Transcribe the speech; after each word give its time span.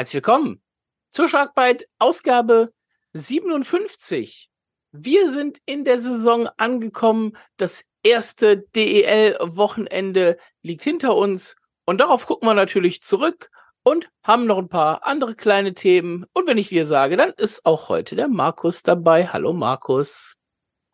Herzlich 0.00 0.24
willkommen 0.24 0.62
zur 1.10 1.28
Sharkbite 1.28 1.84
Ausgabe 1.98 2.72
57. 3.12 4.48
Wir 4.92 5.30
sind 5.30 5.58
in 5.66 5.84
der 5.84 6.00
Saison 6.00 6.48
angekommen. 6.56 7.36
Das 7.58 7.84
erste 8.02 8.56
DEL-Wochenende 8.74 10.38
liegt 10.62 10.84
hinter 10.84 11.14
uns. 11.14 11.54
Und 11.84 12.00
darauf 12.00 12.26
gucken 12.26 12.48
wir 12.48 12.54
natürlich 12.54 13.02
zurück 13.02 13.50
und 13.82 14.10
haben 14.22 14.46
noch 14.46 14.56
ein 14.56 14.70
paar 14.70 15.04
andere 15.04 15.34
kleine 15.34 15.74
Themen. 15.74 16.24
Und 16.32 16.46
wenn 16.46 16.56
ich 16.56 16.70
wir 16.70 16.86
sage, 16.86 17.18
dann 17.18 17.34
ist 17.36 17.66
auch 17.66 17.90
heute 17.90 18.16
der 18.16 18.28
Markus 18.28 18.82
dabei. 18.82 19.26
Hallo 19.26 19.52
Markus. 19.52 20.34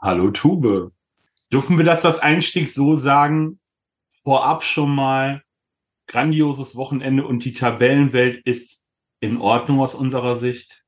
Hallo 0.00 0.32
Tube. 0.32 0.90
Dürfen 1.52 1.78
wir 1.78 1.84
das 1.84 2.02
das 2.02 2.18
Einstieg 2.18 2.68
so 2.70 2.96
sagen? 2.96 3.60
Vorab 4.24 4.64
schon 4.64 4.92
mal 4.92 5.44
grandioses 6.08 6.74
Wochenende 6.74 7.24
und 7.24 7.44
die 7.44 7.52
Tabellenwelt 7.52 8.44
ist 8.44 8.85
in 9.26 9.40
Ordnung 9.40 9.80
aus 9.80 9.94
unserer 9.94 10.36
Sicht. 10.36 10.84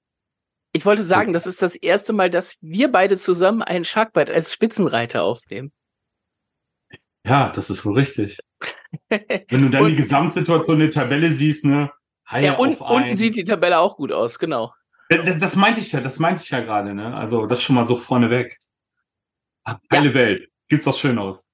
Ich 0.73 0.85
wollte 0.87 1.03
sagen, 1.03 1.33
das 1.33 1.47
ist 1.47 1.63
das 1.63 1.75
erste 1.75 2.13
Mal, 2.13 2.31
dass 2.31 2.57
wir 2.61 2.93
beide 2.93 3.17
zusammen 3.17 3.63
einen 3.63 3.85
Sharkbite 3.85 4.33
als 4.33 4.53
Spitzenreiter 4.53 5.23
aufnehmen. 5.23 5.73
Ja, 7.27 7.51
das 7.51 7.71
ist 7.71 7.85
wohl 7.85 7.95
richtig. 7.95 8.39
Wenn 9.09 9.63
du 9.63 9.69
dann 9.71 9.83
und, 9.83 9.91
die 9.91 9.97
Gesamtsituation 9.97 10.79
der 10.79 10.91
Tabelle 10.91 11.33
siebst, 11.33 11.65
ne? 11.65 11.91
Haie 12.31 12.47
ja, 12.47 12.57
und, 12.57 12.81
unten 12.81 13.17
sieht 13.17 13.37
die 13.37 13.45
Tabelle 13.45 13.79
auch 13.79 13.97
gut 13.97 14.13
aus, 14.13 14.39
genau. 14.39 14.73
Das, 15.09 15.39
das 15.39 15.57
meinte 15.57 15.81
ich 15.81 15.93
ja, 15.93 16.01
das 16.01 16.19
meinte 16.19 16.43
ich 16.43 16.51
ja 16.51 16.61
gerade, 16.61 16.95
ne? 16.95 17.15
Also 17.15 17.47
das 17.47 17.63
schon 17.63 17.77
mal 17.77 17.87
so 17.87 17.97
vorneweg. 17.97 18.59
Heile 19.93 20.09
ja. 20.09 20.15
Welt. 20.15 20.49
Gibt's 20.69 20.85
doch 20.85 20.95
schön 20.95 21.19
aus. 21.19 21.47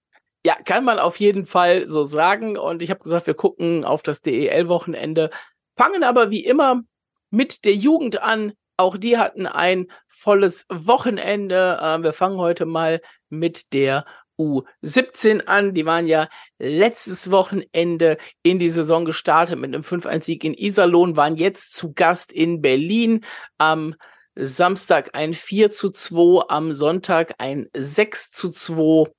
Ja, 0.45 0.56
kann 0.62 0.84
man 0.84 0.98
auf 0.98 1.18
jeden 1.20 1.46
Fall 1.46 1.88
so 1.88 2.04
sagen. 2.04 2.59
Und 2.59 2.82
ich 2.82 2.90
habe 2.90 3.02
gesagt, 3.02 3.26
wir 3.26 3.34
gucken 3.34 3.84
auf 3.84 4.02
das 4.02 4.20
DEL-Wochenende, 4.20 5.30
fangen 5.77 6.05
aber 6.05 6.30
wie 6.30 6.45
immer 6.45 6.83
mit 7.30 7.64
der 7.64 7.74
Jugend 7.74 8.23
an. 8.23 8.52
Auch 8.77 8.96
die 8.96 9.19
hatten 9.19 9.46
ein 9.46 9.87
volles 10.09 10.66
Wochenende. 10.68 11.79
Ähm, 11.80 12.02
wir 12.02 12.12
fangen 12.12 12.38
heute 12.38 12.66
mal 12.66 13.01
mit 13.29 13.73
der 13.73 14.04
U17 14.38 15.46
an. 15.46 15.74
Die 15.74 15.87
waren 15.87 16.07
ja 16.07 16.29
letztes 16.59 17.30
Wochenende 17.30 18.18
in 18.43 18.59
die 18.59 18.71
Saison 18.71 19.04
gestartet 19.04 19.59
mit 19.59 19.74
einem 19.74 19.85
5-1-Sieg 19.85 20.45
in 20.45 20.54
Iserlohn, 20.54 21.16
waren 21.16 21.37
jetzt 21.37 21.74
zu 21.74 21.93
Gast 21.93 22.32
in 22.32 22.60
Berlin. 22.60 23.24
Am 23.59 23.95
Samstag 24.35 25.10
ein 25.15 25.35
4 25.35 25.70
zu 25.70 25.91
2, 25.91 26.48
am 26.48 26.73
Sonntag 26.73 27.35
ein 27.38 27.68
6 27.76 28.32
zu 28.32 28.51
2. 28.51 29.13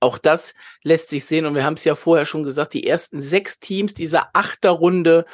Auch 0.00 0.18
das 0.18 0.54
lässt 0.84 1.10
sich 1.10 1.24
sehen 1.24 1.44
und 1.44 1.54
wir 1.54 1.64
haben 1.64 1.74
es 1.74 1.84
ja 1.84 1.96
vorher 1.96 2.24
schon 2.24 2.44
gesagt, 2.44 2.74
die 2.74 2.86
ersten 2.86 3.20
sechs 3.20 3.58
Teams 3.58 3.94
dieser 3.94 4.30
Achterrunde 4.32 5.24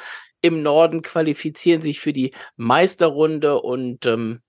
im 0.45 0.61
Norden 0.61 1.01
qualifizieren 1.01 1.81
sich 1.81 1.99
für 1.99 2.13
die 2.13 2.33
Meisterrunde 2.55 3.61
und 3.61 4.05
ähm, 4.05 4.41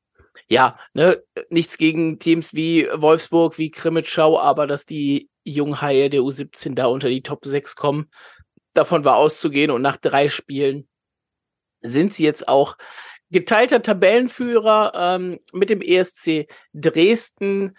ja, 0.49 0.79
ne, 0.93 1.23
nichts 1.49 1.79
gegen 1.79 2.19
Teams 2.19 2.55
wie 2.55 2.87
Wolfsburg, 2.93 3.57
wie 3.59 3.71
Krimitschau, 3.71 4.39
aber 4.39 4.67
dass 4.67 4.85
die 4.85 5.31
Junghaie 5.45 6.11
der 6.11 6.21
U17 6.21 6.75
da 6.75 6.87
unter 6.87 7.09
die 7.09 7.23
Top 7.23 7.45
6 7.45 7.75
kommen, 7.77 8.11
davon 8.75 9.05
war 9.05 9.17
auszugehen 9.17 9.71
und 9.71 9.81
nach 9.81 9.97
drei 9.97 10.29
Spielen 10.29 10.87
sind 11.81 12.13
sie 12.13 12.25
jetzt 12.25 12.47
auch 12.47 12.77
geteilter 13.31 13.81
Tabellenführer 13.81 14.93
ähm, 14.95 15.41
mit 15.53 15.71
dem 15.71 15.81
ESC 15.81 16.47
Dresden. 16.75 17.77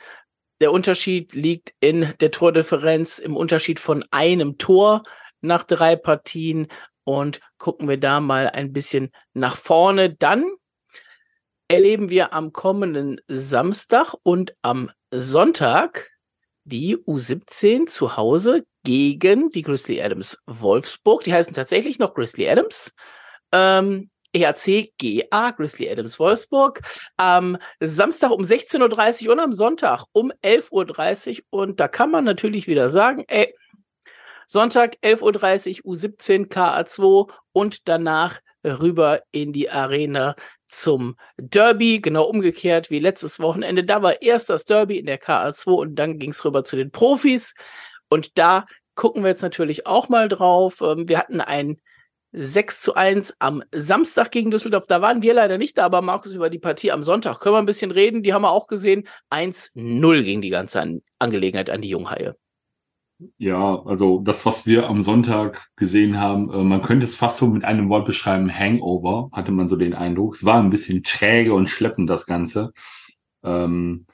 Der 0.59 0.71
Unterschied 0.71 1.33
liegt 1.33 1.73
in 1.79 2.13
der 2.19 2.31
Tordifferenz 2.31 3.19
im 3.19 3.35
Unterschied 3.35 3.79
von 3.79 4.03
einem 4.09 4.57
Tor 4.57 5.03
nach 5.41 5.63
drei 5.63 5.95
Partien. 5.95 6.67
Und 7.08 7.39
gucken 7.58 7.88
wir 7.88 7.97
da 7.97 8.19
mal 8.19 8.50
ein 8.50 8.73
bisschen 8.73 9.11
nach 9.33 9.55
vorne. 9.55 10.13
Dann 10.13 10.45
erleben 11.69 12.09
wir 12.09 12.33
am 12.33 12.52
kommenden 12.52 13.22
Samstag 13.30 14.14
und 14.23 14.58
am 14.61 14.91
Sonntag 15.09 16.11
die 16.65 16.98
U17 16.98 17.87
zu 17.87 18.17
Hause 18.17 18.65
gegen 18.83 19.52
die 19.52 19.61
Grizzly 19.61 20.02
Adams 20.02 20.37
Wolfsburg. 20.48 21.23
Die 21.23 21.33
heißen 21.33 21.54
tatsächlich 21.54 21.98
noch 21.98 22.14
Grizzly 22.14 22.49
Adams. 22.49 22.92
Ähm, 23.54 24.10
ERC 24.33 24.92
GA, 24.98 25.52
Grizzly 25.52 25.89
Adams 25.89 26.20
Wolfsburg, 26.20 26.81
am 27.15 27.58
Samstag 27.80 28.31
um 28.31 28.42
16.30 28.42 29.27
Uhr 29.27 29.31
und 29.31 29.39
am 29.39 29.54
Sonntag 29.54 30.04
um 30.11 30.33
11.30 30.43 31.43
Uhr. 31.52 31.61
Und 31.61 31.80
da 31.80 31.87
kann 31.87 32.11
man 32.11 32.26
natürlich 32.26 32.67
wieder 32.67 32.89
sagen, 32.89 33.23
ey, 33.30 33.55
Sonntag 34.47 34.95
11.30 35.03 35.83
Uhr 35.83 35.95
U17 35.95 36.47
KA2 36.47 37.30
und 37.52 37.87
danach 37.87 38.39
rüber 38.63 39.21
in 39.31 39.53
die 39.53 39.69
Arena 39.69 40.35
zum 40.67 41.15
Derby, 41.37 42.02
genau 42.02 42.23
umgekehrt 42.25 42.89
wie 42.89 42.99
letztes 42.99 43.39
Wochenende. 43.39 43.83
Da 43.83 44.02
war 44.02 44.21
erst 44.21 44.49
das 44.49 44.65
Derby 44.65 44.97
in 44.97 45.05
der 45.05 45.21
KA2 45.21 45.71
und 45.71 45.95
dann 45.95 46.17
ging 46.19 46.31
es 46.31 46.43
rüber 46.43 46.63
zu 46.63 46.75
den 46.75 46.91
Profis. 46.91 47.53
Und 48.09 48.37
da 48.37 48.65
gucken 48.95 49.23
wir 49.23 49.30
jetzt 49.30 49.41
natürlich 49.41 49.86
auch 49.86 50.09
mal 50.09 50.27
drauf. 50.27 50.81
Ähm, 50.81 51.07
wir 51.07 51.19
hatten 51.19 51.41
ein 51.41 51.80
6 52.33 52.81
zu 52.81 52.95
1 52.95 53.36
am 53.39 53.63
Samstag 53.73 54.31
gegen 54.31 54.52
Düsseldorf. 54.52 54.87
Da 54.87 55.02
waren 55.02 55.21
wir 55.21 55.33
leider 55.33 55.57
nicht 55.57 55.77
da, 55.77 55.86
aber 55.86 56.02
Markus 56.02 56.36
über 56.36 56.49
die 56.49 56.59
Partie 56.59 56.91
am 56.91 57.03
Sonntag 57.03 57.39
können 57.39 57.55
wir 57.55 57.59
ein 57.59 57.65
bisschen 57.65 57.91
reden. 57.91 58.23
Die 58.23 58.33
haben 58.33 58.41
wir 58.41 58.52
auch 58.52 58.67
gesehen. 58.67 59.07
1-0 59.30 60.23
gegen 60.23 60.41
die 60.41 60.49
ganze 60.49 61.02
Angelegenheit 61.19 61.69
an 61.69 61.81
die 61.81 61.89
Junghaie. 61.89 62.36
Ja, 63.38 63.82
also 63.86 64.20
das, 64.22 64.45
was 64.45 64.67
wir 64.67 64.88
am 64.88 65.02
Sonntag 65.02 65.70
gesehen 65.76 66.20
haben, 66.20 66.52
äh, 66.54 66.64
man 66.64 66.82
könnte 66.82 67.05
es 67.05 67.16
fast 67.16 67.38
so 67.39 67.48
mit 67.48 67.64
einem 67.64 67.89
Wort 67.89 68.05
beschreiben, 68.05 68.52
Hangover, 68.52 69.30
hatte 69.32 69.52
man 69.52 69.67
so 69.67 69.76
den 69.76 69.95
Eindruck. 69.95 70.36
Es 70.36 70.45
war 70.45 70.60
ein 70.61 70.70
bisschen 70.70 71.02
träge 71.04 71.54
und 71.54 71.67
schleppend, 71.67 72.10
das 72.10 72.28
Ganze. 72.28 72.73
Ähm, 73.44 74.05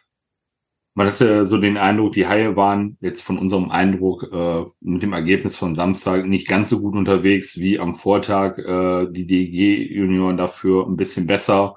man 0.96 1.08
hatte 1.08 1.46
so 1.46 1.58
den 1.58 1.78
Eindruck, 1.78 2.14
die 2.14 2.28
Haie 2.28 2.56
waren 2.56 2.98
jetzt 3.02 3.22
von 3.22 3.40
unserem 3.40 3.72
Eindruck 3.72 4.24
äh, 4.32 4.64
mit 4.82 5.02
dem 5.02 5.14
Ergebnis 5.14 5.56
von 5.56 5.74
Samstag 5.76 6.26
nicht 6.28 6.48
ganz 6.48 6.70
so 6.70 6.80
gut 6.82 6.96
unterwegs 6.96 7.60
wie 7.60 7.80
am 7.80 7.96
Vortag. 7.96 8.58
Äh, 8.60 9.08
die 9.12 9.26
DG-Junioren 9.28 10.38
dafür 10.38 10.88
ein 10.88 10.96
bisschen 10.98 11.28
besser. 11.28 11.76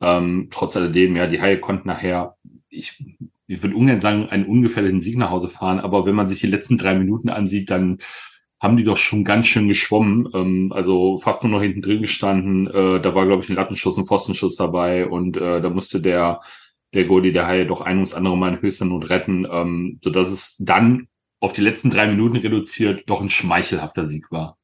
Ähm, 0.00 0.48
trotz 0.50 0.76
alledem, 0.76 1.16
ja, 1.16 1.26
die 1.26 1.40
Haie 1.40 1.60
konnten 1.60 1.88
nachher, 1.88 2.36
ich 2.68 3.04
ich 3.46 3.62
würde 3.62 3.76
ungern 3.76 4.00
sagen, 4.00 4.28
einen 4.28 4.46
ungefährlichen 4.46 5.00
Sieg 5.00 5.18
nach 5.18 5.30
Hause 5.30 5.48
fahren, 5.48 5.80
aber 5.80 6.06
wenn 6.06 6.14
man 6.14 6.28
sich 6.28 6.40
die 6.40 6.46
letzten 6.46 6.78
drei 6.78 6.94
Minuten 6.94 7.28
ansieht, 7.28 7.70
dann 7.70 7.98
haben 8.60 8.76
die 8.76 8.84
doch 8.84 8.96
schon 8.96 9.24
ganz 9.24 9.46
schön 9.46 9.68
geschwommen, 9.68 10.28
ähm, 10.34 10.72
also 10.72 11.18
fast 11.18 11.42
nur 11.42 11.52
noch 11.52 11.60
hinten 11.60 11.82
drin 11.82 12.00
gestanden. 12.00 12.66
Äh, 12.66 13.00
da 13.00 13.14
war, 13.14 13.26
glaube 13.26 13.42
ich, 13.42 13.50
ein 13.50 13.56
Lattenschuss, 13.56 13.98
ein 13.98 14.06
Pfostenschuss 14.06 14.56
dabei 14.56 15.06
und 15.06 15.36
äh, 15.36 15.60
da 15.60 15.68
musste 15.68 16.00
der 16.00 16.40
der 16.94 17.04
Goalie 17.04 17.32
der 17.32 17.46
Haie 17.46 17.66
doch 17.66 17.80
ein 17.80 17.96
ums 17.96 18.14
andere 18.14 18.36
Mal 18.36 18.54
in 18.54 18.62
höchster 18.62 18.84
Not 18.84 19.10
retten, 19.10 19.46
ähm, 19.50 20.00
sodass 20.02 20.28
es 20.28 20.56
dann 20.58 21.08
auf 21.40 21.52
die 21.52 21.60
letzten 21.60 21.90
drei 21.90 22.06
Minuten 22.06 22.36
reduziert 22.36 23.02
doch 23.06 23.20
ein 23.20 23.28
schmeichelhafter 23.28 24.06
Sieg 24.06 24.30
war. 24.30 24.56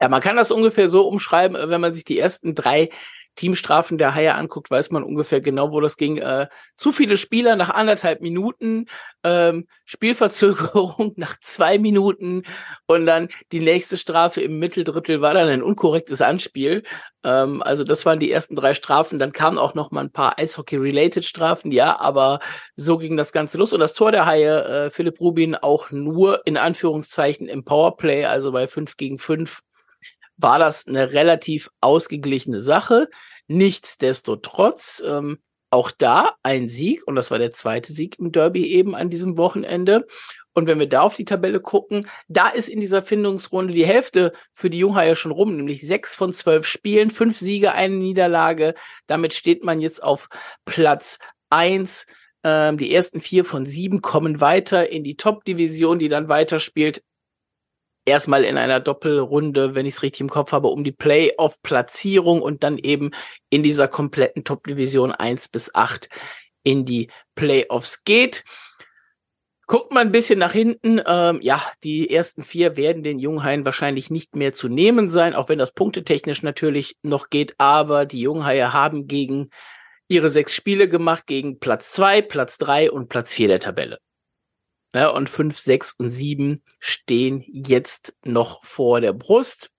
Ja, 0.00 0.08
man 0.08 0.20
kann 0.20 0.36
das 0.36 0.50
ungefähr 0.50 0.90
so 0.90 1.08
umschreiben, 1.08 1.56
wenn 1.70 1.80
man 1.80 1.94
sich 1.94 2.04
die 2.04 2.18
ersten 2.18 2.54
drei 2.54 2.90
Teamstrafen 3.36 3.98
der 3.98 4.14
Haie 4.14 4.34
anguckt, 4.34 4.70
weiß 4.70 4.90
man 4.90 5.04
ungefähr 5.04 5.40
genau, 5.40 5.70
wo 5.70 5.80
das 5.80 5.96
ging. 5.96 6.16
Äh, 6.16 6.48
zu 6.76 6.90
viele 6.90 7.16
Spieler 7.16 7.54
nach 7.54 7.70
anderthalb 7.70 8.20
Minuten, 8.20 8.86
ähm, 9.22 9.68
Spielverzögerung 9.84 11.12
nach 11.16 11.38
zwei 11.40 11.78
Minuten 11.78 12.42
und 12.86 13.06
dann 13.06 13.28
die 13.52 13.60
nächste 13.60 13.98
Strafe 13.98 14.40
im 14.40 14.58
Mitteldrittel 14.58 15.20
war 15.20 15.34
dann 15.34 15.48
ein 15.48 15.62
unkorrektes 15.62 16.20
Anspiel. 16.20 16.82
Ähm, 17.22 17.62
also 17.62 17.84
das 17.84 18.06
waren 18.06 18.20
die 18.20 18.30
ersten 18.30 18.56
drei 18.56 18.74
Strafen. 18.74 19.18
Dann 19.18 19.32
kamen 19.32 19.58
auch 19.58 19.74
noch 19.74 19.90
mal 19.90 20.00
ein 20.00 20.12
paar 20.12 20.38
Eishockey-related 20.38 21.24
Strafen, 21.24 21.72
ja, 21.72 21.98
aber 22.00 22.38
so 22.76 22.98
ging 22.98 23.16
das 23.16 23.32
Ganze 23.32 23.58
los. 23.58 23.72
Und 23.72 23.80
das 23.80 23.94
Tor 23.94 24.12
der 24.12 24.26
Haie, 24.26 24.86
äh, 24.86 24.90
Philipp 24.90 25.20
Rubin, 25.20 25.54
auch 25.56 25.90
nur 25.90 26.42
in 26.46 26.56
Anführungszeichen 26.56 27.48
im 27.48 27.64
Powerplay, 27.64 28.24
also 28.24 28.52
bei 28.52 28.66
fünf 28.66 28.96
gegen 28.96 29.18
fünf 29.18 29.60
war 30.36 30.58
das 30.58 30.86
eine 30.86 31.12
relativ 31.12 31.70
ausgeglichene 31.80 32.60
Sache. 32.60 33.08
Nichtsdestotrotz, 33.48 35.02
ähm, 35.06 35.38
auch 35.70 35.90
da 35.90 36.36
ein 36.42 36.68
Sieg, 36.68 37.06
und 37.06 37.16
das 37.16 37.30
war 37.30 37.38
der 37.38 37.52
zweite 37.52 37.92
Sieg 37.92 38.18
im 38.18 38.32
Derby 38.32 38.66
eben 38.66 38.94
an 38.94 39.10
diesem 39.10 39.36
Wochenende. 39.36 40.06
Und 40.54 40.66
wenn 40.66 40.78
wir 40.78 40.88
da 40.88 41.02
auf 41.02 41.14
die 41.14 41.24
Tabelle 41.24 41.60
gucken, 41.60 42.08
da 42.28 42.48
ist 42.48 42.68
in 42.68 42.80
dieser 42.80 43.02
Findungsrunde 43.02 43.74
die 43.74 43.84
Hälfte 43.84 44.32
für 44.54 44.70
die 44.70 44.78
Junghaie 44.78 45.14
schon 45.14 45.32
rum, 45.32 45.56
nämlich 45.56 45.86
sechs 45.86 46.16
von 46.16 46.32
zwölf 46.32 46.66
Spielen, 46.66 47.10
fünf 47.10 47.36
Siege, 47.36 47.72
eine 47.72 47.96
Niederlage. 47.96 48.74
Damit 49.06 49.34
steht 49.34 49.64
man 49.64 49.80
jetzt 49.80 50.02
auf 50.02 50.28
Platz 50.64 51.18
eins. 51.50 52.06
Ähm, 52.42 52.78
die 52.78 52.94
ersten 52.94 53.20
vier 53.20 53.44
von 53.44 53.66
sieben 53.66 54.00
kommen 54.00 54.40
weiter 54.40 54.88
in 54.88 55.04
die 55.04 55.16
Top-Division, 55.16 55.98
die 55.98 56.08
dann 56.08 56.28
weiterspielt 56.28 57.02
erstmal 58.06 58.44
in 58.44 58.56
einer 58.56 58.80
Doppelrunde, 58.80 59.74
wenn 59.74 59.84
ich 59.84 59.96
es 59.96 60.02
richtig 60.02 60.22
im 60.22 60.30
Kopf 60.30 60.52
habe, 60.52 60.68
um 60.68 60.84
die 60.84 60.92
Playoff-Platzierung 60.92 62.40
und 62.40 62.62
dann 62.62 62.78
eben 62.78 63.10
in 63.50 63.62
dieser 63.62 63.88
kompletten 63.88 64.44
Top-Division 64.44 65.12
1 65.12 65.48
bis 65.48 65.74
8 65.74 66.08
in 66.62 66.84
die 66.84 67.10
Playoffs 67.34 68.04
geht. 68.04 68.44
Guckt 69.66 69.92
mal 69.92 70.00
ein 70.00 70.12
bisschen 70.12 70.38
nach 70.38 70.52
hinten. 70.52 71.00
Ähm, 71.04 71.40
ja, 71.42 71.60
die 71.82 72.08
ersten 72.08 72.44
vier 72.44 72.76
werden 72.76 73.02
den 73.02 73.18
Junghaien 73.18 73.64
wahrscheinlich 73.64 74.10
nicht 74.10 74.36
mehr 74.36 74.52
zu 74.52 74.68
nehmen 74.68 75.10
sein, 75.10 75.34
auch 75.34 75.48
wenn 75.48 75.58
das 75.58 75.72
punktetechnisch 75.72 76.42
natürlich 76.42 76.96
noch 77.02 77.30
geht. 77.30 77.54
Aber 77.58 78.06
die 78.06 78.20
Junghaie 78.20 78.72
haben 78.72 79.08
gegen 79.08 79.50
ihre 80.06 80.30
sechs 80.30 80.54
Spiele 80.54 80.88
gemacht, 80.88 81.26
gegen 81.26 81.58
Platz 81.58 81.90
zwei, 81.90 82.22
Platz 82.22 82.58
drei 82.58 82.92
und 82.92 83.08
Platz 83.08 83.34
vier 83.34 83.48
der 83.48 83.58
Tabelle. 83.58 83.98
Ja, 84.94 85.08
und 85.08 85.28
fünf, 85.28 85.58
sechs 85.58 85.92
und 85.92 86.10
sieben 86.10 86.62
stehen 86.78 87.44
jetzt 87.46 88.14
noch 88.24 88.64
vor 88.64 89.00
der 89.00 89.12
Brust. 89.12 89.70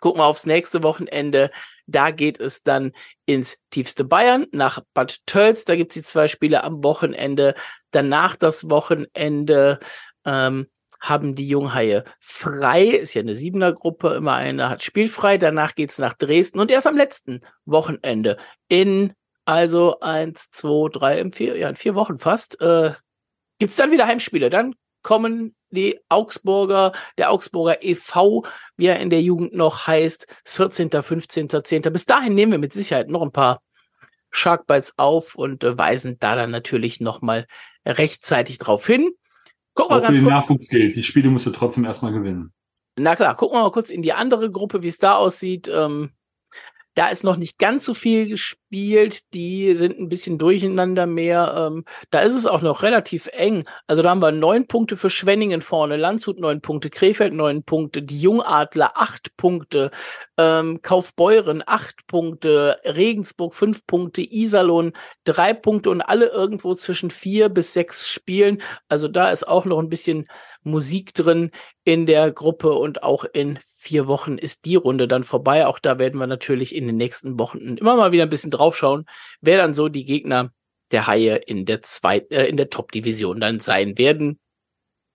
Gucken 0.00 0.20
wir 0.20 0.26
aufs 0.26 0.46
nächste 0.46 0.82
Wochenende. 0.82 1.50
Da 1.86 2.10
geht 2.10 2.38
es 2.38 2.62
dann 2.62 2.92
ins 3.24 3.58
tiefste 3.70 4.04
Bayern 4.04 4.46
nach 4.52 4.80
Bad 4.94 5.18
Tölz. 5.26 5.64
Da 5.64 5.74
gibt's 5.74 5.94
die 5.94 6.02
zwei 6.02 6.28
Spiele 6.28 6.62
am 6.64 6.84
Wochenende. 6.84 7.54
Danach 7.90 8.36
das 8.36 8.68
Wochenende 8.68 9.78
ähm, 10.24 10.66
haben 11.00 11.34
die 11.34 11.48
Junghaie 11.48 12.04
frei. 12.20 12.84
Ist 12.84 13.14
ja 13.14 13.22
eine 13.22 13.36
Siebener-Gruppe, 13.36 14.14
immer 14.14 14.34
eine 14.34 14.68
hat 14.68 14.82
spielfrei. 14.82 15.38
Danach 15.38 15.74
geht's 15.74 15.98
nach 15.98 16.14
Dresden 16.14 16.60
und 16.60 16.70
erst 16.70 16.86
am 16.86 16.96
letzten 16.96 17.40
Wochenende 17.64 18.36
in 18.68 19.14
also 19.46 20.00
eins, 20.00 20.50
zwei, 20.50 20.88
drei, 20.90 21.30
vier, 21.30 21.56
ja, 21.56 21.68
in 21.68 21.76
vier 21.76 21.94
Wochen 21.94 22.18
fast, 22.18 22.60
äh, 22.60 22.92
gibt's 23.58 23.76
dann 23.76 23.90
wieder 23.90 24.06
Heimspiele. 24.06 24.50
Dann 24.50 24.74
kommen 25.02 25.54
die 25.70 25.98
Augsburger, 26.08 26.92
der 27.18 27.30
Augsburger 27.30 27.82
e.V., 27.82 28.44
wie 28.76 28.86
er 28.86 29.00
in 29.00 29.10
der 29.10 29.22
Jugend 29.22 29.54
noch 29.54 29.86
heißt, 29.86 30.26
14., 30.44 30.90
15., 30.90 31.48
10. 31.48 31.82
Bis 31.82 32.06
dahin 32.06 32.34
nehmen 32.34 32.52
wir 32.52 32.58
mit 32.58 32.72
Sicherheit 32.72 33.08
noch 33.08 33.22
ein 33.22 33.32
paar 33.32 33.60
Sharkbites 34.30 34.94
auf 34.96 35.34
und 35.34 35.64
äh, 35.64 35.78
weisen 35.78 36.16
da 36.18 36.36
dann 36.36 36.50
natürlich 36.50 37.00
nochmal 37.00 37.46
rechtzeitig 37.86 38.58
drauf 38.58 38.86
hin. 38.86 39.10
Guck 39.74 39.90
mal 39.90 39.98
Auch 39.98 40.02
ganz 40.02 40.18
für 40.18 40.22
den 40.22 40.30
kurz. 40.30 40.48
Nachwuchs 40.48 40.68
gilt. 40.68 40.96
Die 40.96 41.04
Spiele 41.04 41.30
musst 41.30 41.46
du 41.46 41.50
trotzdem 41.50 41.84
erstmal 41.84 42.12
gewinnen. 42.12 42.52
Na 42.98 43.14
klar, 43.14 43.34
gucken 43.36 43.58
wir 43.58 43.62
mal 43.62 43.70
kurz 43.70 43.90
in 43.90 44.02
die 44.02 44.12
andere 44.12 44.50
Gruppe, 44.50 44.82
wie 44.82 44.88
es 44.88 44.98
da 44.98 45.16
aussieht. 45.16 45.68
Ähm, 45.72 46.10
da 46.96 47.08
ist 47.08 47.24
noch 47.24 47.36
nicht 47.36 47.58
ganz 47.58 47.84
so 47.84 47.92
viel 47.92 48.26
gespielt. 48.26 49.20
Die 49.34 49.74
sind 49.76 49.98
ein 50.00 50.08
bisschen 50.08 50.38
durcheinander 50.38 51.06
mehr. 51.06 51.68
Ähm, 51.68 51.84
da 52.10 52.20
ist 52.20 52.34
es 52.34 52.46
auch 52.46 52.62
noch 52.62 52.82
relativ 52.82 53.28
eng. 53.32 53.64
Also 53.86 54.02
da 54.02 54.10
haben 54.10 54.22
wir 54.22 54.32
neun 54.32 54.66
Punkte 54.66 54.96
für 54.96 55.10
Schwenningen 55.10 55.60
vorne, 55.60 55.96
Landshut 55.96 56.40
neun 56.40 56.62
Punkte, 56.62 56.88
Krefeld 56.88 57.34
neun 57.34 57.64
Punkte, 57.64 58.02
die 58.02 58.18
Jungadler 58.18 58.92
acht 58.94 59.36
Punkte, 59.36 59.90
ähm, 60.38 60.80
Kaufbeuren 60.80 61.62
acht 61.66 62.06
Punkte, 62.06 62.80
Regensburg 62.84 63.54
fünf 63.54 63.86
Punkte, 63.86 64.22
Iserlohn 64.22 64.94
drei 65.24 65.52
Punkte 65.52 65.90
und 65.90 66.00
alle 66.00 66.28
irgendwo 66.28 66.74
zwischen 66.74 67.10
vier 67.10 67.50
bis 67.50 67.74
sechs 67.74 68.08
Spielen. 68.08 68.62
Also 68.88 69.08
da 69.08 69.30
ist 69.30 69.46
auch 69.46 69.66
noch 69.66 69.80
ein 69.80 69.90
bisschen 69.90 70.26
Musik 70.62 71.12
drin 71.12 71.50
in 71.84 72.06
der 72.06 72.32
Gruppe 72.32 72.72
und 72.72 73.02
auch 73.02 73.24
in 73.24 73.58
vier 73.86 74.08
Wochen 74.08 74.36
ist 74.36 74.64
die 74.64 74.74
Runde 74.74 75.06
dann 75.06 75.22
vorbei. 75.22 75.66
Auch 75.66 75.78
da 75.78 75.98
werden 76.00 76.18
wir 76.18 76.26
natürlich 76.26 76.74
in 76.74 76.88
den 76.88 76.96
nächsten 76.96 77.38
Wochen 77.38 77.76
immer 77.76 77.96
mal 77.96 78.10
wieder 78.10 78.24
ein 78.24 78.28
bisschen 78.28 78.50
draufschauen, 78.50 79.06
wer 79.40 79.58
dann 79.58 79.74
so 79.74 79.88
die 79.88 80.04
Gegner 80.04 80.52
der 80.90 81.06
Haie 81.06 81.36
in 81.36 81.64
der 81.66 81.82
zweiten, 81.82 82.34
äh, 82.34 82.46
in 82.46 82.56
der 82.56 82.68
Top-Division 82.68 83.40
dann 83.40 83.60
sein 83.60 83.96
werden. 83.96 84.40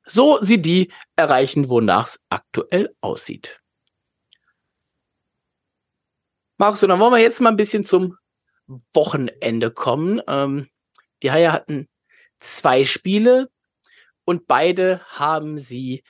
So 0.05 0.39
sie 0.41 0.61
die 0.61 0.91
erreichen, 1.15 1.69
wonach 1.69 2.07
es 2.07 2.23
aktuell 2.29 2.95
aussieht. 3.01 3.59
Markus, 6.57 6.81
und 6.83 6.89
dann 6.89 6.99
wollen 6.99 7.13
wir 7.13 7.19
jetzt 7.19 7.41
mal 7.41 7.49
ein 7.49 7.57
bisschen 7.57 7.85
zum 7.85 8.17
Wochenende 8.93 9.71
kommen. 9.71 10.21
Ähm, 10.27 10.69
die 11.23 11.31
Haie 11.31 11.51
hatten 11.51 11.89
zwei 12.39 12.85
Spiele 12.85 13.49
und 14.23 14.47
beide 14.47 15.01
haben 15.07 15.59
sie 15.59 16.03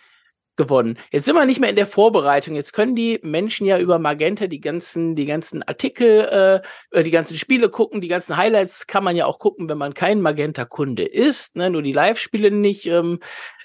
gewonnen. 0.62 1.00
Jetzt 1.12 1.26
sind 1.26 1.36
wir 1.36 1.46
nicht 1.46 1.60
mehr 1.60 1.72
in 1.72 1.76
der 1.76 1.88
Vorbereitung. 1.88 2.56
Jetzt 2.56 2.74
können 2.74 2.96
die 2.96 3.20
Menschen 3.24 3.66
ja 3.66 3.80
über 3.80 3.98
Magenta 3.98 4.46
die 4.46 4.60
ganzen, 4.60 5.16
die 5.16 5.26
ganzen 5.26 5.64
Artikel, 5.64 6.62
äh, 6.94 7.04
die 7.04 7.10
ganzen 7.10 7.38
Spiele 7.38 7.70
gucken, 7.70 8.00
die 8.00 8.08
ganzen 8.08 8.38
Highlights 8.38 8.86
kann 8.86 9.04
man 9.04 9.16
ja 9.16 9.26
auch 9.26 9.40
gucken, 9.40 9.70
wenn 9.70 9.78
man 9.78 9.96
kein 9.96 10.22
Magenta-Kunde 10.22 11.04
ist, 11.04 11.56
ne? 11.56 11.70
nur 11.70 11.82
die 11.82 11.94
Live-Spiele 11.94 12.52
nicht. 12.52 12.86
Ähm, 12.86 13.20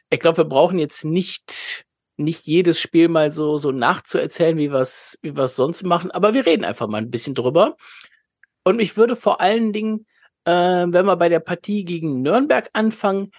ich 0.08 0.20
glaube, 0.20 0.38
wir 0.38 0.44
brauchen 0.44 0.78
jetzt 0.78 1.04
nicht 1.04 1.84
nicht 2.18 2.46
jedes 2.46 2.80
Spiel 2.80 3.08
mal 3.08 3.30
so 3.30 3.58
so 3.58 3.72
nachzuerzählen, 3.72 4.56
wie 4.56 4.72
was 4.72 5.18
wie 5.20 5.36
wir 5.36 5.48
sonst 5.48 5.82
machen, 5.82 6.10
aber 6.10 6.32
wir 6.32 6.46
reden 6.46 6.64
einfach 6.64 6.86
mal 6.86 6.98
ein 6.98 7.10
bisschen 7.10 7.34
drüber. 7.34 7.76
Und 8.64 8.76
mich 8.76 8.96
würde 8.96 9.16
vor 9.16 9.42
allen 9.42 9.74
Dingen, 9.74 10.06
äh, 10.44 10.50
wenn 10.50 11.04
wir 11.04 11.16
bei 11.16 11.28
der 11.28 11.40
Partie 11.40 11.84
gegen 11.84 12.22
Nürnberg 12.22 12.70
anfangen, 12.72 13.32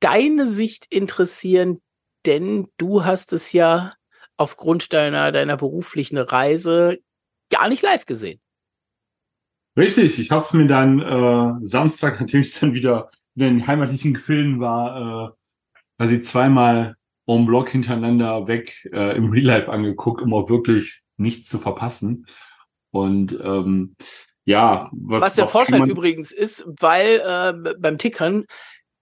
deine 0.00 0.46
Sicht 0.46 0.86
interessieren, 0.90 1.80
denn 2.28 2.68
du 2.76 3.06
hast 3.06 3.32
es 3.32 3.52
ja 3.52 3.94
aufgrund 4.36 4.92
deiner, 4.92 5.32
deiner 5.32 5.56
beruflichen 5.56 6.18
Reise 6.18 6.98
gar 7.50 7.68
nicht 7.70 7.82
live 7.82 8.04
gesehen. 8.04 8.38
Richtig, 9.76 10.18
ich 10.18 10.30
habe 10.30 10.42
es 10.42 10.52
mir 10.52 10.66
dann 10.66 11.00
äh, 11.00 11.66
Samstag, 11.66 12.20
nachdem 12.20 12.42
ich 12.42 12.52
dann 12.60 12.74
wieder 12.74 13.10
in 13.34 13.42
den 13.42 13.66
heimatlichen 13.66 14.12
Gefilden 14.12 14.60
war, 14.60 15.30
äh, 15.30 15.32
quasi 15.96 16.20
zweimal 16.20 16.96
en 17.26 17.46
bloc 17.46 17.70
hintereinander 17.70 18.46
weg 18.46 18.76
äh, 18.92 19.16
im 19.16 19.30
Real 19.30 19.44
Life 19.44 19.72
angeguckt, 19.72 20.20
um 20.20 20.34
auch 20.34 20.50
wirklich 20.50 21.02
nichts 21.16 21.48
zu 21.48 21.58
verpassen. 21.58 22.26
Und 22.90 23.38
ähm, 23.42 23.96
ja, 24.44 24.90
was, 24.92 25.22
was 25.22 25.34
der 25.34 25.44
was 25.44 25.52
Vorteil 25.52 25.88
übrigens 25.88 26.32
ist, 26.32 26.66
weil 26.80 27.22
äh, 27.24 27.74
beim 27.78 27.98
Tickern 27.98 28.44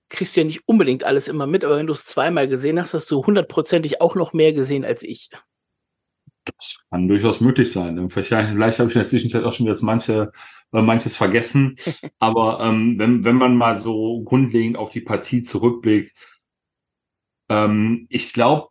kriegst 0.08 0.37
du 0.37 0.41
ja 0.41 0.47
nicht 0.47 0.62
unbedingt 0.67 1.05
alles 1.05 1.29
immer 1.29 1.47
mit, 1.47 1.64
aber 1.64 1.76
wenn 1.79 1.87
du 1.87 1.93
es 1.93 2.05
zweimal 2.05 2.49
gesehen 2.49 2.81
hast, 2.81 2.94
hast 2.94 3.11
du 3.11 3.25
hundertprozentig 3.25 4.00
auch 4.00 4.14
noch 4.14 4.32
mehr 4.32 4.53
gesehen 4.53 4.85
als 4.85 5.03
ich. 5.03 5.31
Das 6.44 6.79
kann 6.91 7.08
durchaus 7.08 7.41
möglich 7.41 7.73
sein. 7.73 8.08
Vielleicht, 8.08 8.29
vielleicht 8.29 8.79
habe 8.79 8.88
ich 8.88 8.97
in 8.97 9.00
der 9.00 9.08
Zwischenzeit 9.08 9.43
auch 9.43 9.53
schon 9.53 9.67
wieder 9.67 9.76
manche, 9.82 10.31
äh, 10.73 10.82
manches 10.82 11.17
vergessen. 11.17 11.76
aber 12.20 12.61
ähm, 12.61 12.99
wenn, 12.99 13.25
wenn 13.25 13.37
man 13.37 13.56
mal 13.56 13.75
so 13.76 14.23
grundlegend 14.23 14.76
auf 14.76 14.91
die 14.91 15.00
Partie 15.00 15.43
zurückblickt, 15.43 16.14
ähm, 17.49 18.06
ich 18.11 18.32
glaube, 18.32 18.69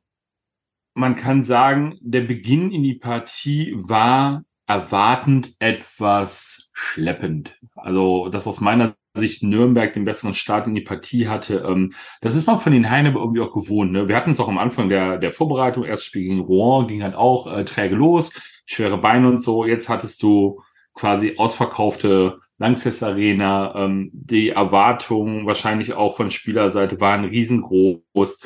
man 0.94 1.18
kann 1.18 1.42
sagen, 1.42 1.98
der 2.00 2.22
Beginn 2.22 2.72
in 2.72 2.81
die 2.81 2.96
Partie 2.96 3.74
war 3.76 4.46
erwartend 4.68 5.56
etwas 5.60 6.70
schleppend. 6.74 7.58
Also 7.76 8.30
das 8.30 8.48
aus 8.48 8.62
meiner 8.62 8.96
Sicht 9.16 9.44
Nürnberg 9.44 9.94
den 9.94 10.06
besseren 10.06 10.36
Start 10.36 10.68
in 10.68 10.76
die 10.76 10.82
Partie 10.82 11.28
hatte. 11.28 11.66
Ähm, 11.68 11.94
das 12.22 12.36
ist 12.36 12.48
man 12.48 12.60
von 12.60 12.74
den 12.74 12.90
Heine 12.90 13.12
irgendwie 13.12 13.42
auch 13.42 13.54
gewohnt. 13.54 13.92
Ne? 13.92 14.08
Wir 14.08 14.16
hatten 14.16 14.32
es 14.32 14.40
auch 14.40 14.48
am 14.48 14.58
Anfang 14.58 14.90
der, 14.90 15.18
der 15.18 15.32
Vorbereitung. 15.32 15.84
Erstes 15.84 16.08
Spiel 16.08 16.24
gegen 16.24 16.42
Rouen 16.42 16.88
ging 16.88 17.04
halt 17.04 17.16
auch 17.16 17.52
äh, 17.52 17.66
träge 17.66 17.96
los, 17.96 18.34
schwere 18.66 18.98
Beine 18.98 19.30
und 19.30 19.42
so. 19.42 19.66
Jetzt 19.66 19.90
hattest 19.90 20.22
du 20.22 20.62
quasi 20.94 21.36
ausverkaufte 21.38 22.40
Lanxess 22.57 23.04
Arena. 23.04 23.74
Ähm, 23.76 24.12
die 24.14 24.50
Erwartungen 24.50 25.45
wahrscheinlich 25.45 25.94
auch 25.94 26.16
von 26.16 26.31
Spielerseite 26.31 27.00
waren 27.00 27.26
riesengroß. 27.26 28.40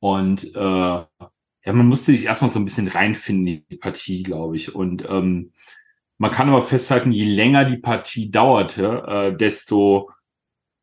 Und 0.00 0.54
äh, 0.54 0.58
ja, 0.58 1.72
man 1.72 1.86
musste 1.86 2.12
sich 2.12 2.24
erstmal 2.24 2.50
so 2.50 2.58
ein 2.58 2.64
bisschen 2.64 2.88
reinfinden 2.88 3.46
in 3.46 3.64
die 3.70 3.76
Partie, 3.76 4.22
glaube 4.22 4.56
ich. 4.56 4.74
Und 4.74 5.04
ähm, 5.08 5.52
man 6.20 6.30
kann 6.30 6.50
aber 6.50 6.62
festhalten, 6.62 7.12
je 7.12 7.24
länger 7.24 7.64
die 7.64 7.78
Partie 7.78 8.30
dauerte, 8.30 9.04
äh, 9.08 9.34
desto, 9.34 10.10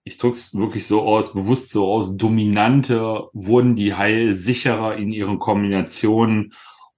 ich 0.04 0.18
drücke 0.18 0.40
es 0.40 0.56
wirklich 0.56 0.88
so 0.88 1.04
aus, 1.04 1.34
bewusst 1.34 1.70
so 1.70 1.88
aus, 1.88 2.18
dominanter 2.18 3.30
wurden 3.34 3.76
die 3.76 3.94
Haie 3.94 4.34
sicherer 4.34 4.96
in 4.96 5.14
ihren 5.14 5.38
Kombinationen 5.38 6.54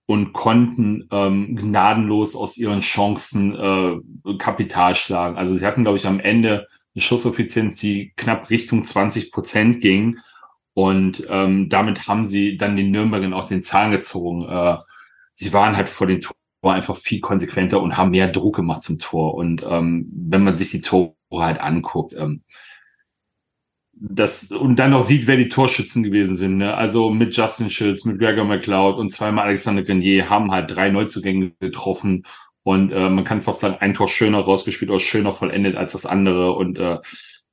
und 0.05 0.31
konnten 0.31 1.10
ähm, 1.12 1.58
gnadenlos 1.58 2.38
aus 2.38 2.55
ihren 2.55 2.79
Chancen 2.79 3.55
äh, 3.55 4.38
Kapital 4.38 4.96
schlagen. 4.96 5.38
Also 5.38 5.55
sie 5.55 5.65
hatten, 5.65 5.84
glaube 5.84 5.98
ich, 5.98 6.08
am 6.08 6.22
Ende 6.22 6.65
eine 6.96 7.01
Schusseffizienz, 7.01 7.75
die 7.75 8.13
knapp 8.15 8.50
Richtung 8.50 8.86
20 8.86 9.34
Prozent 9.34 9.81
ging. 9.81 10.17
Und 10.74 11.27
ähm, 11.29 11.67
damit 11.67 12.08
haben 12.08 12.25
sie 12.25 12.55
dann 12.55 12.77
den 12.77 12.91
Nürnbergern 12.91 13.34
auch 13.34 13.50
den 13.50 13.62
Zahn 13.62 13.91
gezogen. 13.91 14.48
Äh, 14.48 14.77
sie 15.34 15.51
waren 15.51 15.75
halt 15.75 15.89
vor 15.89 16.08
den 16.08 16.22
war 16.61 16.75
einfach 16.75 16.97
viel 16.97 17.19
konsequenter 17.19 17.81
und 17.81 17.97
haben 17.97 18.11
mehr 18.11 18.27
Druck 18.27 18.57
gemacht 18.57 18.81
zum 18.81 18.99
Tor. 18.99 19.35
Und 19.35 19.63
ähm, 19.67 20.09
wenn 20.11 20.43
man 20.43 20.55
sich 20.55 20.71
die 20.71 20.81
Tore 20.81 21.15
halt 21.31 21.59
anguckt, 21.59 22.13
ähm, 22.17 22.43
das 24.01 24.51
und 24.51 24.77
dann 24.77 24.91
noch 24.91 25.03
sieht, 25.03 25.27
wer 25.27 25.35
die 25.35 25.49
Torschützen 25.49 26.03
gewesen 26.03 26.37
sind. 26.37 26.57
Ne? 26.57 26.73
Also 26.73 27.09
mit 27.09 27.35
Justin 27.35 27.69
Schütz, 27.69 28.05
mit 28.05 28.19
Gregor 28.19 28.45
McLeod 28.45 28.97
und 28.97 29.09
zweimal 29.09 29.45
Alexander 29.45 29.83
Grenier 29.83 30.29
haben 30.29 30.51
halt 30.51 30.71
drei 30.73 30.89
Neuzugänge 30.89 31.51
getroffen. 31.59 32.23
Und 32.63 32.91
äh, 32.91 33.09
man 33.09 33.23
kann 33.23 33.41
fast 33.41 33.61
sagen, 33.61 33.77
ein 33.79 33.93
Tor 33.93 34.07
schöner 34.07 34.39
rausgespielt 34.39 34.91
oder 34.91 34.99
schöner 34.99 35.31
vollendet 35.31 35.75
als 35.75 35.93
das 35.93 36.05
andere. 36.05 36.53
Und 36.53 36.77
äh, 36.77 36.99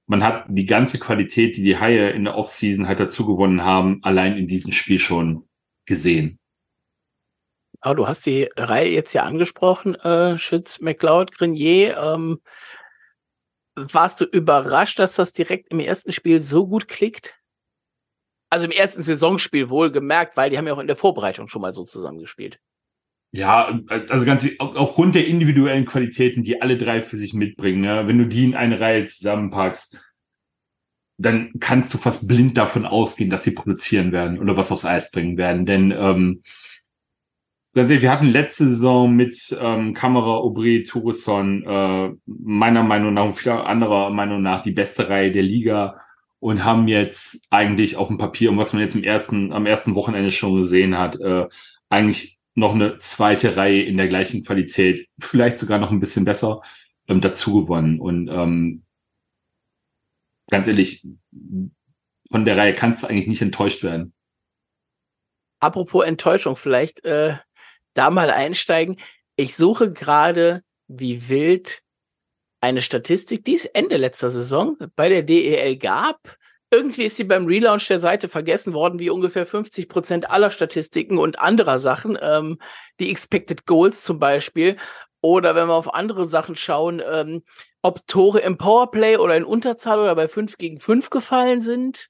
man 0.06 0.22
hat 0.22 0.44
die 0.48 0.66
ganze 0.66 0.98
Qualität, 0.98 1.56
die 1.56 1.62
die 1.62 1.78
Haie 1.78 2.10
in 2.10 2.24
der 2.24 2.36
Offseason 2.36 2.86
halt 2.86 3.00
dazu 3.00 3.26
gewonnen 3.26 3.64
haben, 3.64 4.00
allein 4.02 4.36
in 4.36 4.46
diesem 4.46 4.72
Spiel 4.72 4.98
schon 4.98 5.44
gesehen. 5.84 6.38
Aber 7.86 7.94
du 7.94 8.08
hast 8.08 8.26
die 8.26 8.48
Reihe 8.56 8.90
jetzt 8.90 9.12
ja 9.12 9.22
angesprochen, 9.22 9.94
äh, 9.94 10.36
Schütz, 10.38 10.80
McLeod, 10.80 11.30
Grenier. 11.30 11.96
Ähm, 11.96 12.40
warst 13.76 14.20
du 14.20 14.24
überrascht, 14.24 14.98
dass 14.98 15.14
das 15.14 15.32
direkt 15.32 15.68
im 15.70 15.78
ersten 15.78 16.10
Spiel 16.10 16.42
so 16.42 16.66
gut 16.66 16.88
klickt? 16.88 17.38
Also 18.50 18.64
im 18.64 18.72
ersten 18.72 19.04
Saisonspiel 19.04 19.70
wohl 19.70 19.92
gemerkt, 19.92 20.36
weil 20.36 20.50
die 20.50 20.58
haben 20.58 20.66
ja 20.66 20.74
auch 20.74 20.80
in 20.80 20.88
der 20.88 20.96
Vorbereitung 20.96 21.46
schon 21.46 21.62
mal 21.62 21.72
so 21.72 21.84
zusammengespielt. 21.84 22.58
Ja, 23.30 23.78
also 24.08 24.26
ganz 24.26 24.48
aufgrund 24.58 25.14
der 25.14 25.28
individuellen 25.28 25.84
Qualitäten, 25.84 26.42
die 26.42 26.60
alle 26.60 26.76
drei 26.76 27.02
für 27.02 27.16
sich 27.16 27.34
mitbringen, 27.34 27.82
ne? 27.82 28.08
wenn 28.08 28.18
du 28.18 28.26
die 28.26 28.46
in 28.46 28.56
eine 28.56 28.80
Reihe 28.80 29.04
zusammenpackst, 29.04 30.00
dann 31.18 31.52
kannst 31.60 31.94
du 31.94 31.98
fast 31.98 32.26
blind 32.26 32.58
davon 32.58 32.84
ausgehen, 32.84 33.30
dass 33.30 33.44
sie 33.44 33.52
produzieren 33.52 34.10
werden 34.10 34.40
oder 34.40 34.56
was 34.56 34.72
aufs 34.72 34.84
Eis 34.84 35.12
bringen 35.12 35.36
werden. 35.36 35.66
Denn 35.66 35.92
ähm, 35.92 36.42
ganz 37.76 37.90
ehrlich, 37.90 38.04
wir 38.04 38.10
hatten 38.10 38.28
letzte 38.28 38.68
Saison 38.68 39.14
mit 39.14 39.54
ähm, 39.60 39.92
Kamera, 39.92 40.38
Aubry, 40.38 40.82
Turisson, 40.82 41.62
äh, 41.62 42.10
meiner 42.24 42.82
Meinung 42.82 43.12
nach 43.12 43.26
und 43.26 43.34
vieler 43.34 43.66
anderer 43.66 44.08
Meinung 44.08 44.40
nach 44.40 44.62
die 44.62 44.72
beste 44.72 45.10
Reihe 45.10 45.30
der 45.30 45.42
Liga 45.42 46.00
und 46.38 46.64
haben 46.64 46.88
jetzt 46.88 47.46
eigentlich 47.50 47.96
auf 47.96 48.08
dem 48.08 48.16
Papier, 48.16 48.50
und 48.50 48.56
was 48.56 48.72
man 48.72 48.80
jetzt 48.80 48.96
im 48.96 49.04
ersten, 49.04 49.52
am 49.52 49.66
ersten 49.66 49.94
Wochenende 49.94 50.30
schon 50.30 50.56
gesehen 50.56 50.96
hat, 50.96 51.20
äh, 51.20 51.46
eigentlich 51.90 52.38
noch 52.54 52.74
eine 52.74 52.96
zweite 52.96 53.58
Reihe 53.58 53.82
in 53.82 53.98
der 53.98 54.08
gleichen 54.08 54.42
Qualität, 54.42 55.06
vielleicht 55.20 55.58
sogar 55.58 55.78
noch 55.78 55.90
ein 55.90 56.00
bisschen 56.00 56.24
besser, 56.24 56.62
ähm, 57.08 57.20
dazu 57.20 57.60
gewonnen. 57.60 58.00
Und 58.00 58.28
ähm, 58.28 58.84
ganz 60.48 60.66
ehrlich, 60.66 61.06
von 62.30 62.44
der 62.46 62.56
Reihe 62.56 62.74
kannst 62.74 63.02
du 63.02 63.08
eigentlich 63.08 63.26
nicht 63.28 63.42
enttäuscht 63.42 63.82
werden. 63.82 64.14
Apropos 65.60 66.06
Enttäuschung, 66.06 66.56
vielleicht 66.56 67.04
äh, 67.04 67.36
da 67.96 68.10
mal 68.10 68.30
einsteigen. 68.30 68.98
Ich 69.36 69.56
suche 69.56 69.92
gerade 69.92 70.62
wie 70.88 71.28
wild 71.28 71.82
eine 72.60 72.82
Statistik, 72.82 73.44
die 73.44 73.54
es 73.54 73.64
Ende 73.64 73.96
letzter 73.96 74.30
Saison 74.30 74.76
bei 74.96 75.08
der 75.08 75.22
DEL 75.22 75.76
gab. 75.76 76.36
Irgendwie 76.70 77.04
ist 77.04 77.16
sie 77.16 77.24
beim 77.24 77.46
Relaunch 77.46 77.86
der 77.86 78.00
Seite 78.00 78.28
vergessen 78.28 78.74
worden, 78.74 78.98
wie 78.98 79.10
ungefähr 79.10 79.46
50 79.46 79.88
Prozent 79.88 80.30
aller 80.30 80.50
Statistiken 80.50 81.16
und 81.18 81.38
anderer 81.38 81.78
Sachen. 81.78 82.18
Ähm, 82.20 82.58
die 82.98 83.10
Expected 83.10 83.66
Goals 83.66 84.02
zum 84.02 84.18
Beispiel. 84.18 84.76
Oder 85.20 85.54
wenn 85.54 85.68
wir 85.68 85.74
auf 85.74 85.94
andere 85.94 86.24
Sachen 86.24 86.56
schauen, 86.56 87.02
ähm, 87.08 87.42
ob 87.86 88.04
Tore 88.08 88.40
im 88.40 88.58
Powerplay 88.58 89.16
oder 89.16 89.36
in 89.36 89.44
Unterzahl 89.44 90.00
oder 90.00 90.16
bei 90.16 90.26
5 90.26 90.58
gegen 90.58 90.80
5 90.80 91.08
gefallen 91.10 91.60
sind. 91.60 92.08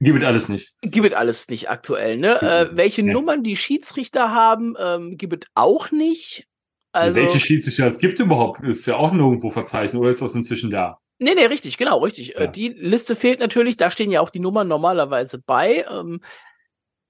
Gibt 0.00 0.20
es 0.20 0.24
alles 0.24 0.48
nicht. 0.48 0.74
Gibt 0.82 1.06
es 1.06 1.12
alles 1.12 1.48
nicht 1.48 1.70
aktuell, 1.70 2.18
ne? 2.18 2.42
Äh, 2.42 2.76
welche 2.76 3.02
ja. 3.02 3.12
Nummern 3.12 3.44
die 3.44 3.56
Schiedsrichter 3.56 4.32
haben, 4.32 4.74
ähm, 4.80 5.16
gibt 5.16 5.44
es 5.44 5.50
auch 5.54 5.92
nicht. 5.92 6.48
Also, 6.90 7.20
welche 7.20 7.38
Schiedsrichter 7.38 7.86
es 7.86 8.00
gibt 8.00 8.18
überhaupt, 8.18 8.64
ist 8.64 8.84
ja 8.86 8.96
auch 8.96 9.12
nirgendwo 9.12 9.50
verzeichnet 9.50 10.00
oder 10.00 10.10
ist 10.10 10.22
das 10.22 10.34
inzwischen 10.34 10.70
da? 10.70 10.98
Nee, 11.20 11.34
nee, 11.34 11.46
richtig, 11.46 11.78
genau, 11.78 11.98
richtig. 11.98 12.36
Äh, 12.36 12.42
ja. 12.42 12.46
die 12.48 12.68
Liste 12.70 13.14
fehlt 13.14 13.38
natürlich, 13.38 13.76
da 13.76 13.92
stehen 13.92 14.10
ja 14.10 14.20
auch 14.20 14.30
die 14.30 14.40
Nummern 14.40 14.66
normalerweise 14.66 15.38
bei. 15.38 15.86
Ähm, 15.88 16.20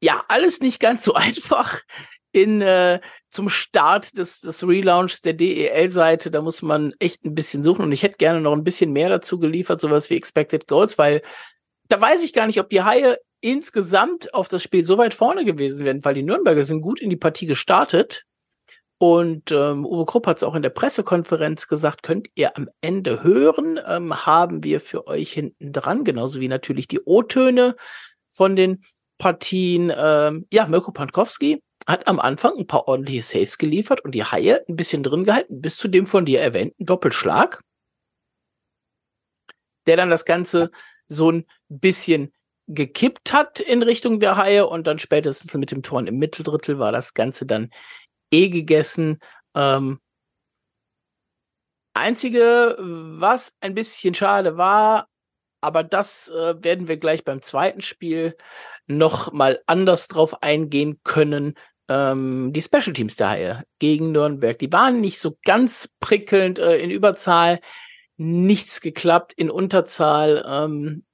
ja, 0.02 0.23
alles 0.28 0.61
nicht 0.61 0.81
ganz 0.81 1.02
so 1.02 1.14
einfach 1.14 1.81
in 2.32 2.60
äh, 2.62 3.00
zum 3.30 3.48
Start 3.48 4.16
des, 4.18 4.40
des 4.40 4.66
Relaunchs 4.66 5.20
der 5.20 5.34
DEL-Seite. 5.34 6.30
Da 6.30 6.42
muss 6.42 6.62
man 6.62 6.94
echt 6.98 7.24
ein 7.24 7.34
bisschen 7.34 7.62
suchen 7.62 7.84
und 7.84 7.92
ich 7.92 8.02
hätte 8.02 8.16
gerne 8.16 8.40
noch 8.40 8.52
ein 8.52 8.64
bisschen 8.64 8.92
mehr 8.92 9.08
dazu 9.08 9.38
geliefert, 9.38 9.80
sowas 9.80 10.10
wie 10.10 10.16
Expected 10.16 10.66
Goals, 10.66 10.98
weil 10.98 11.22
da 11.88 12.00
weiß 12.00 12.22
ich 12.24 12.32
gar 12.32 12.46
nicht, 12.46 12.60
ob 12.60 12.70
die 12.70 12.82
Haie 12.82 13.18
insgesamt 13.40 14.32
auf 14.34 14.48
das 14.48 14.62
Spiel 14.62 14.84
so 14.84 14.98
weit 14.98 15.14
vorne 15.14 15.44
gewesen 15.44 15.84
wären, 15.84 16.04
weil 16.04 16.14
die 16.14 16.22
Nürnberger 16.22 16.64
sind 16.64 16.80
gut 16.80 17.00
in 17.00 17.10
die 17.10 17.16
Partie 17.16 17.46
gestartet. 17.46 18.24
Und 18.98 19.50
ähm, 19.50 19.84
Uwe 19.84 20.04
Krupp 20.04 20.28
hat 20.28 20.36
es 20.36 20.44
auch 20.44 20.54
in 20.54 20.62
der 20.62 20.70
Pressekonferenz 20.70 21.66
gesagt, 21.66 22.04
könnt 22.04 22.28
ihr 22.36 22.56
am 22.56 22.68
Ende 22.82 23.24
hören, 23.24 23.80
ähm, 23.84 24.14
haben 24.14 24.62
wir 24.62 24.80
für 24.80 25.08
euch 25.08 25.32
hinten 25.32 25.72
dran, 25.72 26.04
genauso 26.04 26.38
wie 26.38 26.46
natürlich 26.46 26.86
die 26.86 27.00
O-Töne 27.04 27.74
von 28.28 28.54
den 28.54 28.84
Partien. 29.18 29.92
Ähm, 29.94 30.46
ja, 30.52 30.68
Mirko 30.68 30.92
Pankowski 30.92 31.60
hat 31.86 32.06
am 32.06 32.20
Anfang 32.20 32.56
ein 32.56 32.66
paar 32.66 32.88
ordentliche 32.88 33.22
Saves 33.22 33.58
geliefert 33.58 34.04
und 34.04 34.12
die 34.14 34.24
Haie 34.24 34.64
ein 34.68 34.76
bisschen 34.76 35.02
drin 35.02 35.24
gehalten, 35.24 35.60
bis 35.60 35.76
zu 35.76 35.88
dem 35.88 36.06
von 36.06 36.24
dir 36.24 36.40
erwähnten 36.40 36.86
Doppelschlag, 36.86 37.62
der 39.86 39.96
dann 39.96 40.10
das 40.10 40.24
Ganze 40.24 40.70
so 41.08 41.30
ein 41.30 41.46
bisschen 41.68 42.32
gekippt 42.68 43.32
hat 43.32 43.60
in 43.60 43.82
Richtung 43.82 44.20
der 44.20 44.36
Haie 44.36 44.66
und 44.66 44.86
dann 44.86 44.98
spätestens 44.98 45.54
mit 45.54 45.70
dem 45.72 45.82
Tor 45.82 46.06
im 46.06 46.18
Mitteldrittel 46.18 46.78
war 46.78 46.92
das 46.92 47.14
Ganze 47.14 47.44
dann 47.46 47.70
eh 48.32 48.48
gegessen. 48.48 49.18
Ähm, 49.54 50.00
einzige, 51.94 52.76
was 52.78 53.52
ein 53.60 53.74
bisschen 53.74 54.14
schade 54.14 54.56
war, 54.56 55.08
aber 55.60 55.84
das 55.84 56.28
äh, 56.28 56.62
werden 56.62 56.88
wir 56.88 56.96
gleich 56.96 57.24
beim 57.24 57.42
zweiten 57.42 57.82
Spiel 57.82 58.36
noch 58.86 59.32
mal 59.32 59.62
anders 59.66 60.08
drauf 60.08 60.42
eingehen 60.42 61.00
können. 61.04 61.54
Ähm, 61.92 62.52
die 62.54 62.62
Special 62.62 62.94
Teams 62.94 63.18
Haie 63.20 63.64
gegen 63.78 64.12
Nürnberg, 64.12 64.58
die 64.58 64.72
waren 64.72 65.02
nicht 65.02 65.18
so 65.18 65.37
ganz 65.44 65.90
prickelnd 66.00 66.58
äh, 66.58 66.78
in 66.78 66.90
Überzahl, 66.90 67.61
nichts 68.16 68.80
geklappt 68.80 69.34
in 69.34 69.50
Unterzahl. 69.50 70.42
Ähm, 70.46 71.04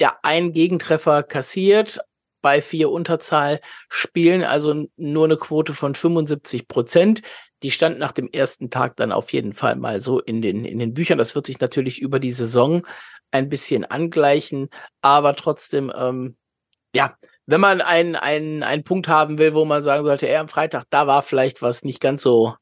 ja, 0.00 0.16
ein 0.22 0.52
Gegentreffer 0.52 1.24
kassiert 1.24 1.98
bei 2.42 2.62
vier 2.62 2.90
Unterzahl 2.90 3.60
spielen, 3.88 4.44
also 4.44 4.86
nur 4.96 5.24
eine 5.24 5.36
Quote 5.36 5.74
von 5.74 5.96
75 5.96 6.68
Prozent. 6.68 7.22
Die 7.64 7.72
stand 7.72 7.98
nach 7.98 8.12
dem 8.12 8.28
ersten 8.30 8.70
Tag 8.70 8.96
dann 8.96 9.12
auf 9.12 9.32
jeden 9.32 9.52
Fall 9.52 9.74
mal 9.76 10.00
so 10.00 10.20
in 10.20 10.42
den, 10.42 10.64
in 10.64 10.78
den 10.78 10.94
Büchern. 10.94 11.18
Das 11.18 11.34
wird 11.34 11.46
sich 11.46 11.58
natürlich 11.58 12.00
über 12.00 12.20
die 12.20 12.32
Saison 12.32 12.86
ein 13.32 13.48
bisschen 13.48 13.84
angleichen, 13.84 14.68
aber 15.02 15.34
trotzdem, 15.34 15.92
ähm, 15.94 16.36
ja, 16.94 17.16
wenn 17.50 17.60
man 17.60 17.80
einen, 17.80 18.14
einen, 18.14 18.62
einen 18.62 18.84
Punkt 18.84 19.08
haben 19.08 19.38
will, 19.38 19.54
wo 19.54 19.64
man 19.64 19.82
sagen 19.82 20.04
sollte, 20.04 20.26
er 20.26 20.40
am 20.40 20.48
Freitag, 20.48 20.84
da 20.88 21.08
war 21.08 21.24
vielleicht 21.24 21.62
was 21.62 21.82
nicht 21.82 22.00
ganz 22.00 22.22
so, 22.22 22.54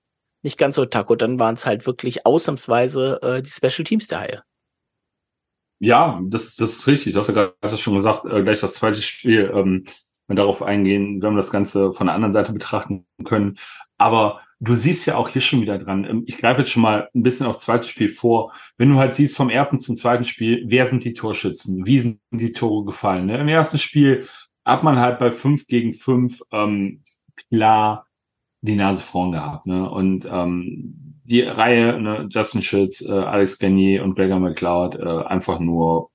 nicht 0.43 0.57
ganz 0.57 0.77
so 0.77 0.87
taco, 0.87 1.15
dann 1.15 1.39
waren 1.39 1.57
es 1.57 1.67
halt 1.67 1.87
wirklich 1.87 2.25
ausnahmsweise 2.25 3.21
äh, 3.21 3.43
die 3.43 3.51
Special 3.51 3.85
Teams 3.85 4.09
der 4.09 4.21
Haie. 4.21 4.43
Ja, 5.79 6.19
das, 6.25 6.57
das 6.57 6.71
ist 6.71 6.87
richtig. 6.87 7.13
Du 7.13 7.19
hast 7.19 7.29
ja 7.29 7.53
gerade 7.61 7.77
schon 7.77 7.97
gesagt, 7.97 8.25
äh, 8.25 8.43
gleich 8.43 8.61
das 8.61 8.75
zweite 8.75 9.03
Spiel, 9.03 9.53
ähm, 9.55 9.85
wenn 10.27 10.37
wir 10.37 10.43
darauf 10.43 10.63
eingehen, 10.63 11.21
wenn 11.21 11.35
wir 11.35 11.37
das 11.37 11.51
Ganze 11.51 11.93
von 11.93 12.07
der 12.07 12.15
anderen 12.15 12.33
Seite 12.33 12.55
betrachten 12.55 13.07
können. 13.25 13.59
Aber 13.99 14.41
du 14.59 14.75
siehst 14.75 15.05
ja 15.05 15.17
auch 15.17 15.29
hier 15.29 15.43
schon 15.43 15.61
wieder 15.61 15.79
dran. 15.79 16.05
Ähm, 16.05 16.25
ich 16.27 16.39
greife 16.39 16.61
jetzt 16.61 16.71
schon 16.71 16.83
mal 16.83 17.11
ein 17.15 17.23
bisschen 17.23 17.45
aufs 17.45 17.61
zweite 17.61 17.87
Spiel 17.87 18.09
vor. 18.09 18.55
Wenn 18.79 18.89
du 18.89 18.99
halt 18.99 19.15
siehst 19.15 19.37
vom 19.37 19.51
ersten 19.51 19.79
zum 19.79 19.97
zweiten 19.97 20.25
Spiel, 20.25 20.65
wer 20.67 20.87
sind 20.87 21.05
die 21.05 21.13
Torschützen? 21.13 21.85
Wie 21.85 21.99
sind 21.99 22.21
die 22.31 22.53
Tore 22.53 22.87
gefallen? 22.87 23.27
Ne? 23.27 23.39
Im 23.39 23.49
ersten 23.49 23.79
Spiel 23.79 24.27
hat 24.69 24.83
man 24.83 25.01
halt 25.01 25.19
bei 25.19 25.31
fünf 25.31 25.67
gegen 25.67 25.95
fünf 25.95 26.43
ähm, 26.53 27.03
klar 27.49 28.07
die 28.61 28.77
Nase 28.77 29.03
vorn 29.03 29.33
gehabt. 29.33 29.67
Ne? 29.67 29.89
Und 29.89 30.27
ähm, 30.31 31.21
die 31.25 31.43
Reihe, 31.43 32.01
ne, 32.01 32.29
Justin 32.31 32.63
Schütz, 32.63 33.01
äh, 33.01 33.13
Alex 33.13 33.59
Garnier 33.59 34.05
und 34.05 34.15
Gregor 34.15 34.41
McLeod, 34.41 34.97
äh, 34.97 35.25
einfach 35.27 35.59
nur 35.59 36.11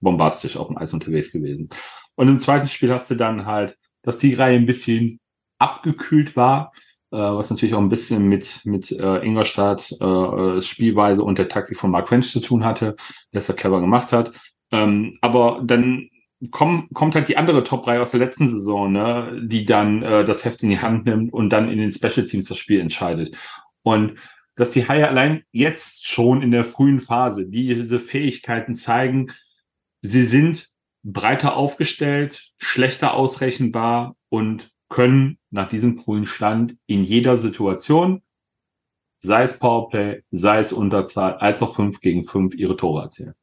bombastisch 0.00 0.56
auf 0.56 0.68
dem 0.68 0.78
Eis 0.78 0.92
unterwegs 0.92 1.32
gewesen. 1.32 1.68
Und 2.14 2.28
im 2.28 2.38
zweiten 2.38 2.68
Spiel 2.68 2.92
hast 2.92 3.10
du 3.10 3.16
dann 3.16 3.46
halt, 3.46 3.76
dass 4.02 4.18
die 4.18 4.34
Reihe 4.34 4.56
ein 4.56 4.66
bisschen 4.66 5.20
abgekühlt 5.58 6.36
war, 6.36 6.72
äh, 7.10 7.16
was 7.16 7.50
natürlich 7.50 7.74
auch 7.74 7.80
ein 7.80 7.88
bisschen 7.88 8.28
mit, 8.28 8.62
mit 8.64 8.92
äh, 8.92 9.24
Ingolstadt 9.24 9.90
äh, 9.92 10.62
Spielweise 10.62 11.22
und 11.22 11.38
der 11.38 11.48
Taktik 11.48 11.78
von 11.78 11.90
Mark 11.90 12.08
French 12.08 12.30
zu 12.30 12.40
tun 12.40 12.64
hatte, 12.64 12.96
der 13.32 13.38
es 13.38 13.46
da 13.46 13.52
clever 13.52 13.80
gemacht 13.80 14.12
hat. 14.12 14.32
Ähm, 14.70 15.18
aber 15.20 15.62
dann 15.64 16.08
komm, 16.50 16.88
kommt 16.92 17.14
halt 17.14 17.28
die 17.28 17.36
andere 17.36 17.64
Top-Reihe 17.64 18.00
aus 18.00 18.10
der 18.10 18.20
letzten 18.20 18.48
Saison, 18.48 18.92
ne, 18.92 19.40
die 19.44 19.64
dann 19.64 20.02
äh, 20.02 20.24
das 20.24 20.44
Heft 20.44 20.62
in 20.62 20.70
die 20.70 20.80
Hand 20.80 21.06
nimmt 21.06 21.32
und 21.32 21.50
dann 21.50 21.68
in 21.68 21.78
den 21.78 21.90
Special 21.90 22.26
Teams 22.26 22.48
das 22.48 22.58
Spiel 22.58 22.80
entscheidet. 22.80 23.36
Und 23.82 24.14
dass 24.56 24.70
die 24.70 24.88
Haie 24.88 25.08
allein 25.08 25.44
jetzt 25.52 26.06
schon 26.06 26.42
in 26.42 26.50
der 26.50 26.64
frühen 26.64 27.00
Phase 27.00 27.48
diese 27.48 27.98
Fähigkeiten 27.98 28.72
zeigen, 28.72 29.32
sie 30.00 30.24
sind 30.24 30.70
breiter 31.02 31.56
aufgestellt, 31.56 32.52
schlechter 32.56 33.14
ausrechenbar 33.14 34.16
und 34.28 34.72
können 34.88 35.38
nach 35.50 35.68
diesem 35.68 35.98
frühen 35.98 36.26
Stand 36.26 36.76
in 36.86 37.04
jeder 37.04 37.36
Situation, 37.36 38.22
sei 39.18 39.42
es 39.42 39.58
Powerplay, 39.58 40.22
sei 40.30 40.58
es 40.58 40.72
Unterzahl, 40.72 41.34
als 41.34 41.62
auch 41.62 41.74
5 41.74 42.00
gegen 42.00 42.24
5 42.24 42.54
ihre 42.54 42.76
Tore 42.76 43.02
erzielen. 43.02 43.34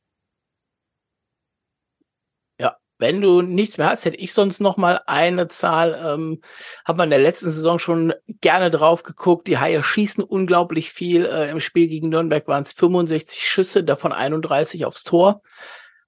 Wenn 3.01 3.19
du 3.19 3.41
nichts 3.41 3.79
mehr 3.79 3.89
hast, 3.89 4.05
hätte 4.05 4.17
ich 4.17 4.31
sonst 4.31 4.61
noch 4.61 4.77
mal 4.77 5.01
eine 5.07 5.47
Zahl. 5.47 5.99
Ähm, 6.05 6.39
Hat 6.85 6.97
man 6.97 7.05
in 7.05 7.09
der 7.09 7.19
letzten 7.19 7.51
Saison 7.51 7.79
schon 7.79 8.13
gerne 8.41 8.69
drauf 8.69 9.01
geguckt. 9.01 9.47
Die 9.47 9.57
Haie 9.57 9.81
schießen 9.81 10.23
unglaublich 10.23 10.91
viel. 10.91 11.25
Äh, 11.25 11.49
Im 11.49 11.59
Spiel 11.59 11.87
gegen 11.87 12.09
Nürnberg 12.09 12.47
waren 12.47 12.61
es 12.61 12.73
65 12.73 13.41
Schüsse, 13.41 13.83
davon 13.83 14.13
31 14.13 14.85
aufs 14.85 15.03
Tor. 15.03 15.41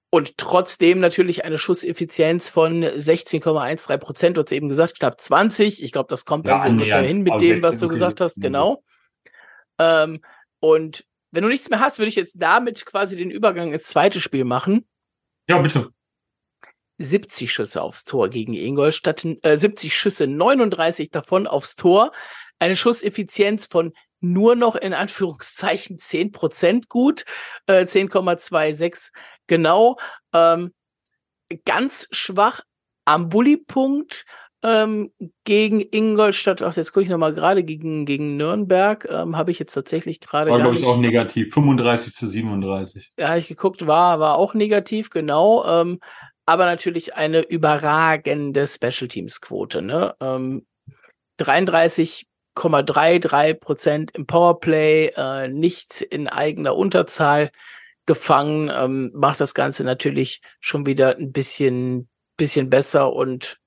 Und 0.08 0.38
trotzdem 0.38 1.00
natürlich 1.00 1.44
eine 1.44 1.58
Schusseffizienz 1.58 2.48
von 2.48 2.84
16,13 2.84 3.98
Prozent. 3.98 4.36
Du 4.36 4.42
hast 4.42 4.52
eben 4.52 4.68
gesagt, 4.68 5.00
knapp 5.00 5.20
20. 5.20 5.82
Ich 5.82 5.90
glaube, 5.90 6.06
das 6.08 6.24
kommt 6.24 6.46
dann 6.46 6.58
ja, 6.58 6.60
so 6.60 6.68
ungefähr 6.68 7.02
hin 7.02 7.22
mit 7.22 7.40
dem, 7.40 7.60
was 7.60 7.78
du 7.78 7.88
gesagt 7.88 8.20
hast. 8.20 8.40
Genau. 8.40 8.84
Ähm, 9.80 10.20
und 10.60 11.04
wenn 11.32 11.42
du 11.42 11.48
nichts 11.48 11.70
mehr 11.70 11.80
hast, 11.80 11.98
würde 11.98 12.10
ich 12.10 12.14
jetzt 12.14 12.36
damit 12.40 12.86
quasi 12.86 13.16
den 13.16 13.32
Übergang 13.32 13.72
ins 13.72 13.82
zweite 13.82 14.20
Spiel 14.20 14.44
machen. 14.44 14.86
Ja, 15.48 15.58
bitte. 15.58 15.90
70 16.98 17.52
Schüsse 17.52 17.82
aufs 17.82 18.04
Tor 18.04 18.28
gegen 18.28 18.54
Ingolstadt, 18.54 19.24
äh, 19.42 19.56
70 19.56 19.96
Schüsse, 19.96 20.26
39 20.26 21.10
davon 21.10 21.46
aufs 21.46 21.76
Tor. 21.76 22.12
Eine 22.58 22.76
Schusseffizienz 22.76 23.66
von 23.66 23.92
nur 24.20 24.56
noch 24.56 24.74
in 24.74 24.94
Anführungszeichen 24.94 25.98
10 25.98 26.32
Prozent 26.32 26.88
gut, 26.88 27.24
äh, 27.66 27.84
10,26 27.84 29.10
genau. 29.46 29.98
Ähm, 30.32 30.72
ganz 31.64 32.08
schwach 32.10 32.62
am 33.04 33.28
Bulli-Punkt 33.28 34.24
ähm, 34.62 35.12
gegen 35.44 35.84
Ingolstadt. 35.90 36.62
Ach, 36.62 36.74
jetzt 36.74 36.92
gucke 36.92 37.04
ich 37.04 37.10
nochmal 37.10 37.34
gerade 37.34 37.62
gegen, 37.62 38.06
gegen 38.06 38.38
Nürnberg. 38.38 39.06
Ähm, 39.10 39.36
Habe 39.36 39.50
ich 39.50 39.58
jetzt 39.58 39.74
tatsächlich 39.74 40.20
gerade. 40.20 40.50
War, 40.50 40.58
glaube 40.58 40.76
ich, 40.76 40.86
auch 40.86 40.96
negativ. 40.96 41.52
35 41.52 42.14
zu 42.14 42.26
37. 42.26 43.12
Ja, 43.18 43.28
habe 43.28 43.38
ich 43.38 43.48
geguckt, 43.48 43.86
war, 43.86 44.20
war 44.20 44.36
auch 44.36 44.54
negativ, 44.54 45.10
genau. 45.10 45.64
Ähm, 45.66 46.00
aber 46.46 46.66
natürlich 46.66 47.14
eine 47.14 47.40
überragende 47.40 48.66
Special 48.66 49.08
Teams 49.08 49.40
Quote. 49.40 49.82
Ne? 49.82 50.14
Ähm, 50.20 50.66
33,33 51.40 53.54
Prozent 53.54 54.10
im 54.12 54.26
Powerplay, 54.26 55.12
äh, 55.16 55.48
nichts 55.48 56.00
in 56.00 56.28
eigener 56.28 56.76
Unterzahl 56.76 57.50
gefangen, 58.06 58.70
ähm, 58.72 59.10
macht 59.14 59.40
das 59.40 59.54
Ganze 59.54 59.84
natürlich 59.84 60.40
schon 60.60 60.86
wieder 60.86 61.16
ein 61.16 61.32
bisschen, 61.32 62.08
bisschen 62.36 62.70
besser 62.70 63.12
und 63.12 63.58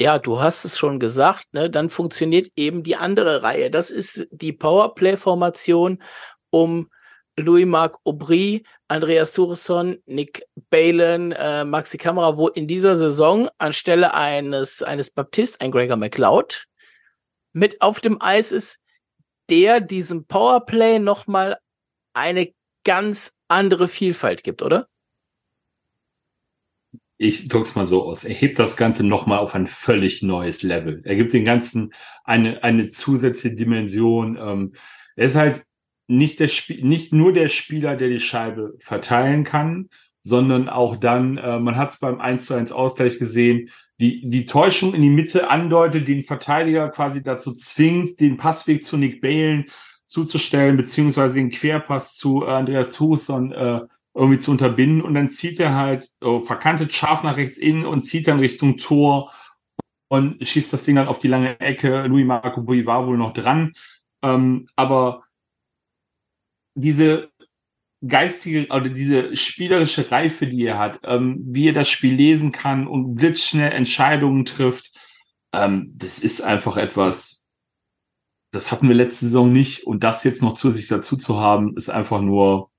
ja, 0.00 0.18
du 0.18 0.40
hast 0.40 0.64
es 0.64 0.78
schon 0.78 0.98
gesagt, 0.98 1.52
ne? 1.52 1.70
Dann 1.70 1.88
funktioniert 1.88 2.50
eben 2.56 2.82
die 2.82 2.96
andere 2.96 3.42
Reihe. 3.42 3.70
Das 3.70 3.90
ist 3.90 4.26
die 4.30 4.52
Powerplay-Formation 4.52 6.02
um 6.50 6.90
Louis-Marc 7.36 7.98
Aubry, 8.04 8.64
Andreas 8.88 9.32
Thuresson, 9.32 9.98
Nick 10.06 10.44
Balen, 10.70 11.32
äh, 11.32 11.64
Maxi 11.64 11.98
Kamera, 11.98 12.36
wo 12.36 12.48
in 12.48 12.66
dieser 12.66 12.96
Saison 12.96 13.48
anstelle 13.58 14.14
eines, 14.14 14.82
eines 14.82 15.10
Baptist 15.10 15.60
ein 15.60 15.70
Gregor 15.70 15.96
McLeod 15.96 16.66
mit 17.52 17.80
auf 17.80 18.00
dem 18.00 18.20
Eis 18.20 18.52
ist, 18.52 18.78
der 19.50 19.80
diesem 19.80 20.26
Powerplay 20.26 20.98
nochmal 20.98 21.58
eine 22.14 22.52
ganz 22.84 23.32
andere 23.48 23.88
Vielfalt 23.88 24.44
gibt, 24.44 24.62
oder? 24.62 24.88
Ich 27.18 27.48
drück's 27.48 27.76
mal 27.76 27.86
so 27.86 28.02
aus. 28.02 28.24
Er 28.24 28.34
hebt 28.34 28.58
das 28.58 28.76
Ganze 28.76 29.06
nochmal 29.06 29.38
auf 29.38 29.54
ein 29.54 29.66
völlig 29.66 30.22
neues 30.22 30.62
Level. 30.62 31.02
Er 31.04 31.14
gibt 31.14 31.32
den 31.32 31.44
Ganzen 31.44 31.92
eine, 32.24 32.64
eine 32.64 32.88
zusätzliche 32.88 33.54
Dimension. 33.54 34.36
Ähm, 34.36 34.72
er 35.14 35.26
ist 35.26 35.36
halt 35.36 35.64
nicht, 36.06 36.40
der 36.40 36.50
nicht 36.82 37.12
nur 37.12 37.32
der 37.32 37.48
Spieler, 37.48 37.96
der 37.96 38.08
die 38.08 38.20
Scheibe 38.20 38.74
verteilen 38.80 39.44
kann, 39.44 39.88
sondern 40.22 40.68
auch 40.68 40.96
dann, 40.96 41.38
äh, 41.38 41.58
man 41.58 41.76
hat 41.76 41.90
es 41.90 41.98
beim 41.98 42.20
1 42.20 42.46
zu 42.46 42.54
1 42.54 42.72
Ausgleich 42.72 43.18
gesehen, 43.18 43.70
die, 43.98 44.28
die 44.28 44.46
Täuschung 44.46 44.94
in 44.94 45.02
die 45.02 45.10
Mitte 45.10 45.50
andeutet, 45.50 46.08
den 46.08 46.24
Verteidiger 46.24 46.88
quasi 46.90 47.22
dazu 47.22 47.54
zwingt, 47.54 48.20
den 48.20 48.36
Passweg 48.36 48.84
zu 48.84 48.96
Nick 48.96 49.20
Balen 49.20 49.66
zuzustellen, 50.04 50.76
beziehungsweise 50.76 51.34
den 51.34 51.50
Querpass 51.50 52.16
zu 52.16 52.44
äh, 52.44 52.50
Andreas 52.50 52.92
Thuresson 52.92 53.52
äh, 53.52 53.80
irgendwie 54.14 54.38
zu 54.38 54.50
unterbinden 54.50 55.02
und 55.02 55.14
dann 55.14 55.28
zieht 55.28 55.58
er 55.58 55.74
halt 55.74 56.08
oh, 56.20 56.40
verkantet 56.40 56.92
scharf 56.92 57.22
nach 57.22 57.36
rechts 57.36 57.56
innen 57.56 57.86
und 57.86 58.02
zieht 58.02 58.28
dann 58.28 58.40
Richtung 58.40 58.76
Tor 58.76 59.32
und 60.08 60.46
schießt 60.46 60.72
das 60.72 60.84
Ding 60.84 60.96
dann 60.96 61.08
auf 61.08 61.20
die 61.20 61.28
lange 61.28 61.58
Ecke. 61.60 62.06
Louis 62.06 62.26
Marco 62.26 62.60
Bui 62.60 62.84
war 62.84 63.06
wohl 63.06 63.16
noch 63.16 63.32
dran. 63.32 63.72
Ähm, 64.22 64.66
aber 64.76 65.24
diese 66.74 67.30
geistige 68.06 68.66
oder 68.68 68.88
diese 68.88 69.36
spielerische 69.36 70.10
Reife, 70.10 70.46
die 70.46 70.64
er 70.64 70.78
hat, 70.78 71.00
ähm, 71.04 71.40
wie 71.46 71.68
er 71.68 71.72
das 71.72 71.88
Spiel 71.88 72.14
lesen 72.14 72.52
kann 72.52 72.86
und 72.86 73.14
blitzschnell 73.14 73.72
Entscheidungen 73.72 74.44
trifft, 74.44 74.90
ähm, 75.52 75.92
das 75.96 76.18
ist 76.18 76.40
einfach 76.40 76.76
etwas, 76.76 77.44
das 78.52 78.72
hatten 78.72 78.88
wir 78.88 78.94
letzte 78.94 79.26
Saison 79.26 79.52
nicht 79.52 79.86
und 79.86 80.02
das 80.02 80.24
jetzt 80.24 80.42
noch 80.42 80.58
zusätzlich 80.58 80.88
dazu 80.88 81.16
zu 81.16 81.38
haben, 81.38 81.76
ist 81.76 81.90
einfach 81.90 82.20
nur 82.20 82.70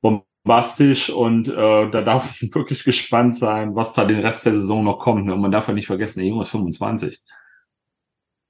bombastisch 0.00 1.10
und 1.10 1.48
äh, 1.48 1.90
da 1.90 2.02
darf 2.02 2.40
ich 2.40 2.50
wirklich 2.54 2.84
gespannt 2.84 3.36
sein, 3.36 3.74
was 3.74 3.92
da 3.92 4.04
den 4.04 4.20
Rest 4.20 4.46
der 4.46 4.54
Saison 4.54 4.84
noch 4.84 4.98
kommt. 4.98 5.30
Und 5.30 5.40
man 5.40 5.50
darf 5.50 5.68
ja 5.68 5.74
nicht 5.74 5.86
vergessen, 5.86 6.20
der 6.20 6.28
Junge 6.28 6.42
ist 6.42 6.50
25. 6.50 7.20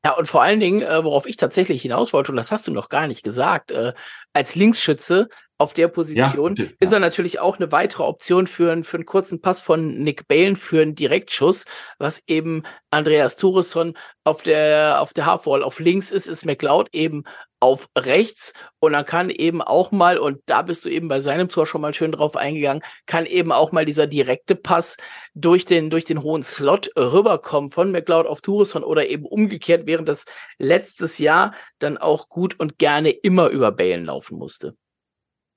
Ja, 0.07 0.13
und 0.13 0.29
vor 0.29 0.41
allen 0.41 0.61
Dingen, 0.61 0.83
äh, 0.83 1.03
worauf 1.03 1.27
ich 1.27 1.37
tatsächlich 1.37 1.83
hinaus 1.83 2.13
wollte, 2.13 2.31
und 2.31 2.37
das 2.37 2.53
hast 2.53 2.69
du 2.69 2.71
noch 2.71 2.89
gar 2.91 3.09
nicht 3.09 3.25
gesagt, 3.25 3.73
äh, 3.73 3.93
als 4.33 4.55
Linksschütze 4.55 5.29
auf 5.59 5.73
der 5.73 5.89
Position 5.89 6.55
ja, 6.55 6.67
ist 6.81 6.93
er 6.93 7.01
natürlich 7.01 7.39
auch 7.41 7.59
eine 7.59 7.73
weitere 7.73 8.03
Option 8.03 8.47
für, 8.47 8.83
für 8.85 8.97
einen 8.97 9.07
kurzen 9.07 9.41
Pass 9.41 9.61
von 9.61 10.03
Nick 10.03 10.29
Balen 10.29 10.57
für 10.57 10.83
einen 10.83 10.95
Direktschuss, 10.95 11.65
was 11.99 12.23
eben 12.27 12.63
Andreas 12.91 13.37
Thuresson 13.37 13.97
auf 14.25 14.43
der, 14.43 15.01
auf 15.01 15.15
der 15.15 15.27
Halfwall 15.27 15.63
auf 15.63 15.81
links 15.81 16.11
ist, 16.11 16.27
ist 16.27 16.45
McLeod 16.45 16.89
eben 16.93 17.25
auf 17.61 17.89
rechts. 17.97 18.53
Und 18.81 18.93
dann 18.93 19.05
kann 19.05 19.31
eben 19.31 19.63
auch 19.63 19.93
mal, 19.93 20.19
und 20.19 20.41
da 20.47 20.63
bist 20.63 20.85
du 20.85 20.91
eben 20.91 21.09
bei 21.09 21.21
seinem 21.21 21.49
Tor 21.49 21.67
schon 21.67 21.81
mal 21.81 21.95
schön 21.95 22.13
drauf 22.13 22.37
eingegangen, 22.37 22.83
kann 23.07 23.25
eben 23.25 23.53
auch 23.53 23.73
mal 23.73 23.85
dieser 23.85 24.07
direkte 24.07 24.57
Pass 24.57 24.97
durch 25.35 25.65
den, 25.65 25.89
durch 25.91 26.05
den 26.05 26.23
hohen 26.23 26.43
Slot 26.43 26.91
rüberkommen 26.97 27.71
von 27.71 27.93
McLeod 27.93 28.27
auf 28.27 28.43
Tourisson 28.43 28.85
oder 28.85 29.09
eben 29.09 29.25
umgekehrt, 29.25 29.87
während 29.87 30.09
das 30.09 30.25
letztes 30.59 31.19
Jahr 31.19 31.55
dann 31.79 31.97
auch 31.97 32.29
gut 32.29 32.59
und 32.61 32.79
gerne 32.79 33.11
immer 33.11 33.49
über 33.49 33.73
Balen 33.73 34.05
laufen 34.05 34.39
musste. 34.39 34.77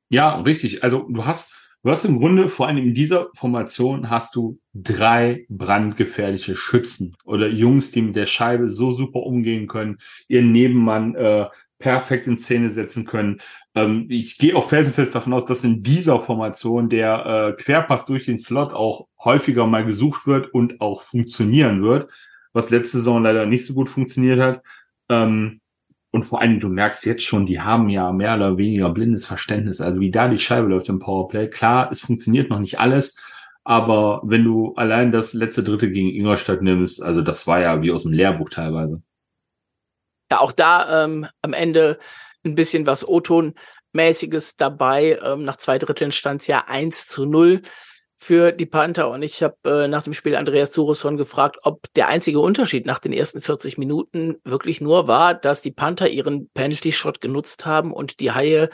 Ja, 0.09 0.41
richtig. 0.41 0.83
Also 0.83 1.05
du 1.07 1.25
hast, 1.25 1.55
du 1.83 1.91
hast 1.91 2.03
im 2.05 2.17
Grunde, 2.17 2.49
vor 2.49 2.67
allem 2.67 2.77
in 2.77 2.93
dieser 2.93 3.29
Formation, 3.35 4.09
hast 4.09 4.35
du 4.35 4.59
drei 4.73 5.45
brandgefährliche 5.49 6.55
Schützen 6.55 7.15
oder 7.25 7.47
Jungs, 7.47 7.91
die 7.91 8.01
mit 8.01 8.15
der 8.15 8.25
Scheibe 8.25 8.69
so 8.69 8.91
super 8.91 9.19
umgehen 9.21 9.67
können, 9.67 9.97
ihren 10.27 10.51
Nebenmann 10.51 11.15
äh, 11.15 11.47
perfekt 11.77 12.27
in 12.27 12.37
Szene 12.37 12.69
setzen 12.69 13.05
können. 13.05 13.39
Ähm, 13.75 14.07
ich 14.09 14.37
gehe 14.37 14.55
auch 14.55 14.67
felsenfest 14.67 15.15
davon 15.15 15.33
aus, 15.33 15.45
dass 15.45 15.63
in 15.63 15.83
dieser 15.83 16.19
Formation 16.19 16.89
der 16.89 17.55
äh, 17.57 17.61
Querpass 17.61 18.05
durch 18.05 18.25
den 18.25 18.37
Slot 18.37 18.73
auch 18.73 19.07
häufiger 19.23 19.65
mal 19.67 19.85
gesucht 19.85 20.27
wird 20.27 20.53
und 20.53 20.81
auch 20.81 21.01
funktionieren 21.03 21.83
wird, 21.83 22.11
was 22.51 22.69
letzte 22.69 22.97
Saison 22.97 23.23
leider 23.23 23.45
nicht 23.45 23.65
so 23.65 23.73
gut 23.73 23.89
funktioniert 23.89 24.39
hat. 24.39 24.61
Ähm, 25.07 25.61
und 26.11 26.23
vor 26.23 26.41
allem, 26.41 26.59
du 26.59 26.69
merkst 26.69 27.05
jetzt 27.05 27.23
schon, 27.23 27.45
die 27.45 27.61
haben 27.61 27.89
ja 27.89 28.11
mehr 28.11 28.35
oder 28.35 28.57
weniger 28.57 28.89
blindes 28.89 29.25
Verständnis. 29.25 29.81
Also 29.81 30.01
wie 30.01 30.11
da 30.11 30.27
die 30.27 30.39
Scheibe 30.39 30.67
läuft 30.67 30.89
im 30.89 30.99
Powerplay. 30.99 31.49
Klar, 31.49 31.89
es 31.91 32.01
funktioniert 32.01 32.49
noch 32.49 32.59
nicht 32.59 32.79
alles, 32.79 33.17
aber 33.63 34.21
wenn 34.23 34.43
du 34.43 34.73
allein 34.75 35.11
das 35.11 35.33
letzte 35.33 35.63
Dritte 35.63 35.91
gegen 35.91 36.09
Ingolstadt 36.09 36.61
nimmst, 36.61 37.03
also 37.03 37.21
das 37.21 37.45
war 37.45 37.59
ja 37.59 37.81
wie 37.81 37.91
aus 37.91 38.03
dem 38.03 38.13
Lehrbuch 38.13 38.49
teilweise 38.49 39.03
ja, 40.31 40.39
auch 40.39 40.51
da 40.51 41.05
ähm, 41.05 41.27
am 41.41 41.53
Ende 41.53 41.99
ein 42.45 42.55
bisschen 42.55 42.85
was 42.85 43.07
O-Ton-mäßiges 43.07 44.55
dabei. 44.57 45.19
Ähm, 45.23 45.43
nach 45.43 45.57
zwei 45.57 45.77
Dritteln 45.77 46.11
stand 46.11 46.41
es 46.41 46.47
ja 46.47 46.65
1 46.67 47.07
zu 47.07 47.25
0 47.25 47.61
für 48.21 48.51
die 48.51 48.65
Panther. 48.65 49.09
Und 49.09 49.23
ich 49.23 49.41
habe 49.41 49.55
äh, 49.63 49.87
nach 49.87 50.03
dem 50.03 50.13
Spiel 50.13 50.35
Andreas 50.35 50.71
Zurusson 50.71 51.15
gefragt, 51.15 51.57
ob 51.63 51.91
der 51.95 52.09
einzige 52.09 52.41
Unterschied 52.41 52.85
nach 52.85 52.99
den 52.99 53.13
ersten 53.13 53.41
40 53.41 53.77
Minuten 53.77 54.35
wirklich 54.43 54.81
nur 54.81 55.07
war, 55.07 55.33
dass 55.33 55.61
die 55.61 55.71
Panther 55.71 56.09
ihren 56.09 56.49
Penalty-Shot 56.49 57.21
genutzt 57.21 57.65
haben 57.65 57.93
und 57.93 58.19
die 58.19 58.31
Haie 58.31 58.69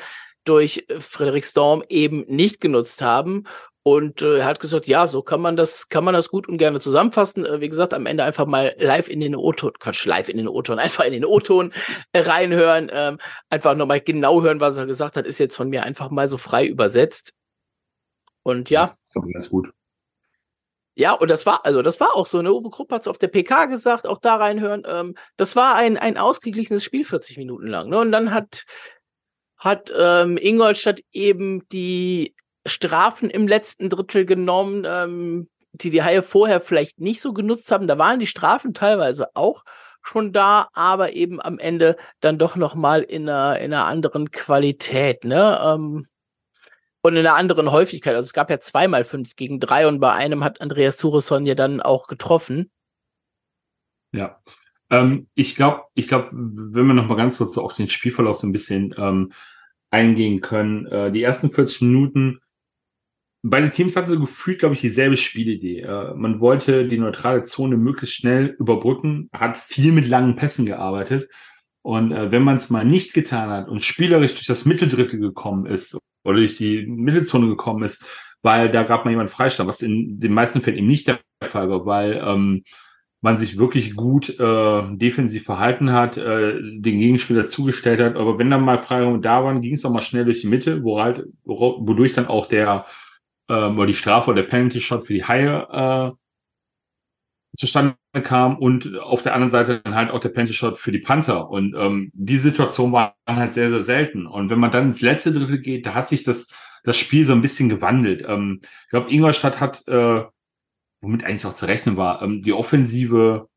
durch 0.45 0.87
Frederik 0.99 1.45
Storm 1.45 1.83
eben 1.89 2.25
nicht 2.27 2.59
genutzt 2.59 3.03
haben. 3.03 3.45
Und 3.87 4.23
äh, 4.23 4.39
er 4.39 4.45
hat 4.45 4.59
gesagt, 4.59 4.87
ja, 4.87 5.07
so 5.07 5.21
kann 5.21 5.41
man 5.41 5.55
das, 5.55 5.89
kann 5.89 6.03
man 6.03 6.15
das 6.15 6.29
gut 6.29 6.49
und 6.49 6.57
gerne 6.57 6.79
zusammenfassen. 6.79 7.45
Äh, 7.45 7.61
wie 7.61 7.69
gesagt, 7.69 7.93
am 7.93 8.07
Ende 8.07 8.23
einfach 8.23 8.47
mal 8.47 8.73
live 8.79 9.09
in 9.09 9.19
den 9.19 9.35
O-Ton, 9.35 9.73
Quatsch, 9.79 10.07
live 10.07 10.27
in 10.27 10.37
den 10.37 10.47
O-Ton, 10.47 10.79
einfach 10.79 11.03
in 11.05 11.13
den 11.13 11.23
O-Ton 11.23 11.71
reinhören, 12.15 12.89
ähm, 12.91 13.19
einfach 13.51 13.75
nochmal 13.75 14.01
genau 14.01 14.41
hören, 14.41 14.59
was 14.59 14.77
er 14.77 14.87
gesagt 14.87 15.17
hat, 15.17 15.27
ist 15.27 15.37
jetzt 15.37 15.55
von 15.55 15.69
mir 15.69 15.83
einfach 15.83 16.09
mal 16.09 16.27
so 16.27 16.37
frei 16.37 16.65
übersetzt. 16.65 17.34
Und 18.45 18.69
ja. 18.69 18.81
Das 18.81 18.91
ist 19.03 19.15
doch 19.15 19.25
ganz 19.27 19.49
gut. 19.49 19.73
Ja, 20.93 21.13
und 21.13 21.29
das 21.29 21.45
war, 21.45 21.65
also 21.65 21.81
das 21.81 21.99
war 21.99 22.15
auch 22.15 22.27
so, 22.27 22.41
ne? 22.41 22.53
Uwe 22.53 22.69
Krupp 22.69 22.91
hat 22.91 23.01
es 23.01 23.07
auf 23.07 23.17
der 23.17 23.27
PK 23.27 23.65
gesagt, 23.65 24.07
auch 24.07 24.19
da 24.19 24.35
reinhören. 24.35 24.83
Ähm, 24.87 25.15
das 25.35 25.55
war 25.55 25.75
ein, 25.75 25.97
ein 25.97 26.17
ausgeglichenes 26.17 26.83
Spiel 26.83 27.03
40 27.03 27.37
Minuten 27.37 27.67
lang. 27.67 27.89
Ne? 27.89 27.97
Und 27.97 28.11
dann 28.11 28.31
hat, 28.31 28.65
hat 29.57 29.91
ähm, 29.97 30.37
Ingolstadt 30.37 31.01
eben 31.11 31.67
die 31.69 32.35
Strafen 32.65 33.29
im 33.29 33.47
letzten 33.47 33.89
Drittel 33.89 34.25
genommen, 34.25 34.85
ähm, 34.87 35.49
die 35.73 35.89
die 35.89 36.03
Haie 36.03 36.21
vorher 36.21 36.61
vielleicht 36.61 36.99
nicht 36.99 37.21
so 37.21 37.33
genutzt 37.33 37.71
haben. 37.71 37.87
Da 37.87 37.97
waren 37.97 38.19
die 38.19 38.27
Strafen 38.27 38.73
teilweise 38.73 39.27
auch 39.33 39.63
schon 40.03 40.31
da, 40.31 40.69
aber 40.73 41.13
eben 41.13 41.41
am 41.41 41.57
Ende 41.57 41.97
dann 42.21 42.37
doch 42.37 42.55
noch 42.55 42.75
mal 42.75 43.01
in 43.01 43.27
einer, 43.27 43.59
in 43.59 43.73
einer 43.73 43.85
anderen 43.85 44.29
Qualität, 44.29 45.25
ne? 45.25 45.59
Ähm, 45.65 46.05
und 47.05 47.15
in 47.15 47.25
einer 47.25 47.35
anderen 47.35 47.71
Häufigkeit. 47.71 48.15
Also 48.15 48.25
es 48.25 48.33
gab 48.33 48.49
ja 48.49 48.59
zweimal 48.59 49.03
fünf 49.03 49.35
gegen 49.35 49.59
drei 49.59 49.87
und 49.87 49.99
bei 49.99 50.11
einem 50.11 50.43
hat 50.43 50.61
Andreas 50.61 50.97
Suresson 50.97 51.45
ja 51.45 51.55
dann 51.55 51.81
auch 51.81 52.07
getroffen. 52.07 52.71
Ja. 54.11 54.41
Ähm, 54.89 55.27
ich 55.35 55.55
glaube, 55.55 55.83
ich 55.93 56.07
glaube, 56.07 56.29
wenn 56.31 56.87
wir 56.87 56.93
noch 56.93 57.07
mal 57.07 57.15
ganz 57.15 57.37
kurz 57.37 57.53
so 57.53 57.63
auf 57.63 57.75
den 57.75 57.89
Spielverlauf 57.89 58.37
so 58.37 58.47
ein 58.47 58.53
bisschen 58.53 58.93
ähm, 58.97 59.31
eingehen 59.91 60.41
können, 60.41 60.87
äh, 60.87 61.11
die 61.11 61.23
ersten 61.23 61.51
40 61.51 61.81
Minuten 61.81 62.39
beide 63.43 63.69
Teams 63.69 63.95
hatten 63.95 64.09
so 64.09 64.19
gefühlt, 64.19 64.59
glaube 64.59 64.73
ich, 64.73 64.81
dieselbe 64.81 65.17
Spielidee. 65.17 65.81
Äh, 65.81 66.13
man 66.15 66.39
wollte 66.39 66.87
die 66.87 66.97
neutrale 66.97 67.43
Zone 67.43 67.77
möglichst 67.77 68.15
schnell 68.15 68.55
überbrücken, 68.59 69.29
hat 69.31 69.57
viel 69.57 69.91
mit 69.91 70.07
langen 70.07 70.35
Pässen 70.35 70.65
gearbeitet. 70.65 71.29
Und 71.83 72.11
äh, 72.11 72.31
wenn 72.31 72.41
man 72.41 72.55
es 72.55 72.71
mal 72.71 72.83
nicht 72.83 73.13
getan 73.13 73.49
hat 73.49 73.67
und 73.69 73.83
spielerisch 73.83 74.33
durch 74.33 74.47
das 74.47 74.65
Mitteldrittel 74.65 75.19
gekommen 75.19 75.67
ist 75.67 75.99
oder 76.25 76.37
durch 76.37 76.57
die 76.57 76.85
Mittelzone 76.85 77.47
gekommen 77.47 77.83
ist, 77.83 78.05
weil 78.41 78.69
da 78.69 78.83
gab 78.83 79.05
man 79.05 79.11
jemand 79.11 79.31
Freistand, 79.31 79.67
was 79.67 79.81
in 79.81 80.19
den 80.19 80.33
meisten 80.33 80.61
Fällen 80.61 80.77
eben 80.77 80.87
nicht 80.87 81.07
der 81.07 81.19
Fall 81.43 81.69
war, 81.69 81.85
weil 81.85 82.21
ähm, 82.25 82.63
man 83.21 83.37
sich 83.37 83.57
wirklich 83.57 83.95
gut 83.95 84.39
äh, 84.39 84.83
defensiv 84.97 85.45
verhalten 85.45 85.91
hat, 85.91 86.17
äh, 86.17 86.59
den 86.61 86.99
Gegenspieler 86.99 87.47
zugestellt 87.47 87.99
hat. 87.99 88.15
Aber 88.15 88.37
wenn 88.37 88.51
dann 88.51 88.63
mal 88.63 88.77
Freiräume 88.77 89.19
da 89.19 89.43
waren, 89.43 89.61
ging 89.61 89.73
es 89.73 89.83
auch 89.83 89.91
mal 89.91 90.01
schnell 90.01 90.25
durch 90.25 90.41
die 90.41 90.47
Mitte, 90.47 90.83
wo 90.83 91.01
halt, 91.01 91.23
wodurch 91.43 92.13
dann 92.13 92.27
auch 92.27 92.45
der 92.45 92.85
ähm, 93.49 93.77
oder 93.77 93.87
die 93.87 93.93
Strafe 93.93 94.31
oder 94.31 94.43
der 94.43 94.49
Penalty 94.49 94.79
Shot 94.79 95.05
für 95.05 95.13
die 95.13 95.23
Haie 95.23 95.67
äh, 95.71 96.11
zustande 97.57 97.95
kam 98.21 98.57
und 98.57 98.97
auf 98.99 99.21
der 99.21 99.33
anderen 99.33 99.51
Seite 99.51 99.81
dann 99.81 99.95
halt 99.95 100.11
auch 100.11 100.19
der 100.19 100.29
Penalty 100.29 100.53
Shot 100.53 100.77
für 100.77 100.91
die 100.91 100.99
Panther. 100.99 101.49
Und 101.49 101.75
ähm, 101.77 102.11
die 102.13 102.37
Situation 102.37 102.91
war 102.91 103.15
halt 103.27 103.53
sehr, 103.53 103.69
sehr 103.69 103.83
selten. 103.83 104.27
Und 104.27 104.49
wenn 104.49 104.59
man 104.59 104.71
dann 104.71 104.85
ins 104.85 105.01
letzte 105.01 105.33
Drittel 105.33 105.59
geht, 105.59 105.85
da 105.85 105.93
hat 105.93 106.07
sich 106.07 106.23
das, 106.23 106.49
das 106.83 106.97
Spiel 106.97 107.25
so 107.25 107.33
ein 107.33 107.41
bisschen 107.41 107.69
gewandelt. 107.69 108.23
Ähm, 108.27 108.59
ich 108.61 108.89
glaube, 108.89 109.11
Ingolstadt 109.11 109.59
hat 109.59 109.87
äh, 109.87 110.23
womit 111.05 111.23
eigentlich 111.23 111.45
auch 111.45 111.53
zu 111.53 111.67
rechnen 111.67 111.97
war, 111.97 112.21
ähm, 112.21 112.41
die 112.41 112.53
Offensive 112.53 113.47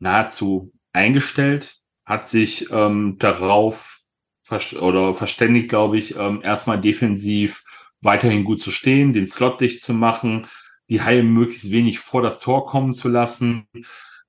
nahezu 0.00 0.72
eingestellt, 0.92 1.78
hat 2.04 2.26
sich 2.26 2.70
ähm, 2.70 3.16
darauf 3.18 4.00
vers 4.42 4.74
oder 4.74 5.14
verständigt, 5.14 5.68
glaube 5.68 5.96
ich, 5.98 6.16
ähm, 6.16 6.42
erstmal 6.42 6.80
defensiv 6.80 7.64
weiterhin 8.00 8.44
gut 8.44 8.60
zu 8.60 8.70
stehen, 8.70 9.14
den 9.14 9.26
Slot 9.26 9.60
dicht 9.60 9.82
zu 9.82 9.94
machen, 9.94 10.46
die 10.88 11.02
Haie 11.02 11.22
möglichst 11.22 11.70
wenig 11.70 11.98
vor 11.98 12.22
das 12.22 12.40
Tor 12.40 12.66
kommen 12.66 12.94
zu 12.94 13.08
lassen. 13.08 13.68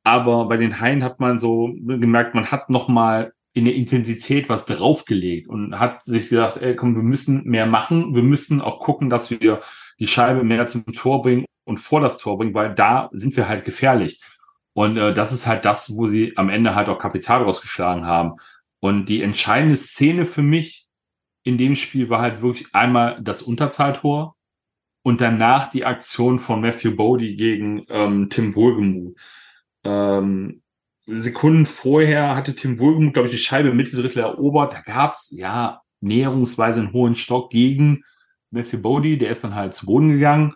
Aber 0.04 0.48
bei 0.48 0.58
den 0.58 0.80
Haien 0.80 1.04
hat 1.04 1.20
man 1.20 1.40
so 1.40 1.74
gemerkt, 1.84 2.36
man 2.36 2.52
hat 2.52 2.70
noch 2.70 2.88
mal 2.88 3.34
in 3.54 3.66
der 3.66 3.76
Intensität 3.76 4.50
was 4.50 4.66
draufgelegt 4.66 5.48
und 5.48 5.80
hat 5.80 6.04
sich 6.04 6.30
gedacht, 6.30 6.58
ey, 6.58 6.76
komm, 6.76 6.96
wir 6.96 7.04
müssen 7.04 7.46
mehr 7.46 7.66
machen. 7.66 8.14
Wir 8.14 8.22
müssen 8.22 8.62
auch 8.62 8.80
gucken, 8.80 9.10
dass 9.10 9.32
wir 9.32 9.62
die 9.98 10.08
Scheibe 10.08 10.44
mehr 10.44 10.66
zum 10.66 10.86
Tor 10.88 11.22
bringen 11.22 11.46
und 11.64 11.78
vor 11.78 12.02
das 12.02 12.18
Tor 12.18 12.38
bringen, 12.38 12.54
weil 12.54 12.76
da 12.76 13.10
sind 13.14 13.36
wir 13.38 13.48
halt 13.48 13.64
gefährlich. 13.64 14.22
Und 14.74 14.98
äh, 14.98 15.14
das 15.14 15.32
ist 15.32 15.48
halt 15.48 15.64
das, 15.64 15.96
wo 15.96 16.06
sie 16.06 16.34
am 16.36 16.50
Ende 16.50 16.76
halt 16.76 16.90
auch 16.90 17.00
Kapital 17.00 17.44
rausgeschlagen 17.44 18.06
haben. 18.06 18.34
Und 18.82 19.06
die 19.06 19.22
entscheidende 19.22 19.78
Szene 19.78 20.26
für 20.26 20.42
mich 20.42 20.86
in 21.44 21.58
dem 21.58 21.76
Spiel 21.76 22.10
war 22.10 22.22
halt 22.22 22.42
wirklich 22.42 22.68
einmal 22.74 23.20
das 23.22 23.42
Unterzahltor 23.42 24.35
und 25.06 25.22
danach 25.22 25.70
die 25.70 25.86
Aktion 25.86 26.40
von 26.40 26.62
Matthew 26.62 26.96
Bodie 26.96 27.36
gegen 27.36 27.86
ähm, 27.90 28.28
Tim 28.32 28.56
Wohlgemuth. 28.56 29.16
Ähm, 29.84 30.64
Sekunden 31.06 31.68
vorher 31.68 32.36
hatte 32.36 32.56
Tim 32.56 32.80
Wohlgemuth, 32.80 33.14
glaube 33.14 33.28
ich, 33.28 33.36
die 33.36 33.40
Scheibe 33.40 33.70
im 33.70 33.78
Mitteldrittel 33.78 34.24
erobert. 34.24 34.74
Da 34.74 34.82
gab's 34.82 35.30
ja 35.38 35.82
näherungsweise 36.02 36.80
einen 36.80 36.92
hohen 36.92 37.14
Stock 37.14 37.52
gegen 37.52 38.04
Matthew 38.50 38.80
Bodie. 38.80 39.20
Der 39.20 39.30
ist 39.30 39.44
dann 39.44 39.54
halt 39.54 39.76
zu 39.76 39.86
Boden 39.86 40.10
gegangen 40.10 40.56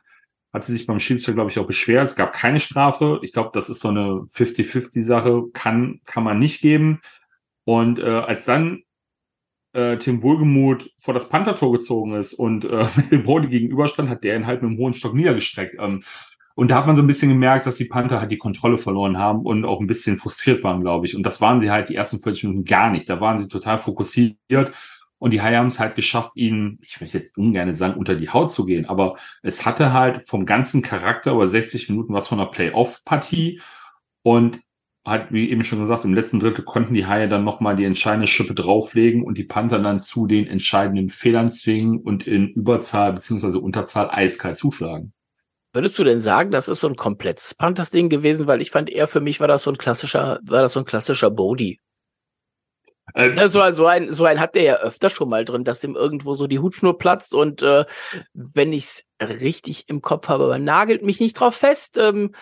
hatte 0.51 0.71
sich 0.71 0.88
beim 0.88 0.99
Schiedsrichter, 0.99 1.33
glaube 1.33 1.51
ich, 1.51 1.59
auch 1.59 1.67
beschwert. 1.67 2.07
Es 2.07 2.15
gab 2.15 2.33
keine 2.33 2.59
Strafe. 2.59 3.19
Ich 3.21 3.33
glaube, 3.33 3.51
das 3.53 3.69
ist 3.69 3.81
so 3.81 3.89
eine 3.89 4.25
50-50-Sache. 4.33 5.43
Kann, 5.53 6.01
kann 6.05 6.23
man 6.23 6.39
nicht 6.39 6.59
geben. 6.59 7.01
Und 7.65 7.99
äh, 7.99 8.05
als 8.05 8.45
dann 8.45 8.81
äh, 9.79 9.97
Tim 9.97 10.21
Wohlgemuth 10.21 10.91
vor 10.97 11.13
das 11.13 11.29
Panthertor 11.29 11.71
gezogen 11.71 12.13
ist 12.15 12.33
und 12.33 12.65
äh, 12.65 12.85
mit 12.95 13.11
dem 13.11 13.23
Bode 13.23 13.47
gegenüberstand, 13.47 14.09
hat 14.09 14.23
der 14.23 14.35
ihn 14.35 14.47
halt 14.47 14.61
mit 14.61 14.71
dem 14.71 14.77
hohen 14.77 14.93
Stock 14.93 15.13
niedergestreckt. 15.13 15.75
Ähm, 15.79 16.03
und 16.55 16.71
da 16.71 16.75
hat 16.75 16.87
man 16.87 16.95
so 16.95 17.01
ein 17.01 17.07
bisschen 17.07 17.29
gemerkt, 17.29 17.65
dass 17.65 17.77
die 17.77 17.85
Panther 17.85 18.19
halt 18.19 18.31
die 18.31 18.37
Kontrolle 18.37 18.77
verloren 18.77 19.17
haben 19.17 19.41
und 19.41 19.63
auch 19.63 19.79
ein 19.79 19.87
bisschen 19.87 20.17
frustriert 20.17 20.61
waren, 20.63 20.81
glaube 20.81 21.05
ich. 21.05 21.15
Und 21.15 21.23
das 21.23 21.39
waren 21.39 21.61
sie 21.61 21.71
halt 21.71 21.87
die 21.87 21.95
ersten 21.95 22.19
40 22.19 22.43
Minuten 22.43 22.65
gar 22.65 22.91
nicht. 22.91 23.09
Da 23.09 23.21
waren 23.21 23.37
sie 23.37 23.47
total 23.47 23.79
fokussiert 23.79 24.35
und 25.19 25.31
die 25.31 25.41
Haie 25.41 25.57
haben 25.57 25.67
es 25.67 25.79
halt 25.79 25.95
geschafft, 25.95 26.31
ihn, 26.35 26.79
ich 26.81 26.99
möchte 26.99 27.17
jetzt 27.17 27.37
ungern 27.37 27.71
sagen, 27.73 27.97
unter 27.97 28.15
die 28.15 28.29
Haut 28.29 28.51
zu 28.51 28.65
gehen, 28.65 28.85
aber 28.85 29.17
es 29.43 29.65
hatte 29.65 29.93
halt 29.93 30.27
vom 30.27 30.45
ganzen 30.45 30.81
Charakter 30.81 31.33
über 31.33 31.47
60 31.47 31.89
Minuten 31.89 32.13
was 32.13 32.27
von 32.27 32.39
einer 32.39 32.49
Playoff-Partie. 32.49 33.61
Und 34.21 34.59
halt, 35.09 35.31
wie 35.31 35.49
eben 35.49 35.63
schon 35.63 35.79
gesagt, 35.79 36.05
im 36.05 36.13
letzten 36.13 36.39
Drittel 36.39 36.63
konnten 36.63 36.93
die 36.93 37.05
Haie 37.05 37.27
dann 37.27 37.43
nochmal 37.43 37.75
die 37.75 37.83
entscheidende 37.83 38.27
Schippe 38.27 38.53
drauflegen 38.53 39.23
und 39.23 39.37
die 39.37 39.43
Panther 39.43 39.79
dann 39.79 39.99
zu 39.99 40.27
den 40.27 40.47
entscheidenden 40.47 41.09
Fehlern 41.09 41.51
zwingen 41.51 41.99
und 41.99 42.25
in 42.25 42.49
Überzahl 42.49 43.13
beziehungsweise 43.13 43.59
Unterzahl 43.59 44.09
eiskalt 44.09 44.57
zuschlagen. 44.57 45.13
Würdest 45.73 45.99
du 45.99 46.03
denn 46.03 46.21
sagen, 46.21 46.49
das 46.49 46.67
ist 46.67 46.81
so 46.81 46.87
ein 46.87 46.95
komplettes 46.95 47.53
Panthers-Ding 47.53 48.09
gewesen? 48.09 48.47
Weil 48.47 48.61
ich 48.61 48.71
fand 48.71 48.89
eher 48.89 49.07
für 49.07 49.21
mich 49.21 49.39
war 49.39 49.47
das 49.47 49.63
so 49.63 49.71
ein 49.71 49.77
klassischer, 49.77 50.39
war 50.43 50.61
das 50.61 50.73
so 50.73 50.79
ein 50.79 50.85
klassischer 50.85 51.29
Bodie. 51.29 51.79
Äh, 53.15 53.29
ne, 53.29 53.49
so, 53.49 53.69
so, 53.71 53.85
ein, 53.87 54.11
so 54.11 54.25
ein 54.25 54.39
hat 54.39 54.55
der 54.55 54.63
ja 54.63 54.75
öfter 54.77 55.09
schon 55.09 55.29
mal 55.29 55.45
drin, 55.45 55.63
dass 55.63 55.79
dem 55.79 55.95
irgendwo 55.95 56.33
so 56.35 56.47
die 56.47 56.59
Hutschnur 56.59 56.97
platzt 56.97 57.33
und 57.33 57.61
äh, 57.61 57.85
wenn 58.33 58.73
ich's 58.73 59.03
richtig 59.21 59.89
im 59.89 60.01
Kopf 60.01 60.29
habe, 60.29 60.45
aber 60.45 60.59
nagelt 60.59 61.03
mich 61.03 61.19
nicht 61.19 61.39
drauf 61.39 61.55
fest, 61.55 61.97
ähm, 61.97 62.33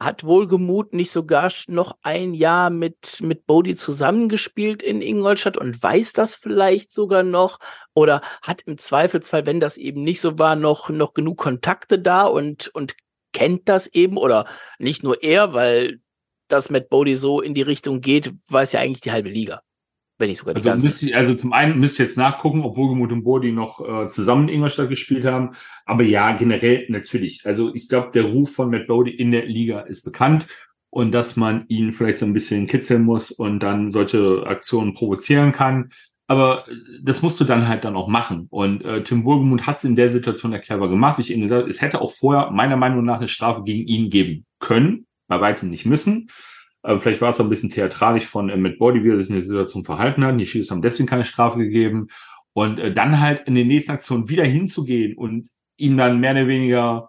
hat 0.00 0.24
Wohlgemut 0.24 0.94
nicht 0.94 1.10
sogar 1.10 1.52
noch 1.66 1.96
ein 2.02 2.34
Jahr 2.34 2.70
mit, 2.70 3.20
mit 3.20 3.46
Bodie 3.46 3.74
zusammengespielt 3.74 4.82
in 4.82 5.02
Ingolstadt 5.02 5.56
und 5.56 5.82
weiß 5.82 6.12
das 6.12 6.36
vielleicht 6.36 6.92
sogar 6.92 7.22
noch? 7.22 7.58
Oder 7.94 8.20
hat 8.42 8.62
im 8.62 8.78
Zweifelsfall, 8.78 9.46
wenn 9.46 9.60
das 9.60 9.76
eben 9.76 10.04
nicht 10.04 10.20
so 10.20 10.38
war, 10.38 10.56
noch, 10.56 10.88
noch 10.88 11.14
genug 11.14 11.38
Kontakte 11.38 11.98
da 11.98 12.24
und, 12.24 12.68
und 12.68 12.94
kennt 13.32 13.68
das 13.68 13.88
eben? 13.88 14.16
Oder 14.16 14.46
nicht 14.78 15.02
nur 15.02 15.22
er, 15.22 15.52
weil 15.52 16.00
das 16.46 16.70
mit 16.70 16.88
Bodie 16.88 17.16
so 17.16 17.40
in 17.40 17.54
die 17.54 17.62
Richtung 17.62 18.00
geht, 18.00 18.32
weiß 18.48 18.72
ja 18.72 18.80
eigentlich 18.80 19.02
die 19.02 19.12
halbe 19.12 19.28
Liga 19.28 19.62
wenn 20.18 20.28
nicht 20.28 20.38
sogar 20.38 20.54
die 20.54 20.58
also 20.58 20.70
ganze. 20.70 20.86
Müsst 20.88 21.02
ihr, 21.02 21.16
also 21.16 21.34
zum 21.34 21.52
einen 21.52 21.78
müsst 21.78 21.98
ihr 21.98 22.04
jetzt 22.04 22.16
nachgucken, 22.16 22.62
ob 22.62 22.76
Wohlgemut 22.76 23.12
und 23.12 23.22
Bodi 23.22 23.52
noch 23.52 23.80
äh, 23.80 24.08
zusammen 24.08 24.48
in 24.48 24.56
Ingolstadt 24.56 24.88
gespielt 24.88 25.24
haben. 25.24 25.50
Aber 25.86 26.02
ja, 26.02 26.32
generell 26.36 26.86
natürlich. 26.88 27.46
Also 27.46 27.74
ich 27.74 27.88
glaube, 27.88 28.10
der 28.12 28.24
Ruf 28.24 28.52
von 28.52 28.70
Matt 28.70 28.88
Bodi 28.88 29.10
in 29.10 29.30
der 29.30 29.46
Liga 29.46 29.80
ist 29.80 30.02
bekannt 30.02 30.46
und 30.90 31.12
dass 31.12 31.36
man 31.36 31.64
ihn 31.68 31.92
vielleicht 31.92 32.18
so 32.18 32.26
ein 32.26 32.32
bisschen 32.32 32.66
kitzeln 32.66 33.04
muss 33.04 33.30
und 33.30 33.60
dann 33.60 33.92
solche 33.92 34.44
Aktionen 34.46 34.94
provozieren 34.94 35.52
kann. 35.52 35.90
Aber 36.26 36.68
äh, 36.68 36.74
das 37.02 37.22
musst 37.22 37.38
du 37.38 37.44
dann 37.44 37.68
halt 37.68 37.84
dann 37.84 37.96
auch 37.96 38.08
machen. 38.08 38.48
Und 38.50 38.84
äh, 38.84 39.04
Tim 39.04 39.24
Wohlgemuth 39.24 39.66
hat 39.66 39.78
es 39.78 39.84
in 39.84 39.94
der 39.94 40.10
Situation 40.10 40.52
ja 40.52 40.58
clever 40.58 40.88
gemacht. 40.88 41.18
Wie 41.18 41.22
ich 41.22 41.30
eben 41.30 41.42
gesagt 41.42 41.62
habe, 41.62 41.70
es 41.70 41.80
hätte 41.80 42.00
auch 42.00 42.12
vorher 42.12 42.50
meiner 42.50 42.76
Meinung 42.76 43.04
nach 43.04 43.18
eine 43.18 43.28
Strafe 43.28 43.62
gegen 43.62 43.86
ihn 43.86 44.10
geben 44.10 44.46
können, 44.58 45.06
bei 45.28 45.40
weitem 45.40 45.70
nicht 45.70 45.86
müssen. 45.86 46.28
Aber 46.82 47.00
vielleicht 47.00 47.20
war 47.20 47.30
es 47.30 47.40
ein 47.40 47.48
bisschen 47.48 47.70
theatralisch 47.70 48.26
von 48.26 48.50
äh, 48.50 48.56
Matt 48.56 48.78
Body, 48.78 49.04
wie 49.04 49.10
er 49.10 49.18
sich 49.18 49.28
in 49.28 49.34
der 49.34 49.44
Situation 49.44 49.84
verhalten 49.84 50.24
hat. 50.24 50.38
Die 50.38 50.44
Chiefs 50.44 50.70
haben 50.70 50.82
deswegen 50.82 51.08
keine 51.08 51.24
Strafe 51.24 51.58
gegeben. 51.58 52.08
Und 52.52 52.78
äh, 52.78 52.92
dann 52.92 53.20
halt 53.20 53.46
in 53.46 53.54
den 53.54 53.68
nächsten 53.68 53.92
Aktionen 53.92 54.28
wieder 54.28 54.44
hinzugehen 54.44 55.16
und 55.16 55.48
ihm 55.76 55.96
dann 55.96 56.20
mehr 56.20 56.32
oder 56.32 56.48
weniger 56.48 57.08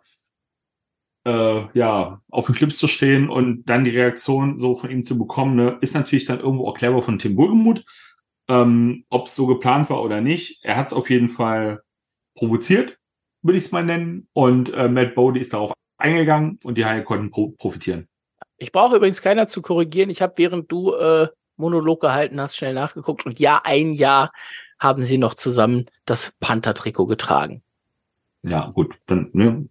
äh, 1.26 1.68
ja, 1.78 2.22
auf 2.30 2.46
den 2.46 2.56
Clips 2.56 2.78
zu 2.78 2.88
stehen 2.88 3.30
und 3.30 3.66
dann 3.66 3.84
die 3.84 3.92
Reaktion 3.92 4.58
so 4.58 4.76
von 4.76 4.90
ihm 4.90 5.04
zu 5.04 5.18
bekommen, 5.18 5.56
ne, 5.56 5.78
ist 5.82 5.96
natürlich 5.96 6.26
dann 6.26 6.40
irgendwo 6.40 6.68
auch 6.68 6.78
clever 6.78 7.02
von 7.02 7.20
Tim 7.20 7.36
Burgemuth. 7.36 7.84
Ähm, 8.48 9.06
Ob 9.10 9.28
es 9.28 9.36
so 9.36 9.48
geplant 9.48 9.90
war 9.90 10.02
oder 10.04 10.22
nicht, 10.22 10.64
er 10.64 10.76
hat 10.78 10.88
es 10.88 10.94
auf 10.94 11.10
jeden 11.10 11.30
Fall 11.30 11.82
provoziert, 12.36 13.00
würde 13.44 13.58
ich 13.58 13.66
es 13.66 13.72
mal 13.72 13.86
nennen. 13.86 14.28
Und 14.34 14.74
äh, 14.74 14.88
Matt 14.90 15.16
Bodie 15.16 15.40
ist 15.42 15.54
darauf 15.54 15.74
eingegangen 15.98 16.60
und 16.64 16.78
die 16.78 16.86
Haie 16.86 17.04
konnten 17.04 17.32
pro 17.32 17.52
profitieren. 17.52 18.08
Ich 18.60 18.72
brauche 18.72 18.98
übrigens 18.98 19.22
keiner 19.22 19.48
zu 19.48 19.62
korrigieren. 19.62 20.10
Ich 20.10 20.22
habe, 20.22 20.34
während 20.38 20.72
du 20.72 20.94
äh, 20.94 21.28
Monolog 21.58 22.02
gehalten 22.02 22.40
hast, 22.40 22.56
schnell 22.56 22.74
nachgeguckt. 22.74 23.26
Und 23.26 23.40
ja, 23.40 23.62
ein 23.64 23.94
Jahr 23.94 24.32
haben 24.80 25.04
sie 25.04 25.18
noch 25.18 25.34
zusammen 25.34 25.88
das 26.06 26.34
Panther-Trikot 26.40 27.08
getragen. 27.08 27.62
Ja, 28.44 28.72
gut. 28.72 28.96
Dann, 29.08 29.30
ne? 29.34 29.68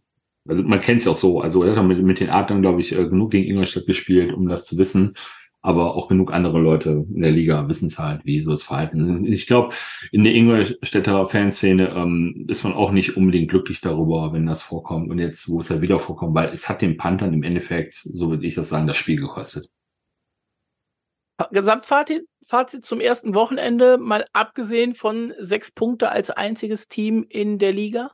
Also 0.46 0.64
man 0.64 0.81
kennt 0.81 1.01
es 1.01 1.07
ja 1.07 1.12
auch 1.12 1.16
so. 1.16 1.40
Also 1.40 1.62
er 1.64 1.77
hat 1.77 1.85
mit, 1.85 2.03
mit 2.03 2.20
den 2.20 2.31
Adlern, 2.31 2.62
glaube 2.62 2.81
ich, 2.81 2.92
äh, 2.92 3.05
genug 3.05 3.31
gegen 3.31 3.48
Ingolstadt 3.48 3.87
gespielt, 3.87 4.33
um 4.33 4.48
das 4.48 4.64
zu 4.64 4.79
wissen 4.79 5.14
aber 5.60 5.94
auch 5.94 6.08
genug 6.08 6.32
andere 6.32 6.60
Leute 6.60 7.04
in 7.12 7.20
der 7.20 7.32
Liga 7.32 7.68
wissen 7.68 7.86
es 7.86 7.98
halt, 7.98 8.24
wie 8.24 8.40
so 8.40 8.50
das 8.50 8.62
Verhalten. 8.62 9.24
Ich 9.24 9.46
glaube, 9.46 9.74
in 10.12 10.24
der 10.24 10.34
Ingolstädter 10.34 11.26
Fanszene 11.26 11.88
ähm, 11.90 12.46
ist 12.48 12.64
man 12.64 12.74
auch 12.74 12.92
nicht 12.92 13.16
unbedingt 13.16 13.50
glücklich 13.50 13.80
darüber, 13.80 14.32
wenn 14.32 14.46
das 14.46 14.62
vorkommt. 14.62 15.10
Und 15.10 15.18
jetzt, 15.18 15.48
wo 15.48 15.60
es 15.60 15.68
ja 15.68 15.80
wieder 15.80 15.98
vorkommt, 15.98 16.34
weil 16.34 16.50
es 16.50 16.68
hat 16.68 16.80
den 16.80 16.96
Panthern 16.96 17.34
im 17.34 17.42
Endeffekt, 17.42 17.94
so 17.94 18.30
würde 18.30 18.46
ich 18.46 18.54
das 18.54 18.68
sagen, 18.68 18.86
das 18.86 18.96
Spiel 18.96 19.20
gekostet. 19.20 19.68
Gesamtfazit 21.50 22.26
Fazit 22.48 22.86
zum 22.86 23.00
ersten 23.00 23.34
Wochenende, 23.34 23.98
mal 23.98 24.24
abgesehen 24.32 24.94
von 24.94 25.34
sechs 25.38 25.70
Punkte 25.70 26.10
als 26.10 26.30
einziges 26.30 26.88
Team 26.88 27.26
in 27.28 27.58
der 27.58 27.72
Liga? 27.72 28.12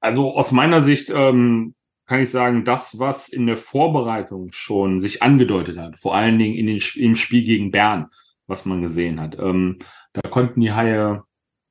Also 0.00 0.32
aus 0.32 0.50
meiner 0.50 0.80
Sicht 0.80 1.08
ähm, 1.10 1.76
kann 2.10 2.22
ich 2.22 2.30
sagen, 2.32 2.64
das, 2.64 2.98
was 2.98 3.28
in 3.28 3.46
der 3.46 3.56
Vorbereitung 3.56 4.48
schon 4.50 5.00
sich 5.00 5.22
angedeutet 5.22 5.78
hat, 5.78 5.96
vor 5.96 6.16
allen 6.16 6.40
Dingen 6.40 6.56
in 6.56 6.66
den, 6.66 6.82
im 6.96 7.14
Spiel 7.14 7.44
gegen 7.44 7.70
Bern, 7.70 8.08
was 8.48 8.66
man 8.66 8.82
gesehen 8.82 9.20
hat, 9.20 9.38
ähm, 9.38 9.78
da 10.12 10.28
konnten 10.28 10.60
die 10.60 10.72
Haie 10.72 11.22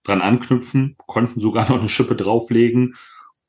dran 0.06 0.21
anknüpfen, 0.21 0.95
konnten 1.08 1.41
sogar 1.41 1.63
noch 1.69 1.82
eine 1.82 1.89
Schippe 1.89 2.15
drauflegen. 2.15 2.95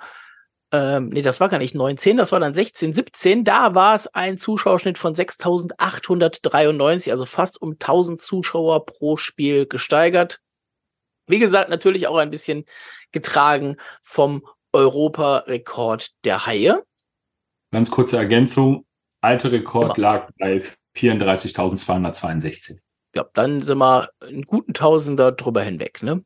ähm, 0.72 1.10
nee, 1.10 1.24
das 1.24 1.40
war 1.40 1.50
gar 1.50 1.58
nicht 1.58 1.74
19, 1.74 2.18
das 2.18 2.32
war 2.32 2.40
dann 2.40 2.54
16, 2.54 2.94
17, 2.94 3.44
da 3.44 3.74
war 3.74 3.96
es 3.96 4.06
ein 4.08 4.38
Zuschauerschnitt 4.38 5.00
von 5.00 5.16
6.893, 5.16 7.10
also 7.10 7.26
fast 7.26 7.60
um 7.60 7.72
1000 7.72 8.22
Zuschauer 8.22 8.86
pro 8.86 9.18
Spiel 9.18 9.66
gesteigert. 9.66 10.40
Wie 11.26 11.40
gesagt, 11.40 11.70
natürlich 11.70 12.08
auch 12.08 12.18
ein 12.18 12.30
bisschen 12.30 12.66
getragen 13.12 13.78
vom 14.02 14.46
Europarekord 14.74 16.12
der 16.24 16.46
Haie. 16.46 16.84
Ganz 17.72 17.90
kurze 17.90 18.18
Ergänzung. 18.18 18.86
Alte 19.22 19.52
Rekord 19.52 19.98
Immer. 19.98 20.08
lag 20.08 20.30
bei 20.40 20.64
34.262. 20.96 22.80
Ja, 23.16 23.26
dann 23.34 23.62
sind 23.62 23.80
wir 23.80 24.10
einen 24.22 24.44
guten 24.44 24.74
Tausender 24.74 25.32
drüber 25.32 25.62
hinweg, 25.62 26.04
ne? 26.04 26.24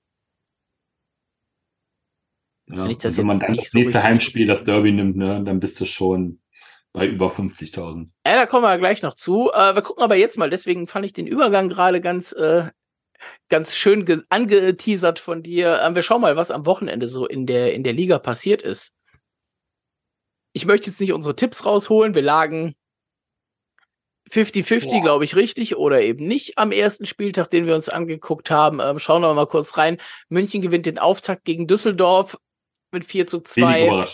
Ja, 2.67 2.87
wenn, 2.87 3.17
wenn 3.17 3.25
man 3.25 3.39
dann 3.39 3.53
das 3.53 3.69
so 3.69 3.77
nächste 3.77 4.03
Heimspiel, 4.03 4.47
das 4.47 4.65
Derby 4.65 4.91
nimmt, 4.91 5.17
ne, 5.17 5.43
dann 5.43 5.59
bist 5.59 5.79
du 5.81 5.85
schon 5.85 6.39
bei 6.93 7.07
über 7.07 7.27
50.000. 7.27 8.09
Ja, 8.25 8.35
da 8.35 8.45
kommen 8.45 8.63
wir 8.63 8.77
gleich 8.77 9.01
noch 9.01 9.15
zu. 9.15 9.51
Äh, 9.51 9.75
wir 9.75 9.81
gucken 9.81 10.03
aber 10.03 10.15
jetzt 10.15 10.37
mal, 10.37 10.49
deswegen 10.49 10.87
fand 10.87 11.05
ich 11.05 11.13
den 11.13 11.27
Übergang 11.27 11.67
gerade 11.67 11.99
ganz, 11.99 12.31
äh, 12.33 12.69
ganz 13.49 13.75
schön 13.75 14.23
angeteasert 14.29 15.19
von 15.19 15.43
dir. 15.43 15.81
Äh, 15.81 15.95
wir 15.95 16.03
schauen 16.03 16.21
mal, 16.21 16.37
was 16.37 16.51
am 16.51 16.65
Wochenende 16.65 17.07
so 17.07 17.27
in 17.27 17.45
der, 17.45 17.73
in 17.73 17.83
der 17.83 17.93
Liga 17.93 18.19
passiert 18.19 18.61
ist. 18.61 18.93
Ich 20.53 20.65
möchte 20.65 20.91
jetzt 20.91 21.01
nicht 21.01 21.13
unsere 21.13 21.35
Tipps 21.35 21.65
rausholen. 21.65 22.13
Wir 22.13 22.21
lagen 22.21 22.75
50-50, 24.29 25.01
glaube 25.01 25.25
ich, 25.25 25.35
richtig 25.35 25.75
oder 25.75 26.01
eben 26.01 26.27
nicht 26.27 26.57
am 26.57 26.71
ersten 26.71 27.05
Spieltag, 27.07 27.49
den 27.49 27.65
wir 27.65 27.75
uns 27.75 27.89
angeguckt 27.89 28.51
haben. 28.51 28.79
Ähm, 28.79 28.99
schauen 28.99 29.23
wir 29.23 29.33
mal 29.33 29.47
kurz 29.47 29.77
rein. 29.77 29.97
München 30.29 30.61
gewinnt 30.61 30.85
den 30.85 30.99
Auftakt 30.99 31.43
gegen 31.43 31.67
Düsseldorf 31.67 32.37
mit 32.93 33.05
4 33.05 33.27
zu 33.27 33.41
2. 33.41 34.07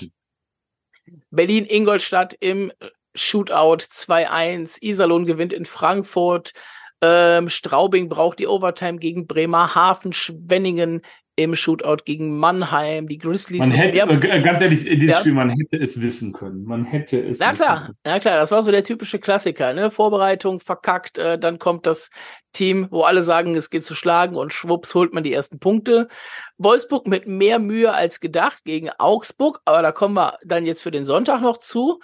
Berlin-Ingolstadt 1.31 2.35
im 2.39 2.71
Shootout 3.15 3.83
2-1. 3.83 4.81
Iserlohn 4.81 5.25
gewinnt 5.25 5.53
in 5.53 5.65
Frankfurt. 5.65 6.53
Ähm, 7.01 7.49
Straubing 7.49 8.09
braucht 8.09 8.39
die 8.39 8.47
Overtime 8.47 8.99
gegen 8.99 9.27
Bremerhaven. 9.27 10.13
Schwenningen 10.13 11.01
im 11.39 11.55
Shootout 11.55 12.03
gegen 12.03 12.37
Mannheim, 12.37 13.07
die 13.07 13.17
Grizzlies. 13.17 13.59
Man 13.59 13.71
hätte, 13.71 13.97
äh, 13.97 14.41
ganz 14.41 14.59
ehrlich, 14.59 14.83
dieses 14.83 15.09
ja. 15.09 15.19
Spiel, 15.19 15.33
man 15.33 15.49
hätte 15.49 15.77
es 15.77 16.01
wissen 16.01 16.33
können. 16.33 16.65
Man 16.65 16.83
hätte 16.83 17.17
es. 17.17 17.39
Na 17.39 17.53
klar, 17.53 17.91
na 18.03 18.19
klar, 18.19 18.37
das 18.37 18.51
war 18.51 18.61
so 18.61 18.71
der 18.71 18.83
typische 18.83 19.19
Klassiker, 19.19 19.73
ne? 19.73 19.89
Vorbereitung 19.89 20.59
verkackt, 20.59 21.17
äh, 21.17 21.39
dann 21.39 21.57
kommt 21.57 21.87
das 21.87 22.09
Team, 22.51 22.87
wo 22.91 23.03
alle 23.03 23.23
sagen, 23.23 23.55
es 23.55 23.69
geht 23.69 23.85
zu 23.85 23.95
schlagen 23.95 24.35
und 24.35 24.51
schwupps 24.51 24.93
holt 24.95 25.13
man 25.13 25.23
die 25.23 25.31
ersten 25.31 25.59
Punkte. 25.59 26.09
Wolfsburg 26.57 27.07
mit 27.07 27.25
mehr 27.25 27.59
Mühe 27.59 27.93
als 27.93 28.19
gedacht 28.19 28.65
gegen 28.65 28.89
Augsburg, 28.97 29.61
aber 29.63 29.81
da 29.81 29.93
kommen 29.93 30.15
wir 30.15 30.37
dann 30.43 30.65
jetzt 30.65 30.83
für 30.83 30.91
den 30.91 31.05
Sonntag 31.05 31.41
noch 31.41 31.57
zu. 31.57 32.01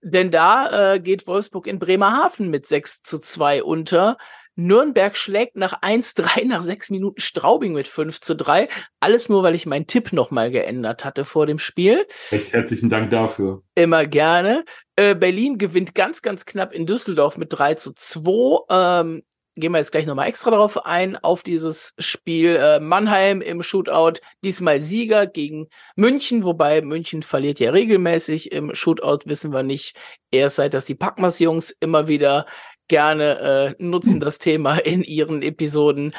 Denn 0.00 0.30
da 0.30 0.94
äh, 0.94 1.00
geht 1.00 1.26
Wolfsburg 1.26 1.66
in 1.66 1.80
Bremerhaven 1.80 2.48
mit 2.50 2.66
6 2.66 3.02
zu 3.02 3.18
2 3.18 3.64
unter. 3.64 4.18
Nürnberg 4.58 5.16
schlägt 5.16 5.56
nach 5.56 5.80
1-3 5.82 6.46
nach 6.46 6.62
6 6.62 6.90
Minuten 6.90 7.20
Straubing 7.20 7.74
mit 7.74 7.86
5 7.86 8.20
zu 8.20 8.34
3. 8.34 8.68
Alles 8.98 9.28
nur, 9.28 9.44
weil 9.44 9.54
ich 9.54 9.66
meinen 9.66 9.86
Tipp 9.86 10.12
nochmal 10.12 10.50
geändert 10.50 11.04
hatte 11.04 11.24
vor 11.24 11.46
dem 11.46 11.60
Spiel. 11.60 12.06
Recht 12.32 12.52
herzlichen 12.52 12.90
Dank 12.90 13.10
dafür. 13.10 13.62
Immer 13.76 14.04
gerne. 14.06 14.64
Äh, 14.96 15.14
Berlin 15.14 15.58
gewinnt 15.58 15.94
ganz, 15.94 16.22
ganz 16.22 16.44
knapp 16.44 16.72
in 16.72 16.86
Düsseldorf 16.86 17.38
mit 17.38 17.52
3 17.52 17.74
zu 17.74 17.92
2. 17.94 18.64
Ähm, 18.68 19.22
gehen 19.54 19.72
wir 19.72 19.78
jetzt 19.78 19.92
gleich 19.92 20.06
nochmal 20.06 20.28
extra 20.28 20.50
darauf 20.50 20.86
ein, 20.86 21.16
auf 21.16 21.42
dieses 21.42 21.94
Spiel. 21.98 22.56
Äh, 22.56 22.80
Mannheim 22.80 23.40
im 23.40 23.62
Shootout, 23.62 24.20
diesmal 24.42 24.82
Sieger 24.82 25.26
gegen 25.26 25.68
München, 25.96 26.44
wobei 26.44 26.80
München 26.82 27.22
verliert 27.22 27.60
ja 27.60 27.70
regelmäßig. 27.70 28.52
Im 28.52 28.74
Shootout 28.74 29.20
wissen 29.26 29.52
wir 29.52 29.62
nicht, 29.62 29.96
erst 30.30 30.56
seit 30.56 30.74
dass 30.74 30.84
die 30.84 30.94
Packmas-Jungs 30.94 31.76
immer 31.80 32.08
wieder 32.08 32.46
gerne 32.88 33.76
äh, 33.78 33.82
nutzen 33.82 34.20
das 34.20 34.38
Thema 34.38 34.78
in 34.78 35.02
ihren 35.02 35.42
Episoden. 35.42 36.14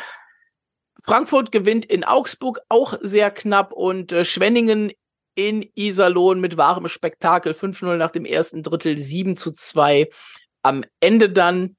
Frankfurt 1.04 1.52
gewinnt 1.52 1.86
in 1.86 2.04
Augsburg 2.04 2.60
auch 2.70 2.98
sehr 3.02 3.32
knapp 3.32 3.74
und 3.74 4.12
äh, 4.12 4.26
Schwenningen 4.26 4.92
in 5.36 5.70
Iserlohn 5.76 6.40
mit 6.40 6.58
wahrem 6.58 6.88
Spektakel 6.88 7.54
5-0 7.54 7.96
nach 7.96 8.12
dem 8.12 8.26
ersten 8.26 8.64
Drittel 8.64 8.98
7 8.98 9.36
zu 9.38 9.52
2 9.52 10.10
am 10.64 10.84
Ende 11.00 11.30
dann, 11.30 11.78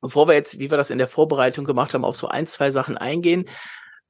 bevor 0.00 0.26
wir 0.28 0.34
jetzt, 0.34 0.58
wie 0.58 0.70
wir 0.70 0.78
das 0.78 0.90
in 0.90 0.98
der 0.98 1.08
Vorbereitung 1.08 1.64
gemacht 1.64 1.92
haben, 1.92 2.04
auf 2.04 2.16
so 2.16 2.28
ein, 2.28 2.46
zwei 2.46 2.70
Sachen 2.70 2.96
eingehen. 2.96 3.48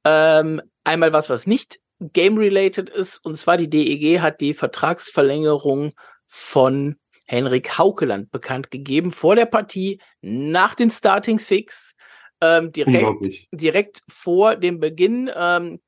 Ähm, 0.05 0.61
einmal 0.85 1.11
was, 1.11 1.29
was 1.29 1.45
nicht 1.45 1.79
game-related 1.99 2.89
ist, 2.89 3.17
und 3.17 3.37
zwar 3.37 3.57
die 3.57 3.69
DEG 3.69 4.21
hat 4.21 4.39
die 4.39 4.53
Vertragsverlängerung 4.53 5.91
von 6.25 6.95
Henrik 7.29 7.77
Haukeland 7.77 8.31
bekannt 8.31 8.71
gegeben 8.71 9.11
vor 9.11 9.35
der 9.35 9.45
Partie 9.45 10.01
nach 10.21 10.73
den 10.73 10.89
Starting 10.89 11.37
Six. 11.37 11.95
Ähm, 12.41 12.71
direkt, 12.71 13.47
direkt 13.51 14.01
vor 14.07 14.55
dem 14.55 14.79
Beginn. 14.79 15.29
Ähm, 15.35 15.79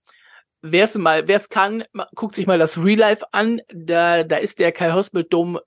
Wer 0.64 0.84
es 0.84 0.96
mal, 0.96 1.28
wer 1.28 1.38
es 1.38 1.50
kann, 1.50 1.84
guckt 2.14 2.36
sich 2.36 2.46
mal 2.46 2.60
das 2.60 2.84
Real 2.84 3.00
Life 3.00 3.26
an. 3.32 3.62
Da, 3.74 4.24
da 4.24 4.36
ist 4.36 4.60
der 4.60 4.72
Kai 4.72 4.92
Hosbelt 4.92 5.34
Dom 5.34 5.60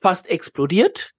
fast 0.00 0.30
explodiert. 0.30 1.14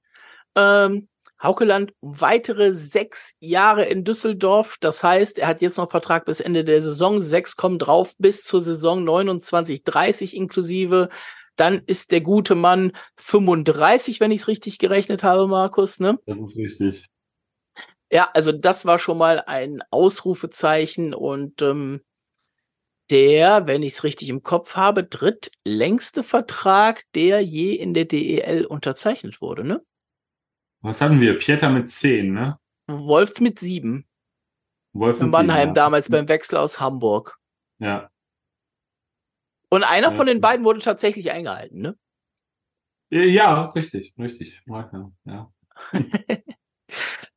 Ähm, 0.55 1.09
Haukeland 1.43 1.93
weitere 1.99 2.73
sechs 2.73 3.33
Jahre 3.39 3.83
in 3.83 4.05
Düsseldorf. 4.05 4.77
Das 4.79 5.03
heißt, 5.03 5.39
er 5.39 5.47
hat 5.47 5.61
jetzt 5.61 5.77
noch 5.77 5.91
Vertrag 5.91 6.23
bis 6.23 6.39
Ende 6.39 6.63
der 6.63 6.81
Saison. 6.81 7.19
Sechs 7.19 7.57
kommen 7.57 7.79
drauf 7.79 8.13
bis 8.17 8.43
zur 8.45 8.61
Saison 8.61 9.03
29, 9.03 9.83
30 9.83 10.33
inklusive 10.37 11.09
Dann 11.55 11.81
ist 11.85 12.11
der 12.11 12.21
gute 12.21 12.55
Mann 12.55 12.91
35, 13.17 14.19
wenn 14.19 14.31
ich 14.31 14.41
es 14.41 14.47
richtig 14.47 14.79
gerechnet 14.79 15.23
habe, 15.23 15.47
Markus, 15.47 15.99
ne? 15.99 16.19
Das 16.25 16.37
ist 16.37 16.57
richtig. 16.57 17.09
Ja, 18.11 18.29
also 18.33 18.51
das 18.51 18.85
war 18.85 18.99
schon 18.99 19.17
mal 19.17 19.39
ein 19.39 19.81
Ausrufezeichen 19.89 21.13
und 21.13 21.61
ähm, 21.61 22.01
der, 23.09 23.67
wenn 23.67 23.83
ich 23.83 23.93
es 23.93 24.03
richtig 24.03 24.29
im 24.29 24.43
Kopf 24.43 24.75
habe, 24.75 25.03
drittlängste 25.03 26.23
Vertrag, 26.23 27.03
der 27.13 27.41
je 27.41 27.73
in 27.73 27.93
der 27.93 28.05
DEL 28.05 28.65
unterzeichnet 28.65 29.41
wurde, 29.41 29.63
ne? 29.63 29.81
Was 30.81 30.99
hatten 30.99 31.21
wir? 31.21 31.37
Pieter 31.37 31.69
mit 31.69 31.89
10, 31.89 32.33
ne? 32.33 32.57
Wolf 32.87 33.39
mit 33.39 33.59
7. 33.59 34.05
Wolf 34.93 35.21
mit 35.21 35.31
Mannheim 35.31 35.69
7, 35.69 35.69
ja. 35.69 35.73
damals 35.73 36.09
beim 36.09 36.27
Wechsel 36.27 36.57
aus 36.57 36.79
Hamburg. 36.79 37.37
Ja. 37.79 38.10
Und 39.73 39.83
einer 39.83 40.11
von 40.11 40.27
den 40.27 40.41
beiden 40.41 40.65
wurde 40.65 40.81
tatsächlich 40.81 41.31
eingehalten, 41.31 41.79
ne? 41.79 41.97
Ja, 43.09 43.67
richtig, 43.67 44.13
richtig. 44.19 44.61
Ja, 44.65 45.11
ja. 45.25 45.51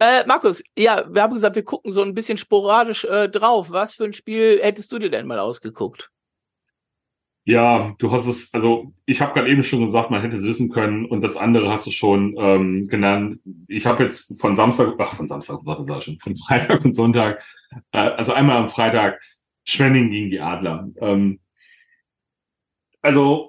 Äh, 0.00 0.26
Markus, 0.26 0.64
ja, 0.76 1.04
wir 1.08 1.22
haben 1.22 1.34
gesagt, 1.34 1.54
wir 1.54 1.62
gucken 1.62 1.92
so 1.92 2.02
ein 2.02 2.14
bisschen 2.14 2.36
sporadisch 2.36 3.04
äh, 3.04 3.28
drauf. 3.28 3.70
Was 3.70 3.94
für 3.94 4.02
ein 4.02 4.12
Spiel 4.12 4.58
hättest 4.60 4.90
du 4.90 4.98
dir 4.98 5.08
denn 5.08 5.28
mal 5.28 5.38
ausgeguckt? 5.38 6.10
Ja, 7.44 7.94
du 7.98 8.10
hast 8.10 8.26
es, 8.26 8.52
also 8.52 8.92
ich 9.06 9.20
habe 9.20 9.34
gerade 9.34 9.48
eben 9.48 9.62
schon 9.62 9.84
gesagt, 9.84 10.10
man 10.10 10.20
hätte 10.20 10.36
es 10.36 10.42
wissen 10.42 10.68
können 10.70 11.06
und 11.06 11.22
das 11.22 11.36
andere 11.36 11.70
hast 11.70 11.86
du 11.86 11.92
schon 11.92 12.34
ähm, 12.36 12.88
genannt. 12.88 13.38
Ich 13.68 13.86
habe 13.86 14.02
jetzt 14.02 14.40
von 14.40 14.56
Samstag, 14.56 14.94
ach 14.98 15.14
von 15.14 15.28
Samstag, 15.28 15.60
Sonntag 15.62 15.86
sag 15.86 15.98
ich 15.98 16.04
schon, 16.04 16.18
von 16.18 16.34
Freitag 16.46 16.84
und 16.84 16.94
Sonntag, 16.94 17.44
äh, 17.92 17.98
also 17.98 18.32
einmal 18.32 18.56
am 18.56 18.70
Freitag 18.70 19.22
Schwenning 19.64 20.10
gegen 20.10 20.30
die 20.30 20.40
Adler. 20.40 20.88
Ähm, 21.00 21.38
also 23.04 23.48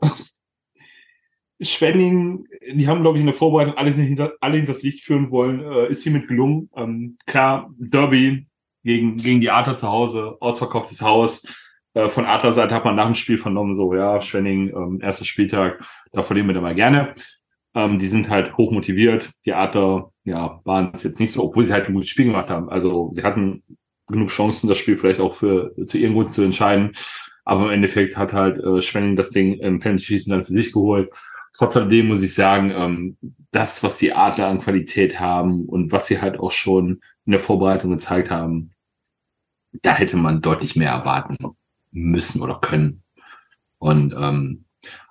Schwenning, 1.62 2.46
die 2.74 2.88
haben, 2.88 3.02
glaube 3.02 3.18
ich, 3.18 3.22
in 3.22 3.28
der 3.28 3.36
Vorbereitung 3.36 3.78
alles 3.78 3.96
hinter, 3.96 4.34
alle 4.41 4.58
hinter 4.58 4.74
das 4.74 4.84
Licht 4.84 5.02
führen 5.02 5.32
wollen, 5.32 5.62
äh, 5.62 5.88
ist 5.88 6.04
hiermit 6.04 6.28
gelungen. 6.28 6.70
Ähm, 6.76 7.15
klar, 7.26 7.74
Derby 7.78 8.48
gegen, 8.84 9.15
gegen 9.15 9.39
die 9.39 9.50
Adler 9.50 9.78
zu 9.78 9.88
Hause, 9.88 10.36
ausverkauftes 10.41 11.02
Haus. 11.02 11.48
Äh, 11.94 12.10
von 12.10 12.26
Adlerseite 12.26 12.76
hat 12.76 12.84
man 12.84 12.96
nach 12.96 13.06
dem 13.06 13.15
Spiel 13.15 13.38
vernommen, 13.38 13.78
so, 13.78 13.96
ja, 13.96 14.22
Schwenning, 14.22 14.70
ähm, 14.76 15.00
erster 15.02 15.24
Spieltag, 15.24 15.84
da 16.12 16.22
verlieren 16.24 16.48
wir 16.48 16.54
dann 16.54 16.63
mal 16.63 16.76
gerne. 16.76 17.15
Ähm, 17.74 18.00
die 18.00 18.08
sind 18.08 18.30
halt 18.30 18.58
hoch 18.58 18.72
motiviert. 18.72 19.32
Die 19.46 19.54
Adler, 19.54 20.12
ja, 20.26 20.60
waren 20.65 20.91
es 20.94 21.04
jetzt 21.04 21.22
nicht 21.22 21.32
so, 21.32 21.44
obwohl 21.44 21.63
sie 21.63 21.72
halt 21.72 21.88
ein 21.88 21.94
gutes 21.94 22.10
Spiel 22.10 22.26
gemacht 22.26 22.50
haben. 22.50 22.70
Also 22.70 23.12
sie 23.13 23.24
hatten 23.24 23.63
genug 24.08 24.30
Chancen, 24.30 24.68
das 24.68 24.78
Spiel 24.78 24.98
vielleicht 24.98 25.22
auch 25.22 25.36
für 25.36 25.74
zu 25.86 25.98
ihren 25.98 26.13
Gunsten 26.13 26.36
zu 26.36 26.44
entscheiden. 26.44 26.91
Aber 27.46 27.66
im 27.66 27.72
Endeffekt 27.72 28.18
hat 28.18 28.34
halt 28.34 28.58
äh, 28.58 28.82
Schwenning 28.82 29.16
das 29.16 29.30
Ding 29.30 29.54
im 29.60 29.80
Penalty-Schießen 29.80 30.32
dann 30.32 30.46
für 30.46 30.52
sich 30.52 30.74
geholt. 30.74 31.12
Trotz 31.54 31.78
alledem 31.78 32.08
muss 32.08 32.24
ich 32.24 32.34
sagen, 32.34 32.72
ähm, 32.72 33.18
das, 33.52 33.84
was 33.84 33.98
die 33.98 34.14
Adler 34.14 34.48
an 34.48 34.60
Qualität 34.60 35.20
haben 35.20 35.66
und 35.66 35.92
was 35.92 36.08
sie 36.08 36.20
halt 36.20 36.40
auch 36.40 36.52
schon 36.52 37.02
in 37.26 37.32
der 37.32 37.40
Vorbereitung 37.40 37.92
gezeigt 37.92 38.30
haben, 38.30 38.72
da 39.82 39.96
hätte 39.96 40.18
man 40.18 40.42
deutlich 40.42 40.76
mehr 40.76 40.92
erwarten 40.92 41.38
müssen 41.92 42.42
oder 42.42 42.60
können. 42.60 43.04
Und 43.78 44.14
ähm, 44.18 44.66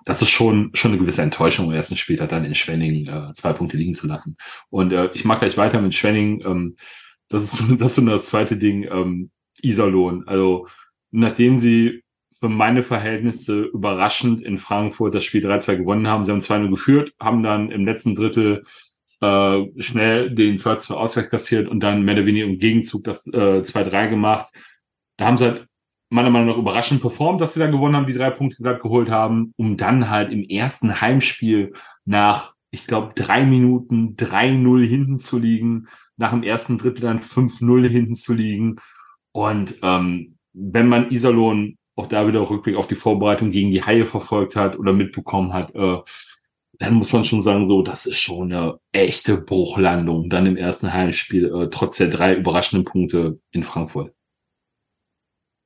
das 0.05 0.21
ist 0.21 0.29
schon 0.29 0.71
schon 0.73 0.91
eine 0.91 0.99
gewisse 0.99 1.21
Enttäuschung, 1.21 1.65
im 1.65 1.73
ersten 1.73 1.95
Spieltag 1.95 2.29
dann 2.29 2.45
in 2.45 2.55
Schwenning 2.55 3.07
äh, 3.07 3.33
zwei 3.33 3.53
Punkte 3.53 3.77
liegen 3.77 3.95
zu 3.95 4.07
lassen. 4.07 4.37
Und 4.69 4.93
äh, 4.93 5.09
ich 5.13 5.25
mag 5.25 5.39
gleich 5.39 5.57
weiter 5.57 5.81
mit 5.81 5.95
Schwenning. 5.95 6.41
Ähm, 6.45 6.75
das 7.27 7.53
ist 7.53 7.63
das 7.79 7.91
ist 7.91 7.95
so 7.95 8.05
das 8.05 8.27
zweite 8.27 8.57
Ding, 8.57 8.83
ähm, 8.83 9.31
Iserlohn. 9.61 10.27
Also 10.27 10.67
nachdem 11.11 11.57
sie 11.57 12.03
für 12.37 12.49
meine 12.49 12.83
Verhältnisse 12.83 13.61
überraschend 13.61 14.41
in 14.41 14.59
Frankfurt 14.59 15.15
das 15.15 15.23
Spiel 15.23 15.45
3-2 15.45 15.77
gewonnen 15.77 16.07
haben. 16.07 16.25
Sie 16.25 16.31
haben 16.31 16.39
2-0 16.39 16.69
geführt, 16.69 17.13
haben 17.19 17.43
dann 17.43 17.71
im 17.71 17.85
letzten 17.85 18.13
Drittel 18.13 18.63
äh, 19.21 19.63
schnell 19.81 20.35
den 20.35 20.57
2-2 20.57 20.93
Ausgleich 20.93 21.29
kassiert 21.29 21.69
und 21.69 21.79
dann 21.79 22.03
mehr 22.03 22.15
oder 22.15 22.25
weniger 22.25 22.45
im 22.45 22.59
Gegenzug 22.59 23.05
das 23.05 23.25
äh, 23.27 23.61
2-3 23.61 24.09
gemacht. 24.09 24.53
Da 25.17 25.27
haben 25.27 25.37
sie 25.37 25.45
halt 25.45 25.67
meiner 26.09 26.29
Meinung 26.29 26.49
nach 26.49 26.57
überraschend 26.57 27.01
performt, 27.01 27.39
dass 27.39 27.53
sie 27.53 27.59
dann 27.61 27.71
gewonnen 27.71 27.95
haben, 27.95 28.05
die 28.05 28.13
drei 28.13 28.29
Punkte 28.31 28.61
glatt 28.61 28.81
geholt 28.81 29.09
haben, 29.09 29.53
um 29.57 29.77
dann 29.77 30.09
halt 30.09 30.31
im 30.31 30.43
ersten 30.43 31.01
Heimspiel 31.01 31.73
nach, 32.03 32.53
ich 32.69 32.85
glaube, 32.85 33.13
drei 33.15 33.45
Minuten 33.45 34.15
3-0 34.17 34.85
hinten 34.85 35.19
zu 35.19 35.39
liegen, 35.39 35.87
nach 36.17 36.31
dem 36.31 36.43
ersten 36.43 36.77
Drittel 36.77 37.01
dann 37.01 37.19
5-0 37.19 37.87
hinten 37.87 38.15
zu 38.15 38.33
liegen. 38.33 38.75
Und 39.31 39.75
ähm, 39.81 40.37
wenn 40.53 40.87
man 40.87 41.11
Iserlohn 41.11 41.77
auch 41.95 42.07
da 42.07 42.27
wieder 42.27 42.49
Rückblick 42.49 42.75
auf 42.75 42.87
die 42.87 42.95
Vorbereitung 42.95 43.51
gegen 43.51 43.71
die 43.71 43.83
Haie 43.83 44.05
verfolgt 44.05 44.55
hat 44.55 44.77
oder 44.77 44.93
mitbekommen 44.93 45.53
hat, 45.53 45.73
äh, 45.75 45.97
dann 46.79 46.93
muss 46.95 47.13
man 47.13 47.23
schon 47.23 47.41
sagen, 47.41 47.65
so, 47.67 47.81
das 47.81 48.05
ist 48.05 48.19
schon 48.19 48.51
eine 48.51 48.79
echte 48.91 49.37
Bruchlandung, 49.37 50.29
dann 50.29 50.45
im 50.45 50.57
ersten 50.57 50.91
Heimspiel, 50.91 51.45
äh, 51.45 51.69
trotz 51.69 51.97
der 51.97 52.09
drei 52.09 52.35
überraschenden 52.35 52.85
Punkte 52.85 53.39
in 53.51 53.63
Frankfurt. 53.63 54.13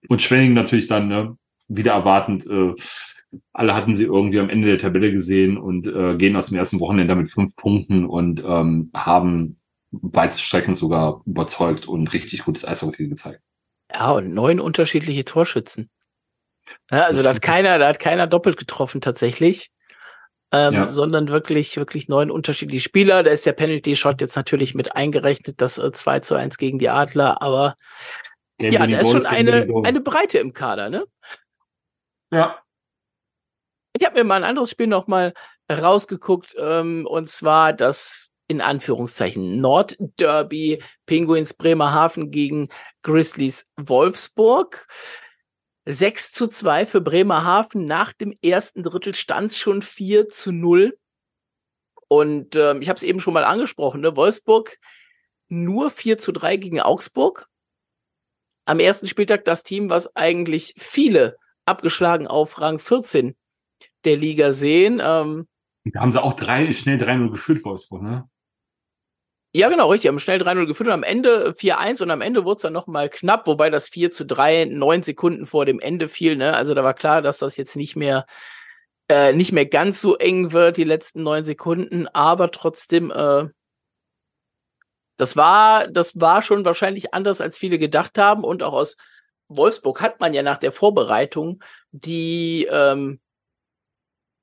Und 0.08 0.22
Schwenning 0.22 0.54
natürlich 0.54 0.88
dann, 0.88 1.08
ne, 1.08 1.38
wieder 1.68 1.94
erwartend, 1.94 2.46
äh, 2.46 2.74
alle 3.54 3.76
hatten 3.76 3.94
sie 3.94 4.06
irgendwie 4.06 4.39
am 4.39 4.50
Ende 4.50 4.68
der 4.68 4.78
Tabelle 4.78 5.12
gesehen 5.12 5.58
und 5.58 5.88
äh, 5.88 6.15
gehen 6.18 6.36
aus 6.36 6.48
dem 6.48 6.58
ersten 6.58 6.80
Wochenende 6.80 7.15
mit 7.15 7.30
fünf 7.30 7.56
Punkten 7.56 8.06
und 8.06 8.44
ähm, 8.44 8.89
haben 8.94 9.60
weite 9.92 10.38
Strecken 10.38 10.76
sogar 10.76 11.22
überzeugt 11.26 11.88
und 11.88 12.08
richtig 12.13 12.46
gutes 12.46 12.68
Eishockey 12.68 13.08
gezeigt. 13.08 13.42
Ja, 13.92 14.12
und 14.12 14.34
neun 14.34 14.60
unterschiedliche 14.60 15.26
Torschützen. 15.26 15.89
Ja, 16.92 17.04
also 17.06 17.24
da 17.24 17.30
hat 17.30 17.42
keiner, 17.42 17.80
da 17.80 17.88
hat 17.88 18.00
keiner 18.00 18.28
doppelt 18.28 18.58
getroffen 18.58 19.02
tatsächlich. 19.02 19.72
Ähm, 20.52 20.74
Ja. 20.74 20.90
sondern 20.90 21.30
wirklich, 21.30 21.78
wirklich 21.78 22.08
neun 22.10 22.32
unterschiedliche 22.32 22.84
Spieler. 22.84 23.22
Da 23.22 23.30
ist 23.30 23.46
der 23.46 23.54
Penalty-Shot 23.54 24.20
jetzt 24.20 24.36
natürlich 24.36 24.74
mit 24.74 24.96
eingerechnet, 24.96 25.62
das 25.62 25.78
äh, 25.78 25.92
2 25.92 26.22
zu 26.22 26.34
1 26.34 26.58
gegen 26.58 26.80
die 26.80 26.90
Adler, 26.90 27.40
aber 27.44 27.76
Game 28.58 28.74
ja, 28.74 28.88
da 28.88 29.00
ist 29.00 29.12
schon 29.12 29.26
eine, 29.28 29.68
eine 29.86 30.02
Breite 30.02 30.40
im 30.40 30.54
Kader, 30.54 30.90
ne? 30.90 31.06
Ja, 32.32 32.60
Ich 33.96 34.04
habe 34.06 34.18
mir 34.18 34.24
mal 34.24 34.38
ein 34.38 34.44
anderes 34.44 34.72
Spiel 34.72 34.88
noch 34.88 35.08
mal 35.08 35.34
rausgeguckt, 35.72 36.56
ähm, 36.58 37.06
und 37.06 37.30
zwar 37.30 37.72
das 37.74 38.32
in 38.48 38.62
Anführungszeichen 38.62 39.62
Nordderby 39.62 40.82
Penguins 41.06 41.54
Bremerhaven 41.54 42.32
gegen 42.32 42.70
Grizzlies 43.04 43.70
Wolfsburg. 43.78 44.88
6 45.91 46.32
zu 46.32 46.47
2 46.47 46.86
für 46.86 47.02
Bremerhaven. 47.02 47.86
Nach 47.86 48.13
dem 48.13 48.34
ersten 48.43 48.84
Drittel 48.84 49.15
stand 49.15 49.49
es 49.49 49.58
schon 49.58 49.82
4 49.82 50.30
zu 50.30 50.52
0. 50.52 50.97
Und 52.08 52.56
ähm, 52.56 52.82
ich 52.82 52.89
habe 52.89 52.97
es 52.97 53.04
eben 53.04 53.19
schon 53.19 53.34
mal 53.34 53.43
angesprochen, 53.43 54.02
ne? 54.02 54.15
Wolfsburg 54.15 54.78
nur 55.47 55.89
4 55.89 56.19
zu 56.19 56.32
3 56.32 56.58
gegen 56.58 56.80
Augsburg. 56.80 57.47
Am 58.65 58.80
ersten 58.80 59.08
Spieltag 59.08 59.45
das 59.45 59.63
Team, 59.63 59.89
was 59.89 60.15
eigentlich 60.15 60.75
viele 60.78 61.38
abgeschlagen 61.65 62.28
auf 62.28 62.62
Rang 62.62 62.78
14 62.78 63.36
der 64.06 64.15
Liga 64.15 64.52
sehen. 64.52 65.02
Ähm, 65.04 65.47
da 65.86 66.02
haben 66.02 66.12
sie 66.12 66.21
auch 66.21 66.34
drei, 66.34 66.71
schnell 66.71 67.02
3-0 67.02 67.32
geführt, 67.32 67.65
Wolfsburg, 67.65 68.04
ne? 68.04 68.30
Ja, 69.54 69.70
genau, 69.70 69.90
richtig. 69.90 70.10
Haben 70.10 70.20
schnell 70.20 70.42
3-0 70.42 70.66
geführt 70.66 70.88
und 70.88 70.94
am 70.94 71.04
Ende 71.04 71.54
4-1 71.54 72.04
und 72.04 72.12
am 72.12 72.22
Ende 72.22 72.46
wurde 72.46 72.58
es 72.58 72.62
dann 72.62 72.74
nochmal 72.74 73.10
knapp, 73.10 73.48
wobei 73.48 73.70
das 73.70 73.90
4 73.90 74.12
zu 74.12 74.26
3 74.26 74.66
neun 74.66 75.04
Sekunden 75.04 75.46
vor 75.46 75.66
dem 75.66 75.80
Ende 75.80 76.08
fiel. 76.10 76.36
Ne? 76.36 76.56
Also 76.56 76.74
da 76.74 76.84
war 76.84 76.94
klar, 76.94 77.22
dass 77.22 77.40
das 77.40 77.58
jetzt 77.58 77.76
nicht 77.76 77.96
mehr 77.96 78.26
äh, 79.10 79.34
nicht 79.34 79.52
mehr 79.52 79.66
ganz 79.66 80.02
so 80.02 80.16
eng 80.18 80.54
wird, 80.54 80.78
die 80.78 80.84
letzten 80.84 81.24
neun 81.24 81.44
Sekunden, 81.44 82.08
aber 82.08 82.52
trotzdem, 82.52 83.12
äh, 83.12 83.48
das 85.18 85.36
war, 85.36 85.88
das 85.88 86.20
war 86.20 86.44
schon 86.44 86.64
wahrscheinlich 86.64 87.14
anders, 87.14 87.42
als 87.42 87.58
viele 87.58 87.80
gedacht 87.80 88.18
haben. 88.18 88.44
Und 88.44 88.64
auch 88.64 88.74
aus 88.74 88.96
Wolfsburg 89.48 90.02
hat 90.02 90.20
man 90.20 90.34
ja 90.34 90.44
nach 90.44 90.60
der 90.60 90.72
Vorbereitung 90.72 91.62
die 91.92 92.68
ähm, 92.72 93.20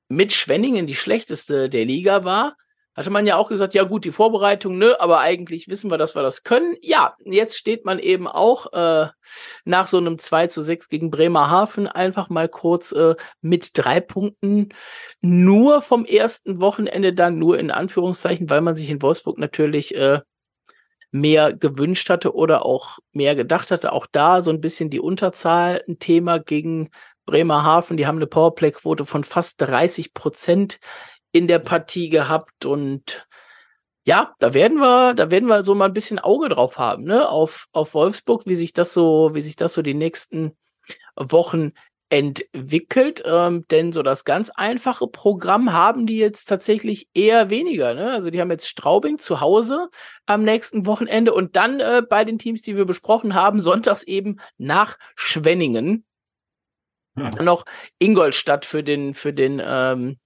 mit 0.09 0.33
Schwenningen 0.33 0.85
die 0.85 0.95
schlechteste 0.95 1.69
der 1.69 1.85
Liga 1.85 2.25
war, 2.25 2.57
hatte 2.97 3.11
man 3.11 3.27
ja 3.27 3.35
auch 3.37 3.47
gesagt, 3.47 3.75
ja 3.75 3.83
gut, 3.83 4.05
die 4.05 4.11
Vorbereitung, 4.11 4.79
ne, 4.79 4.99
aber 4.99 5.19
eigentlich 5.19 5.67
wissen 5.67 5.91
wir, 5.91 5.99
dass 5.99 6.15
wir 6.15 6.23
das 6.23 6.43
können. 6.43 6.75
Ja, 6.81 7.15
jetzt 7.23 7.55
steht 7.55 7.85
man 7.85 7.99
eben 7.99 8.27
auch 8.27 8.73
äh, 8.73 9.07
nach 9.65 9.85
so 9.85 9.97
einem 9.97 10.17
2 10.17 10.47
zu 10.47 10.63
6 10.63 10.89
gegen 10.89 11.11
Bremerhaven 11.11 11.87
einfach 11.87 12.29
mal 12.29 12.49
kurz 12.49 12.91
äh, 12.93 13.15
mit 13.39 13.77
drei 13.77 13.99
Punkten 13.99 14.69
nur 15.21 15.81
vom 15.81 16.05
ersten 16.05 16.59
Wochenende 16.59 17.13
dann, 17.13 17.37
nur 17.37 17.59
in 17.59 17.69
Anführungszeichen, 17.69 18.49
weil 18.49 18.61
man 18.61 18.75
sich 18.75 18.89
in 18.89 19.01
Wolfsburg 19.03 19.37
natürlich 19.37 19.95
äh, 19.95 20.21
mehr 21.11 21.53
gewünscht 21.53 22.09
hatte 22.09 22.33
oder 22.33 22.65
auch 22.65 22.97
mehr 23.11 23.35
gedacht 23.35 23.69
hatte. 23.69 23.93
Auch 23.93 24.07
da 24.11 24.41
so 24.41 24.49
ein 24.49 24.59
bisschen 24.59 24.89
die 24.89 24.99
Unterzahl 24.99 25.83
ein 25.87 25.99
Thema 25.99 26.39
gegen 26.39 26.89
Bremerhaven. 27.27 27.95
Die 27.97 28.07
haben 28.07 28.17
eine 28.17 28.27
Powerplay-Quote 28.27 29.05
von 29.05 29.23
fast 29.23 29.61
30 29.61 30.15
Prozent 30.15 30.79
in 31.31 31.47
der 31.47 31.59
Partie 31.59 32.09
gehabt 32.09 32.65
und 32.65 33.27
ja, 34.03 34.33
da 34.39 34.53
werden 34.53 34.77
wir, 34.77 35.13
da 35.13 35.31
werden 35.31 35.49
wir 35.49 35.63
so 35.63 35.75
mal 35.75 35.85
ein 35.85 35.93
bisschen 35.93 36.17
Auge 36.17 36.47
drauf 36.47 36.77
haben, 36.77 37.03
ne, 37.03 37.27
auf, 37.27 37.67
auf 37.73 37.93
Wolfsburg, 37.93 38.45
wie 38.45 38.55
sich 38.55 38.71
das 38.71 38.93
so, 38.93 39.31
wie 39.33 39.41
sich 39.41 39.57
das 39.57 39.73
so 39.73 39.81
die 39.81 39.93
nächsten 39.93 40.57
Wochen 41.15 41.73
entwickelt, 42.09 43.23
ähm, 43.25 43.65
denn 43.69 43.91
so 43.91 44.01
das 44.01 44.23
ganz 44.23 44.49
einfache 44.49 45.07
Programm 45.07 45.73
haben 45.73 46.05
die 46.07 46.17
jetzt 46.17 46.45
tatsächlich 46.45 47.09
eher 47.13 47.49
weniger. 47.49 47.93
Ne? 47.93 48.11
Also 48.11 48.29
die 48.29 48.39
haben 48.39 48.51
jetzt 48.51 48.69
Straubing 48.69 49.19
zu 49.19 49.41
Hause 49.41 49.89
am 50.25 50.43
nächsten 50.43 50.85
Wochenende 50.85 51.33
und 51.33 51.57
dann 51.57 51.81
äh, 51.81 52.01
bei 52.07 52.23
den 52.23 52.39
Teams, 52.39 52.61
die 52.61 52.77
wir 52.77 52.85
besprochen 52.85 53.33
haben, 53.33 53.59
sonntags 53.59 54.03
eben 54.03 54.39
nach 54.57 54.97
Schwenningen. 55.15 56.05
Ja. 57.17 57.31
Noch 57.43 57.65
Ingolstadt 57.99 58.63
für 58.63 58.83
den 58.83 59.13
für 59.13 59.33
den 59.33 59.61
ähm, 59.63 60.17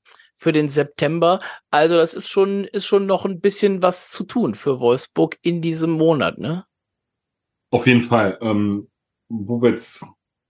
für 0.41 0.51
den 0.51 0.69
September. 0.69 1.39
Also 1.69 1.95
das 1.97 2.15
ist 2.15 2.27
schon 2.27 2.63
ist 2.63 2.87
schon 2.87 3.05
noch 3.05 3.25
ein 3.25 3.41
bisschen 3.41 3.83
was 3.83 4.09
zu 4.09 4.23
tun 4.23 4.55
für 4.55 4.79
Wolfsburg 4.79 5.37
in 5.43 5.61
diesem 5.61 5.91
Monat, 5.91 6.39
ne? 6.39 6.65
Auf 7.69 7.85
jeden 7.85 8.01
Fall. 8.01 8.39
Ähm, 8.41 8.89
wo 9.29 9.61
wir 9.61 9.69
jetzt 9.69 10.03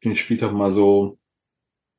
den 0.06 0.16
Spieltag 0.16 0.54
mal 0.54 0.72
so 0.72 1.20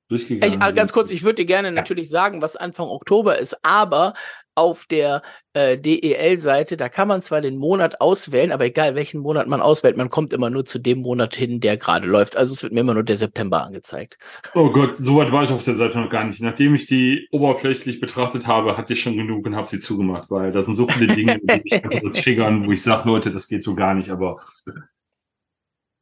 durchgegangen 0.08 0.54
ich, 0.54 0.62
also 0.62 0.74
Ganz 0.74 0.94
kurz, 0.94 1.10
ich 1.10 1.22
würde 1.22 1.42
dir 1.42 1.44
gerne 1.44 1.68
ja. 1.68 1.74
natürlich 1.74 2.08
sagen, 2.08 2.40
was 2.40 2.56
Anfang 2.56 2.88
Oktober 2.88 3.38
ist, 3.38 3.62
aber 3.62 4.14
auf 4.54 4.86
der 4.86 5.22
äh, 5.54 5.78
DEL-Seite, 5.78 6.76
da 6.76 6.88
kann 6.88 7.08
man 7.08 7.22
zwar 7.22 7.40
den 7.40 7.56
Monat 7.56 8.00
auswählen, 8.00 8.52
aber 8.52 8.64
egal 8.64 8.94
welchen 8.94 9.20
Monat 9.20 9.46
man 9.48 9.60
auswählt, 9.60 9.96
man 9.96 10.10
kommt 10.10 10.32
immer 10.32 10.50
nur 10.50 10.64
zu 10.64 10.78
dem 10.78 11.00
Monat 11.00 11.34
hin, 11.34 11.60
der 11.60 11.76
gerade 11.76 12.06
läuft. 12.06 12.36
Also 12.36 12.52
es 12.52 12.62
wird 12.62 12.72
mir 12.72 12.80
immer 12.80 12.94
nur 12.94 13.04
der 13.04 13.16
September 13.16 13.64
angezeigt. 13.64 14.18
Oh 14.54 14.70
Gott, 14.70 14.96
so 14.96 15.16
weit 15.16 15.32
war 15.32 15.44
ich 15.44 15.50
auf 15.50 15.64
der 15.64 15.74
Seite 15.74 15.98
noch 15.98 16.10
gar 16.10 16.24
nicht. 16.24 16.40
Nachdem 16.40 16.74
ich 16.74 16.86
die 16.86 17.28
oberflächlich 17.30 18.00
betrachtet 18.00 18.46
habe, 18.46 18.76
hatte 18.76 18.92
ich 18.92 19.00
schon 19.00 19.16
genug 19.16 19.46
und 19.46 19.56
habe 19.56 19.66
sie 19.66 19.78
zugemacht, 19.78 20.30
weil 20.30 20.52
da 20.52 20.62
sind 20.62 20.74
so 20.74 20.86
viele 20.86 21.14
Dinge, 21.14 21.38
die 21.38 21.88
mich 21.90 22.02
so 22.02 22.10
triggern, 22.10 22.66
wo 22.66 22.72
ich 22.72 22.82
sage, 22.82 23.08
Leute, 23.08 23.30
das 23.30 23.48
geht 23.48 23.62
so 23.62 23.74
gar 23.74 23.94
nicht, 23.94 24.10
aber 24.10 24.44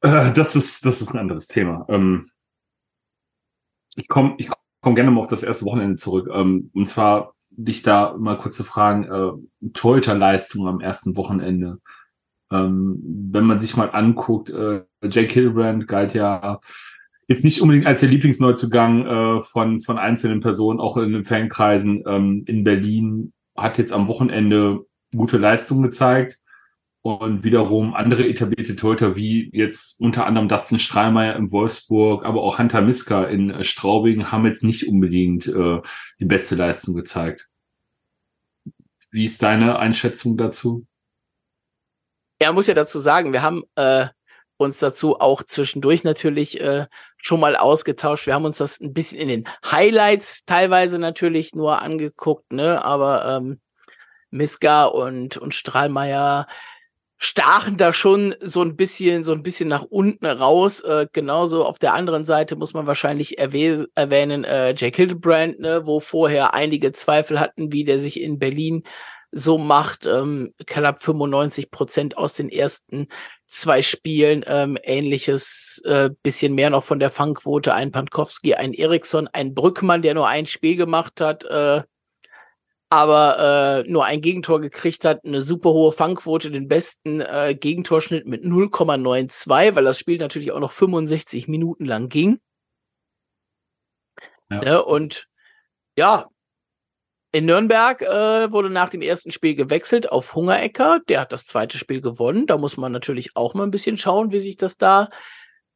äh, 0.03 0.33
das 0.33 0.57
ist 0.57 0.85
das 0.85 1.01
ist 1.01 1.13
ein 1.13 1.19
anderes 1.19 1.47
Thema. 1.47 1.87
Ähm, 1.89 2.31
ich 3.97 4.09
komme 4.09 4.35
ich 4.39 4.51
komm 4.81 4.95
gerne 4.95 5.11
mal 5.11 5.23
auf 5.23 5.31
das 5.31 5.43
erste 5.43 5.65
Wochenende 5.67 5.97
zurück. 5.97 6.29
Ähm, 6.33 6.71
und 6.75 6.87
zwar 6.87 7.35
dich 7.51 7.83
da 7.83 8.17
mal 8.19 8.39
kurz 8.39 8.57
zu 8.57 8.65
fragen, 8.65 9.05
äh, 9.05 9.71
Torhüterleistung 9.73 10.67
am 10.67 10.81
ersten 10.81 11.17
Wochenende. 11.17 11.79
Ähm, 12.51 13.01
wenn 13.33 13.45
man 13.45 13.59
sich 13.59 13.77
mal 13.77 13.91
anguckt, 13.91 14.51
äh, 14.51 14.83
Jake 15.03 15.33
Hilbrand 15.33 15.87
galt 15.87 16.15
ja 16.15 16.61
jetzt 17.29 17.45
nicht 17.45 17.63
unbedingt 17.63 17.87
als 17.87 18.01
der 18.01 18.09
Lieblingsneuzugang 18.09 19.07
äh, 19.07 19.43
von, 19.43 19.81
von 19.81 19.99
einzelnen 19.99 20.41
Personen, 20.41 20.81
auch 20.81 20.97
in 20.97 21.13
den 21.13 21.25
Fankreisen 21.25 22.03
ähm, 22.07 22.43
in 22.47 22.65
Berlin, 22.65 23.33
hat 23.57 23.79
jetzt 23.79 23.93
am 23.93 24.09
Wochenende 24.09 24.81
gute 25.15 25.39
Leistung 25.39 25.83
gezeigt. 25.83 26.41
Und 27.03 27.45
wiederum 27.45 27.95
andere 27.95 28.29
etablierte 28.29 28.77
Torhüter, 28.77 29.17
wie 29.17 29.51
jetzt 29.55 29.99
unter 30.01 30.27
anderem 30.27 30.49
Dustin 30.49 30.79
Strahlmeier 30.79 31.35
in 31.37 31.51
Wolfsburg, 31.51 32.27
aber 32.27 32.43
auch 32.43 32.59
Hunter 32.59 32.83
Miska 32.83 33.25
in 33.25 33.51
äh, 33.51 33.65
Straubing, 33.65 34.31
haben 34.31 34.45
jetzt 34.45 34.63
nicht 34.63 34.87
unbedingt 34.87 35.47
äh, 35.47 35.81
die 36.19 36.25
beste 36.27 36.57
Leistung 36.57 36.95
gezeigt. 36.95 37.49
Wie 39.11 39.25
ist 39.25 39.43
deine 39.43 39.79
Einschätzung 39.79 40.37
dazu? 40.37 40.87
Ja, 42.41 42.53
muss 42.53 42.67
ja 42.67 42.75
dazu 42.75 43.01
sagen, 43.01 43.33
wir 43.33 43.43
haben 43.43 43.65
äh, 43.77 44.09
uns 44.59 44.79
dazu 44.79 45.19
auch 45.19 45.43
zwischendurch 45.43 46.05
natürlich 46.05 46.61
äh, 46.61 46.87
schon 47.17 47.41
mal 47.41 47.57
ausgetauscht. 47.57 48.27
Wir 48.27 48.35
haben 48.35 48.45
uns 48.45 48.59
das 48.59 48.79
ein 48.79 48.93
bisschen 48.93 49.19
in 49.19 49.29
den 49.29 49.49
Highlights 49.65 50.45
teilweise 50.45 50.99
natürlich 50.99 51.55
nur 51.55 51.81
angeguckt, 51.81 52.53
ne? 52.53 52.85
Aber 52.85 53.25
ähm, 53.25 53.61
Miska 54.31 54.85
und 54.85 55.39
und 55.39 55.55
Strahlmeier 55.55 56.47
stachen 57.23 57.77
da 57.77 57.93
schon 57.93 58.35
so 58.41 58.63
ein 58.63 58.77
bisschen, 58.77 59.25
so 59.25 59.33
ein 59.33 59.43
bisschen 59.43 59.69
nach 59.69 59.83
unten 59.83 60.25
raus. 60.25 60.81
Äh, 60.81 61.07
genauso 61.13 61.67
auf 61.67 61.79
der 61.79 61.93
anderen 61.93 62.25
Seite 62.25 62.57
muss 62.57 62.73
man 62.73 62.87
wahrscheinlich 62.87 63.39
erwäh 63.39 63.85
erwähnen, 63.95 64.45
äh, 64.45 64.75
Jack 64.75 64.97
Hildebrand, 64.97 65.61
ne, 65.61 65.83
wo 65.85 66.01
vorher 66.01 66.55
einige 66.55 66.93
Zweifel 66.93 67.39
hatten, 67.39 67.73
wie 67.73 67.85
der 67.85 67.99
sich 67.99 68.23
in 68.23 68.39
Berlin 68.39 68.85
so 69.33 69.59
macht. 69.59 70.07
Ähm, 70.07 70.55
knapp 70.67 71.03
95 71.03 71.71
Prozent 71.71 72.17
aus 72.17 72.33
den 72.33 72.49
ersten 72.49 73.09
zwei 73.47 73.83
Spielen. 73.83 74.43
Ähm, 74.47 74.79
ähnliches, 74.83 75.83
äh, 75.85 76.09
bisschen 76.23 76.55
mehr 76.55 76.71
noch 76.71 76.85
von 76.85 77.01
der 77.01 77.11
Fangquote. 77.11 77.75
Ein 77.75 77.93
Pankowski, 77.93 78.55
ein 78.55 78.73
Eriksson, 78.73 79.29
ein 79.29 79.53
Brückmann, 79.53 80.01
der 80.01 80.15
nur 80.15 80.27
ein 80.27 80.47
Spiel 80.47 80.77
gemacht 80.77 81.21
hat. 81.21 81.45
Äh, 81.45 81.83
aber 82.91 83.85
äh, 83.87 83.91
nur 83.91 84.05
ein 84.05 84.21
Gegentor 84.21 84.61
gekriegt 84.61 85.05
hat, 85.05 85.25
eine 85.25 85.43
super 85.43 85.71
hohe 85.71 85.93
Fangquote, 85.93 86.51
den 86.51 86.67
besten 86.67 87.21
äh, 87.21 87.57
Gegentorschnitt 87.59 88.27
mit 88.27 88.45
0,92, 88.45 89.75
weil 89.77 89.85
das 89.85 89.99
Spiel 89.99 90.19
natürlich 90.19 90.51
auch 90.51 90.59
noch 90.59 90.73
65 90.73 91.47
Minuten 91.47 91.85
lang 91.85 92.09
ging. 92.09 92.41
Ja. 94.51 94.61
Ne, 94.61 94.85
und 94.85 95.29
ja, 95.97 96.27
in 97.33 97.47
Nürnberg 97.47 98.03
äh, 98.03 98.51
wurde 98.51 98.71
nach 98.71 98.89
dem 98.89 99.03
ersten 99.03 99.31
Spiel 99.31 99.55
gewechselt 99.55 100.11
auf 100.11 100.35
Hungerecker. 100.35 101.01
Der 101.09 101.21
hat 101.21 101.31
das 101.31 101.47
zweite 101.47 101.79
Spiel 101.79 102.01
gewonnen. 102.01 102.49
Da 102.49 102.59
muss 102.59 102.77
man 102.77 102.91
natürlich 102.91 103.37
auch 103.37 103.55
mal 103.55 103.63
ein 103.63 103.71
bisschen 103.71 103.99
schauen, 103.99 104.33
wie 104.33 104.41
sich 104.41 104.57
das 104.57 104.77
da 104.77 105.11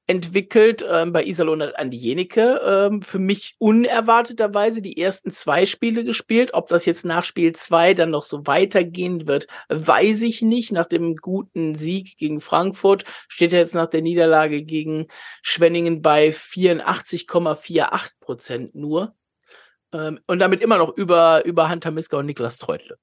entwickelt 0.07 0.85
ähm, 0.89 1.13
bei 1.13 1.25
Iserlohn 1.25 1.63
Andi 1.63 1.97
Jenike. 1.97 2.61
Ähm, 2.65 3.03
für 3.03 3.19
mich 3.19 3.55
unerwarteterweise 3.59 4.83
die 4.83 5.01
ersten 5.01 5.33
zwei 5.33 5.67
Spiele 5.67 6.05
gespielt. 6.05 6.51
Ob 6.53 6.69
das 6.69 6.85
jetzt 6.85 7.05
nach 7.05 7.25
Spiel 7.25 7.55
zwei 7.55 7.95
dann 7.95 8.11
noch 8.11 8.25
so 8.25 8.47
weitergehen 8.47 9.27
wird, 9.27 9.47
weiß 9.69 10.23
ich 10.23 10.43
nicht. 10.43 10.73
Nach 10.73 10.87
dem 10.87 11.17
guten 11.17 11.75
Sieg 11.75 12.17
gegen 12.19 12.41
Frankfurt 12.41 13.05
steht 13.29 13.53
er 13.53 13.61
jetzt 13.61 13.75
nach 13.75 13.89
der 13.89 14.03
Niederlage 14.03 14.63
gegen 14.63 15.07
Schwenningen 15.43 16.03
bei 16.03 16.31
84,48 16.31 18.11
Prozent 18.21 18.75
nur. 18.75 19.15
Ähm, 19.93 20.21
und 20.27 20.39
damit 20.39 20.63
immer 20.63 20.79
noch 20.79 20.95
über, 20.97 21.45
über 21.47 21.71
Hunter 21.71 21.91
Miska 21.91 22.19
und 22.19 22.27
Niklas 22.27 22.59
Treutle. 22.59 22.99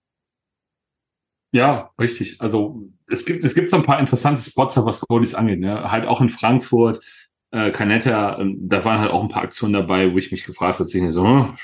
Ja, 1.52 1.92
richtig. 2.00 2.40
Also 2.40 2.90
es 3.08 3.26
gibt 3.26 3.44
es 3.44 3.54
gibt 3.54 3.70
so 3.70 3.78
ein 3.78 3.84
paar 3.84 4.00
interessante 4.00 4.42
Spots, 4.42 4.78
was 4.78 5.02
Goalies 5.02 5.36
angeht. 5.36 5.60
Ne? 5.60 5.92
Halt 5.92 6.06
auch 6.06 6.22
in 6.22 6.30
Frankfurt, 6.30 7.04
äh, 7.52 7.72
Canetta, 7.72 8.40
äh, 8.42 8.56
da 8.58 8.86
waren 8.86 9.00
halt 9.00 9.12
auch 9.12 9.22
ein 9.22 9.30
paar 9.30 9.44
Aktionen 9.44 9.74
dabei, 9.74 10.12
wo 10.14 10.18
ich 10.18 10.32
mich 10.32 10.46
gefragt 10.46 10.80
habe, 10.80 10.86
so, 10.86 11.24
hm, 11.26 11.58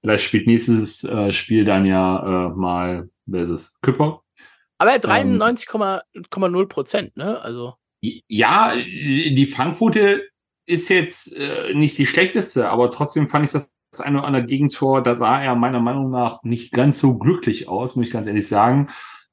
vielleicht 0.00 0.24
spielt 0.24 0.46
nächstes 0.46 1.04
äh, 1.04 1.32
Spiel 1.32 1.64
dann 1.64 1.84
ja 1.84 2.50
äh, 2.50 2.54
mal, 2.54 3.10
wer 3.26 3.42
ist 3.42 3.50
es, 3.50 3.80
Küpper. 3.82 4.22
Aber 4.78 4.92
93,0 4.92 6.66
Prozent, 6.66 7.16
ne? 7.16 7.40
Also. 7.40 7.74
Ja, 8.00 8.74
die 8.74 9.46
Fangquote 9.46 10.22
ist 10.64 10.88
jetzt 10.88 11.36
äh, 11.36 11.74
nicht 11.74 11.98
die 11.98 12.06
schlechteste, 12.06 12.70
aber 12.70 12.90
trotzdem 12.90 13.28
fand 13.28 13.44
ich 13.44 13.52
das 13.52 13.74
das 13.90 14.00
eine 14.00 14.18
oder 14.18 14.26
andere 14.26 14.46
Gegentor, 14.46 15.02
da 15.02 15.14
sah 15.14 15.42
er 15.42 15.54
meiner 15.54 15.80
Meinung 15.80 16.10
nach 16.10 16.42
nicht 16.42 16.72
ganz 16.72 17.00
so 17.00 17.18
glücklich 17.18 17.68
aus, 17.68 17.96
muss 17.96 18.06
ich 18.06 18.12
ganz 18.12 18.26
ehrlich 18.26 18.46
sagen. 18.46 18.88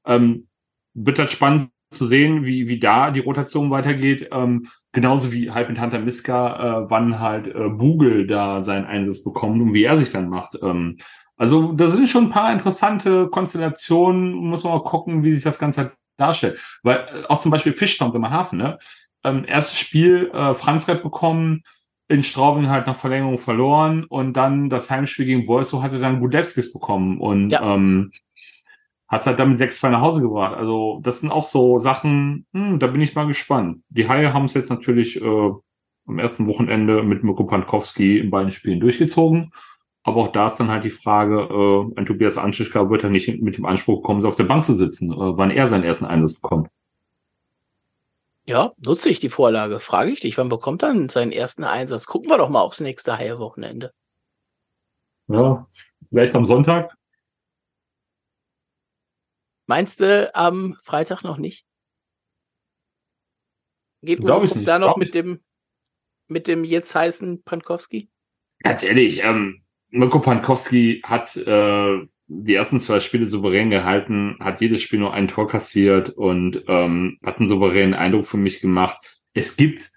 Ähm, 0.05 0.47
wird 0.93 1.20
das 1.20 1.32
spannend 1.32 1.70
zu 1.91 2.05
sehen, 2.05 2.43
wie, 2.45 2.68
wie 2.68 2.80
da 2.80 3.12
die 3.12 3.20
Rotation 3.20 3.72
weitergeht. 3.72 4.30
Ähm, 4.32 4.68
genauso 4.91 5.32
wie 5.32 5.51
halt 5.51 5.70
mit 5.70 5.80
Hunter 5.80 5.99
Miska, 5.99 6.86
äh, 6.86 6.89
wann 6.89 7.20
halt 7.20 7.47
äh, 7.47 7.70
Bugel 7.70 8.28
da 8.28 8.62
seinen 8.62 8.86
Einsatz 8.86 9.24
bekommt 9.24 9.62
und 9.62 9.74
wie 9.74 9.84
er 9.84 9.97
sich 9.97 10.12
dann 10.12 10.30
macht. 10.30 10.58
Ähm, 10.62 10.97
also 11.38 11.72
da 11.74 11.88
sind 11.88 12.10
schon 12.10 12.26
ein 12.26 12.30
paar 12.32 12.51
interessante 12.51 13.28
Konstellationen, 13.30 14.34
muss 14.34 14.64
man 14.64 14.74
mal 14.74 14.84
gucken, 14.84 15.24
wie 15.24 15.34
sich 15.34 15.43
das 15.43 15.60
Ganze 15.60 15.82
halt 15.82 15.93
darstellt. 16.18 16.60
Weil 16.84 16.97
äh, 16.97 17.26
auch 17.28 17.38
zum 17.38 17.51
Beispiel 17.51 17.74
Fischtomp 17.74 18.16
im 18.16 18.30
Hafen, 18.30 18.58
ne? 18.58 18.80
Ähm, 19.24 19.45
erstes 19.47 19.78
Spiel, 19.80 20.32
äh, 20.34 20.53
Franz 20.55 20.88
Rep 20.88 21.03
bekommen, 21.03 21.64
in 22.10 22.24
Straubing 22.24 22.70
halt 22.70 22.88
nach 22.88 22.95
Verlängerung 22.95 23.39
verloren 23.39 24.05
und 24.05 24.34
dann 24.34 24.70
das 24.70 24.89
Heimspiel 24.89 25.26
gegen 25.26 25.47
Wolfsburg 25.47 25.84
hatte 25.84 25.99
dann 25.99 26.20
Gudewskis 26.20 26.72
bekommen 26.72 27.20
und 27.20 27.49
ja. 27.49 27.62
ähm, 27.62 28.12
hat 29.08 29.22
es 29.22 29.28
halt 29.28 29.39
damit 29.39 29.58
6-2 29.58 29.89
nach 29.89 30.01
Hause 30.01 30.22
gebracht. 30.22 30.55
Also 30.55 30.99
das 31.03 31.22
sind 31.22 31.32
auch 31.32 31.45
so 31.45 31.80
Sachen, 31.80 32.45
hm, 32.53 32.80
da 32.80 32.88
bin 32.88 33.01
ich 33.01 33.16
mal 33.16 33.28
gespannt. 33.28 33.82
Die 33.89 34.08
Haie 34.08 34.34
haben 34.34 34.45
es 34.45 34.53
jetzt 34.53 34.70
natürlich 34.70 35.22
äh, 35.22 35.51
am 36.08 36.20
ersten 36.20 36.47
Wochenende 36.47 37.03
mit 37.03 37.24
Mirko 37.24 37.45
Pankowski 37.45 38.20
in 38.20 38.30
beiden 38.30 38.51
Spielen 38.51 38.80
durchgezogen. 38.80 39.51
Aber 40.03 40.22
auch 40.22 40.32
da 40.32 40.47
ist 40.47 40.55
dann 40.55 40.70
halt 40.70 40.86
die 40.86 40.89
Frage, 40.89 41.41
äh, 41.41 41.99
ein 41.99 42.05
Tobias 42.05 42.38
Anschischka 42.38 42.89
wird 42.89 43.03
er 43.03 43.10
nicht 43.10 43.41
mit 43.41 43.58
dem 43.58 43.66
Anspruch 43.66 44.03
kommen, 44.03 44.22
so 44.22 44.30
auf 44.30 44.38
der 44.38 44.45
Bank 44.45 44.64
zu 44.64 44.74
sitzen, 44.74 45.12
äh, 45.12 45.16
wann 45.38 45.51
er 45.51 45.68
seinen 45.68 45.84
ersten 45.84 46.05
Einsatz 46.05 46.39
bekommt. 46.39 46.70
Ja, 48.48 48.74
nutze 48.78 49.10
ich 49.10 49.20
die 49.20 49.30
Vorlage. 49.30 49.82
Frage 49.82 50.12
ich 50.12 50.22
dich, 50.22 50.38
wann 50.38 50.48
bekommt 50.48 50.82
er 50.82 51.10
seinen 51.10 51.34
ersten 51.34 51.66
Einsatz? 51.66 52.06
Gucken 52.06 52.30
wir 52.30 52.38
doch 52.38 52.50
mal 52.50 52.62
aufs 52.62 52.80
nächste 52.80 53.18
Haie-Wochenende. 53.18 53.93
Ja, 55.28 55.68
vielleicht 56.10 56.34
am 56.34 56.45
Sonntag. 56.45 56.95
Meinst 59.66 60.00
du 60.00 60.34
am 60.34 60.78
Freitag 60.82 61.24
noch 61.24 61.38
nicht? 61.38 61.66
Geht 64.02 64.22
Uwe 64.22 64.64
da 64.64 64.80
noch 64.80 64.95
mit 64.95 65.14
dem, 65.14 65.43
mit 66.30 66.48
dem 66.48 66.64
jetzt 66.64 66.95
heißen 66.95 67.43
Pankowski? 67.43 68.10
Ganz 68.60 68.82
ehrlich, 68.82 69.26
ähm, 69.26 69.66
Mirko 69.89 70.22
Pankowski 70.22 71.02
hat 71.04 71.36
äh, 71.36 72.08
die 72.28 72.55
ersten 72.55 72.80
zwei 72.80 72.99
Spiele 72.99 73.25
souverän 73.25 73.69
gehalten, 73.69 74.38
hat 74.39 74.61
jedes 74.61 74.82
Spiel 74.82 74.99
nur 74.99 75.13
ein 75.13 75.28
Tor 75.28 75.47
kassiert 75.47 76.09
und 76.09 76.63
ähm, 76.67 77.17
hat 77.25 77.39
einen 77.39 77.47
souveränen 77.47 77.93
Eindruck 77.93 78.28
für 78.28 78.38
mich 78.38 78.59
gemacht. 78.59 79.19
Es 79.34 79.55
gibt 79.55 79.89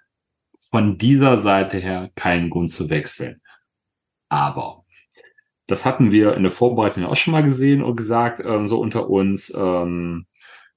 von 0.70 0.98
dieser 0.98 1.36
Seite 1.38 1.78
her 1.78 2.10
keinen 2.14 2.50
Grund 2.50 2.70
zu 2.70 2.88
wechseln. 2.88 3.40
Aber 4.28 4.84
das 5.66 5.84
hatten 5.84 6.12
wir 6.12 6.34
in 6.34 6.44
der 6.44 6.52
Vorbereitung 6.52 7.04
auch 7.04 7.16
schon 7.16 7.32
mal 7.32 7.42
gesehen 7.42 7.82
und 7.82 7.96
gesagt, 7.96 8.40
ähm, 8.44 8.68
so 8.68 8.78
unter 8.78 9.08
uns, 9.10 9.52
ähm, 9.56 10.26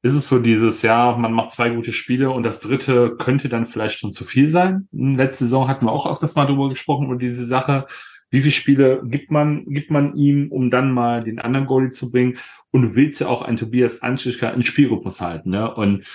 ist 0.04 0.16
es 0.16 0.28
so 0.28 0.40
dieses, 0.40 0.82
ja, 0.82 1.16
man 1.18 1.32
macht 1.32 1.52
zwei 1.52 1.70
gute 1.70 1.94
Spiele 1.94 2.30
und 2.30 2.44
das 2.44 2.60
dritte 2.60 3.16
könnte 3.18 3.48
dann 3.48 3.66
vielleicht 3.66 3.98
schon 4.00 4.12
zu 4.12 4.26
viel 4.26 4.50
sein. 4.50 4.90
Letzte 4.92 5.46
Saison 5.46 5.70
hatten 5.70 5.86
wir 5.86 5.94
auch 5.94 6.12
öfters 6.12 6.36
mal 6.36 6.46
darüber 6.46 6.68
gesprochen, 6.68 7.06
über 7.06 7.16
diese 7.16 7.46
Sache. 7.46 7.88
Wie 8.34 8.42
viele 8.42 8.52
Spiele 8.52 9.04
gibt 9.06 9.30
man, 9.30 9.64
gibt 9.66 9.92
man 9.92 10.16
ihm, 10.16 10.52
um 10.52 10.72
dann 10.72 10.92
mal 10.92 11.24
den 11.24 11.38
anderen 11.38 11.68
Goalie 11.68 11.92
zu 11.92 12.12
bringen? 12.12 12.36
Und 12.72 12.82
du 12.82 12.96
willst 12.96 13.22
ja 13.22 13.28
auch 13.28 13.44
einen 13.44 13.58
Tobias 13.58 14.02
Anschischka 14.02 14.50
in 14.50 14.64
Spielrhythmus 14.64 15.22
halten, 15.22 15.52
ne? 15.52 15.72
Und 15.72 16.08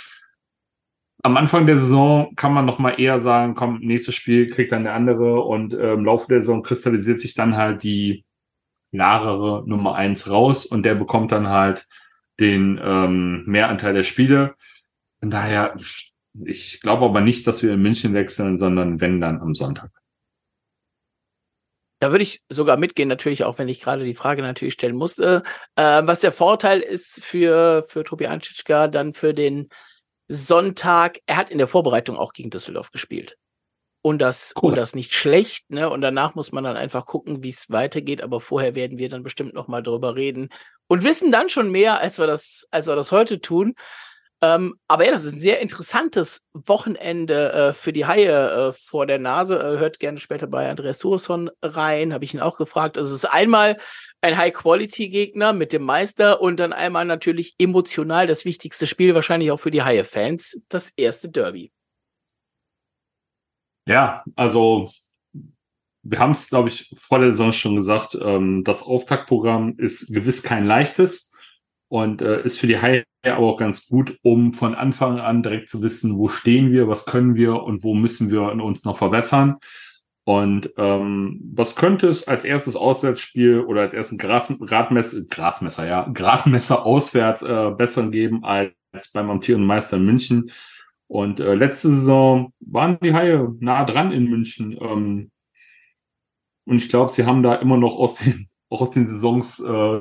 am 1.23 1.37
Anfang 1.37 1.67
der 1.67 1.79
Saison 1.79 2.35
kann 2.35 2.53
man 2.53 2.67
noch 2.67 2.81
mal 2.81 2.99
eher 2.99 3.21
sagen, 3.21 3.55
komm, 3.55 3.79
nächstes 3.83 4.17
Spiel 4.17 4.51
kriegt 4.51 4.73
dann 4.73 4.83
der 4.83 4.95
andere 4.95 5.43
und 5.43 5.73
äh, 5.73 5.93
im 5.93 6.05
Laufe 6.05 6.27
der 6.29 6.41
Saison 6.41 6.65
kristallisiert 6.65 7.21
sich 7.21 7.35
dann 7.35 7.57
halt 7.57 7.85
die 7.85 8.25
klarere 8.93 9.63
Nummer 9.69 9.95
eins 9.95 10.29
raus 10.29 10.67
und 10.67 10.83
der 10.83 10.97
bekommt 10.97 11.31
dann 11.31 11.49
halt 11.49 11.87
den 12.41 12.81
ähm, 12.83 13.45
Mehranteil 13.47 13.95
der 13.95 14.03
Spiele. 14.03 14.57
Von 15.21 15.31
daher, 15.31 15.77
ich 16.45 16.81
glaube 16.81 17.05
aber 17.05 17.21
nicht, 17.21 17.47
dass 17.47 17.63
wir 17.63 17.75
in 17.75 17.83
München 17.83 18.13
wechseln, 18.13 18.59
sondern 18.59 19.01
wenn 19.01 19.21
dann 19.21 19.41
am 19.41 19.55
Sonntag. 19.55 19.91
Da 22.01 22.11
würde 22.11 22.23
ich 22.23 22.43
sogar 22.49 22.77
mitgehen, 22.77 23.09
natürlich, 23.09 23.45
auch 23.45 23.59
wenn 23.59 23.69
ich 23.69 23.81
gerade 23.81 24.05
die 24.05 24.15
Frage 24.15 24.43
natürlich 24.43 24.75
stellen 24.75 24.97
musste. 24.97 25.43
Äh, 25.75 26.03
was 26.05 26.21
der 26.21 26.33
Vorteil 26.33 26.81
ist 26.81 27.25
für, 27.25 27.85
für 27.89 28.05
Tobi 28.05 28.27
Anschitschka 28.27 28.87
dann 28.87 29.15
für 29.15 29.35
den 29.35 29.69
Sonntag, 30.29 31.19
er 31.27 31.37
hat 31.37 31.51
in 31.51 31.59
der 31.59 31.67
Vorbereitung 31.67 32.17
auch 32.17 32.33
gegen 32.33 32.51
Düsseldorf 32.51 32.91
gespielt. 32.91 33.37
Und 34.01 34.21
das, 34.21 34.55
cool. 34.63 34.71
und 34.71 34.77
das 34.77 34.95
nicht 34.95 35.13
schlecht, 35.13 35.71
ne? 35.71 35.91
Und 35.91 36.03
danach 36.03 36.35
muss 36.37 36.53
man 36.53 36.63
dann 36.63 36.77
einfach 36.77 37.05
gucken, 37.05 37.43
wie 37.43 37.49
es 37.49 37.69
weitergeht. 37.69 38.23
Aber 38.23 38.41
vorher 38.41 38.75
werden 38.77 38.97
wir 38.97 39.09
dann 39.09 39.25
bestimmt 39.25 39.55
noch 39.55 39.67
mal 39.67 39.83
drüber 39.83 40.15
reden 40.15 40.51
und 40.87 41.03
wissen 41.03 41.33
dann 41.33 41.49
schon 41.49 41.71
mehr, 41.71 41.99
als 41.99 42.19
wir 42.19 42.27
das, 42.29 42.69
als 42.71 42.87
wir 42.87 42.95
das 42.95 43.11
heute 43.11 43.41
tun. 43.41 43.75
Ähm, 44.41 44.79
aber 44.87 45.05
ja, 45.05 45.11
das 45.11 45.25
ist 45.25 45.35
ein 45.35 45.41
sehr 45.41 45.61
interessantes 45.61 46.43
Wochenende 46.53 47.53
äh, 47.53 47.73
für 47.73 47.93
die 47.93 48.07
Haie 48.07 48.69
äh, 48.69 48.73
vor 48.73 49.07
der 49.07 49.19
Nase. 49.19 49.59
Äh, 49.59 49.79
hört 49.79 49.99
gerne 49.99 50.19
später 50.19 50.47
bei 50.47 50.71
Andreas 50.71 50.99
Thuresson 50.99 51.51
rein, 51.61 52.13
habe 52.13 52.25
ich 52.25 52.35
ihn 52.35 52.41
auch 52.41 52.57
gefragt. 52.57 52.97
Also 52.99 53.11
es 53.15 53.25
ist 53.25 53.31
einmal 53.31 53.79
ein 54.21 54.37
High-Quality-Gegner 54.37 55.53
mit 55.53 55.73
dem 55.73 55.83
Meister 55.83 56.41
und 56.41 56.61
dann 56.61 56.73
einmal 56.73 57.05
natürlich 57.05 57.57
emotional 57.59 58.29
das 58.29 58.45
wichtigste 58.45 58.87
Spiel, 58.87 59.15
wahrscheinlich 59.15 59.51
auch 59.51 59.61
für 59.61 59.73
die 59.73 59.83
Haie-Fans, 59.83 60.63
das 60.69 60.91
erste 60.91 61.29
Derby. 61.29 61.73
Ja, 63.87 64.23
also 64.37 64.89
wir 66.03 66.19
haben 66.21 66.33
es, 66.33 66.49
glaube 66.49 66.69
ich, 66.69 66.93
vor 66.97 67.19
der 67.19 67.33
Saison 67.33 67.53
schon 67.53 67.75
gesagt, 67.75 68.17
ähm, 68.21 68.63
das 68.63 68.83
Auftaktprogramm 68.83 69.75
ist 69.79 70.13
gewiss 70.13 70.43
kein 70.45 70.65
leichtes 70.65 71.28
und 71.89 72.23
äh, 72.23 72.43
ist 72.45 72.59
für 72.59 72.67
die 72.67 72.81
Haie 72.81 73.05
aber 73.25 73.47
auch 73.47 73.59
ganz 73.59 73.89
gut, 73.89 74.19
um 74.23 74.53
von 74.53 74.75
Anfang 74.75 75.19
an 75.21 75.43
direkt 75.43 75.69
zu 75.69 75.83
wissen, 75.83 76.17
wo 76.19 76.29
stehen 76.29 76.73
wir, 76.73 76.89
was 76.89 77.05
können 77.05 77.35
wir 77.35 77.63
und 77.63 77.83
wo 77.83 77.95
müssen 77.95 78.31
wir 78.31 78.43
uns 78.43 78.85
noch 78.85 78.99
verbessern. 78.99 79.57
Und 80.25 80.71
ähm, 80.77 81.41
was 81.55 81.75
könnte 81.75 82.07
es 82.09 82.29
als 82.29 82.45
erstes 82.45 82.77
Auswärtsspiel 82.77 83.61
oder 83.61 83.81
als 83.81 83.95
ersten 83.95 84.19
Gras, 84.19 84.53
Gradmesser, 84.61 85.23
Grasmesser, 85.29 85.87
ja, 85.87 86.07
Gradmesser 86.13 86.85
auswärts 86.85 87.43
äh, 87.43 87.71
besser 87.71 88.11
geben 88.11 88.45
als 88.45 88.75
beim 89.15 89.31
amtierenden 89.31 89.67
Meister 89.67 89.97
in 89.97 90.05
München. 90.05 90.51
Und 91.07 91.41
äh, 91.41 91.55
letzte 91.55 91.89
Saison 91.89 92.53
waren 92.61 92.99
die 93.03 93.15
Haie 93.15 93.49
nah 93.61 93.85
dran 93.85 94.13
in 94.13 94.29
München. 94.29 94.77
Ähm, 94.79 95.31
und 96.67 96.77
ich 96.77 96.91
glaube, 96.91 97.11
sie 97.11 97.25
haben 97.25 97.43
da 97.43 97.55
immer 97.55 97.79
noch 97.79 97.97
aus 97.97 98.17
den, 98.17 98.47
auch 98.71 98.81
aus 98.81 98.91
den 98.91 99.07
Saisons 99.07 99.61
äh, 99.61 100.01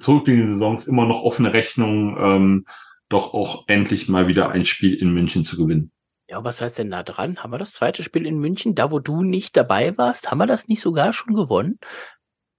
zurückliegenden 0.00 0.48
Saisons 0.48 0.86
immer 0.86 1.06
noch 1.06 1.22
offene 1.22 1.52
Rechnungen, 1.52 2.16
ähm, 2.18 2.66
doch 3.08 3.34
auch 3.34 3.64
endlich 3.68 4.08
mal 4.08 4.28
wieder 4.28 4.50
ein 4.50 4.64
Spiel 4.64 4.94
in 4.94 5.12
München 5.12 5.44
zu 5.44 5.56
gewinnen. 5.56 5.90
Ja, 6.28 6.42
was 6.42 6.60
heißt 6.60 6.78
denn 6.78 6.88
nah 6.88 7.02
dran? 7.02 7.42
Haben 7.42 7.52
wir 7.52 7.58
das 7.58 7.72
zweite 7.72 8.02
Spiel 8.02 8.26
in 8.26 8.38
München, 8.38 8.74
da 8.74 8.90
wo 8.90 8.98
du 8.98 9.22
nicht 9.22 9.56
dabei 9.56 9.96
warst, 9.98 10.30
haben 10.30 10.38
wir 10.38 10.46
das 10.46 10.68
nicht 10.68 10.80
sogar 10.80 11.12
schon 11.12 11.34
gewonnen? 11.34 11.78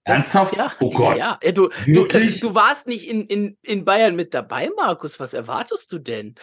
Ernsthaft? 0.04 0.56
Ja, 0.56 0.72
oh 0.80 0.92
Gott. 0.92 1.18
Ja, 1.18 1.40
du, 1.52 1.70
du, 1.88 2.08
also, 2.08 2.40
du 2.40 2.54
warst 2.54 2.86
nicht 2.86 3.10
in, 3.10 3.26
in, 3.26 3.58
in 3.64 3.86
Bayern 3.86 4.16
mit 4.16 4.36
dabei, 4.36 4.70
Markus. 4.76 5.20
Was 5.20 5.34
erwartest 5.34 5.92
du 5.92 5.98
denn? 5.98 6.36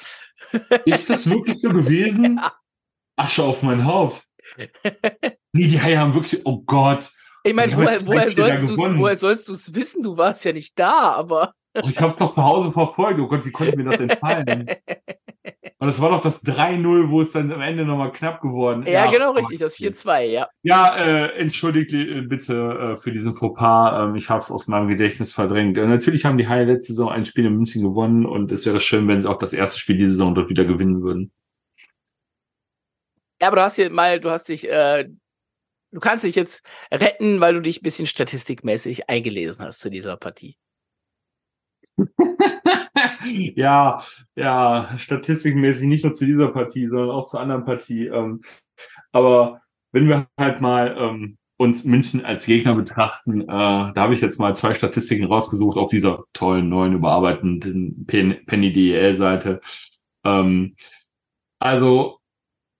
Ist 0.85 1.09
das 1.09 1.29
wirklich 1.29 1.61
so 1.61 1.71
gewesen? 1.71 2.41
Ja. 2.43 2.53
Asche 3.25 3.45
auf 3.45 3.63
mein 3.63 3.85
Haupt. 3.85 4.25
nee, 5.53 5.69
die 5.69 5.81
Haie 5.81 5.99
haben 5.99 6.15
wirklich, 6.15 6.45
oh 6.45 6.63
Gott. 6.63 7.11
Ich 7.45 7.55
meine, 7.55 7.77
woher, 7.77 8.07
woher, 8.07 8.33
sollst 8.33 8.79
woher 8.79 9.17
sollst 9.17 9.49
du 9.49 9.53
es 9.53 9.75
wissen? 9.75 10.03
Du 10.03 10.17
warst 10.17 10.45
ja 10.45 10.53
nicht 10.53 10.79
da, 10.79 11.13
aber. 11.13 11.55
Oh, 11.75 11.89
ich 11.89 11.99
hab's 11.99 12.19
doch 12.19 12.35
zu 12.35 12.43
Hause 12.43 12.71
verfolgt. 12.71 13.19
Oh 13.19 13.27
Gott, 13.27 13.45
wie 13.45 13.51
konnte 13.51 13.77
mir 13.77 13.85
das 13.85 14.01
entfallen? 14.01 14.67
Und 15.83 15.89
es 15.89 16.01
war 16.01 16.11
doch 16.11 16.21
das 16.21 16.45
3-0, 16.45 17.11
wo 17.11 17.21
es 17.21 17.33
dann 17.33 17.51
am 17.51 17.61
Ende 17.61 17.85
nochmal 17.85 18.13
knapp 18.13 18.41
geworden 18.41 18.85
ist. 18.85 18.93
Ja, 18.93 19.07
ja, 19.07 19.11
genau, 19.11 19.33
richtig, 19.33 19.59
das 19.59 19.77
4-2, 19.77 20.27
ja. 20.27 20.47
Ja, 20.63 20.97
äh, 20.97 21.37
entschuldigt 21.41 21.93
äh, 21.93 22.21
bitte 22.21 22.55
äh, 22.95 22.97
für 22.99 23.11
diesen 23.11 23.35
Fauxpas. 23.35 24.05
Ähm, 24.05 24.15
ich 24.15 24.31
habe 24.31 24.41
es 24.43 24.53
aus 24.53 24.69
meinem 24.69 24.87
Gedächtnis 24.87 25.33
verdrängt. 25.33 25.77
Äh, 25.79 25.87
natürlich 25.89 26.25
haben 26.25 26.39
die 26.39 26.47
Haie 26.47 26.67
letzte 26.67 26.93
Saison 26.93 27.11
ein 27.11 27.27
Spiel 27.27 27.47
in 27.47 27.57
München 27.57 27.83
gewonnen 27.83 28.27
und 28.27 28.53
es 28.53 28.65
wäre 28.65 28.79
schön, 28.79 29.09
wenn 29.09 29.21
sie 29.21 29.29
auch 29.29 29.39
das 29.39 29.53
erste 29.53 29.81
Spiel 29.81 29.97
diese 29.97 30.13
Saison 30.13 30.37
dort 30.37 30.51
wieder 30.51 30.65
gewinnen 30.65 31.03
würden. 31.03 31.33
Ja, 33.41 33.49
aber 33.49 33.57
du 33.57 33.63
hast 33.63 33.75
hier 33.75 33.91
mal, 33.91 34.21
du 34.21 34.31
hast 34.31 34.49
dich, 34.49 34.71
äh, 34.71 35.09
du 35.93 36.01
kannst 36.01 36.25
dich 36.25 36.35
jetzt 36.35 36.63
retten, 36.91 37.41
weil 37.41 37.55
du 37.55 37.61
dich 37.61 37.81
ein 37.81 37.85
bisschen 37.85 38.07
statistikmäßig 38.07 39.09
eingelesen 39.09 39.65
hast 39.65 39.81
zu 39.81 39.91
dieser 39.91 40.17
Partie. 40.17 40.57
ja, 43.55 44.03
ja, 44.35 44.97
statistikmäßig 44.97 45.87
nicht 45.87 46.05
nur 46.05 46.15
zu 46.15 46.25
dieser 46.25 46.49
Partie, 46.49 46.89
sondern 46.89 47.11
auch 47.11 47.27
zur 47.27 47.41
anderen 47.41 47.65
Partie. 47.65 48.07
Ähm, 48.07 48.41
aber 49.13 49.61
wenn 49.93 50.09
wir 50.09 50.27
halt 50.39 50.61
mal 50.61 50.97
ähm, 50.99 51.39
uns 51.59 51.85
München 51.85 52.25
als 52.25 52.47
Gegner 52.47 52.75
betrachten, 52.75 53.43
äh, 53.43 53.47
da 53.47 53.95
habe 53.95 54.15
ich 54.15 54.21
jetzt 54.21 54.41
mal 54.41 54.57
zwei 54.57 54.75
Statistiken 54.75 55.27
rausgesucht 55.27 55.77
auf 55.77 55.91
dieser 55.91 56.25
tollen 56.33 56.69
neuen 56.69 56.95
überarbeitenden 56.95 58.07
Penny 58.07 58.73
DEL-Seite. 58.73 59.61
Ähm, 60.25 60.75
also 61.61 62.22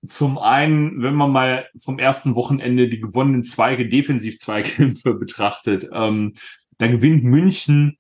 zum 0.05 0.39
einen, 0.39 1.03
wenn 1.03 1.15
man 1.15 1.31
mal 1.31 1.69
vom 1.79 1.99
ersten 1.99 2.35
Wochenende 2.35 2.89
die 2.89 3.01
gewonnenen 3.01 3.45
Zweige, 3.45 3.89
Defensiv-Zweikämpfe 3.89 5.15
betrachtet, 5.19 5.89
ähm, 5.93 6.35
dann 6.79 6.91
gewinnt 6.91 7.25
München 7.25 7.99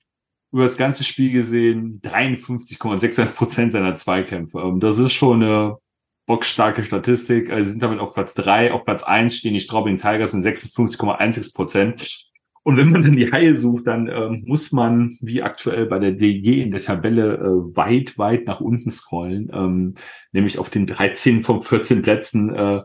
über 0.53 0.65
das 0.65 0.77
ganze 0.77 1.05
Spiel 1.05 1.31
gesehen 1.33 2.01
53,61 2.03 3.37
Prozent 3.37 3.73
seiner 3.73 3.95
Zweikämpfe. 3.95 4.61
Ähm, 4.61 4.81
das 4.81 4.99
ist 4.99 5.13
schon 5.13 5.43
eine 5.43 5.79
bockstarke 6.27 6.83
Statistik. 6.83 7.51
Also 7.51 7.71
sind 7.71 7.83
damit 7.83 8.01
auf 8.01 8.15
Platz 8.15 8.35
drei, 8.35 8.73
auf 8.73 8.85
Platz 8.85 9.03
eins 9.03 9.37
stehen 9.37 9.55
die 9.55 9.61
Straubing 9.61 9.97
Tigers 9.97 10.33
mit 10.33 10.45
56,16 10.45 11.55
Prozent. 11.55 12.32
Und 12.65 12.77
wenn 12.77 12.91
man 12.91 13.03
dann 13.03 13.17
die 13.17 13.33
Haie 13.33 13.57
sucht, 13.57 13.89
dann 13.89 14.09
ähm, 14.09 14.45
muss 14.47 14.71
man, 14.71 15.19
wie 15.21 15.43
aktuell 15.43 15.87
bei 15.87 15.99
der 15.99 16.13
DG 16.13 16.63
in 16.63 16.71
der 16.71 16.81
Tabelle, 16.81 17.35
äh, 17.35 17.77
weit, 17.77 18.19
weit 18.19 18.47
nach 18.47 18.61
unten 18.61 18.91
scrollen. 18.91 19.51
Ähm, 19.53 19.95
nämlich 20.31 20.59
auf 20.59 20.71
den 20.71 20.87
13 20.87 21.43
von 21.43 21.61
14 21.61 22.03
Plätzen. 22.03 22.55
Äh, 22.55 22.83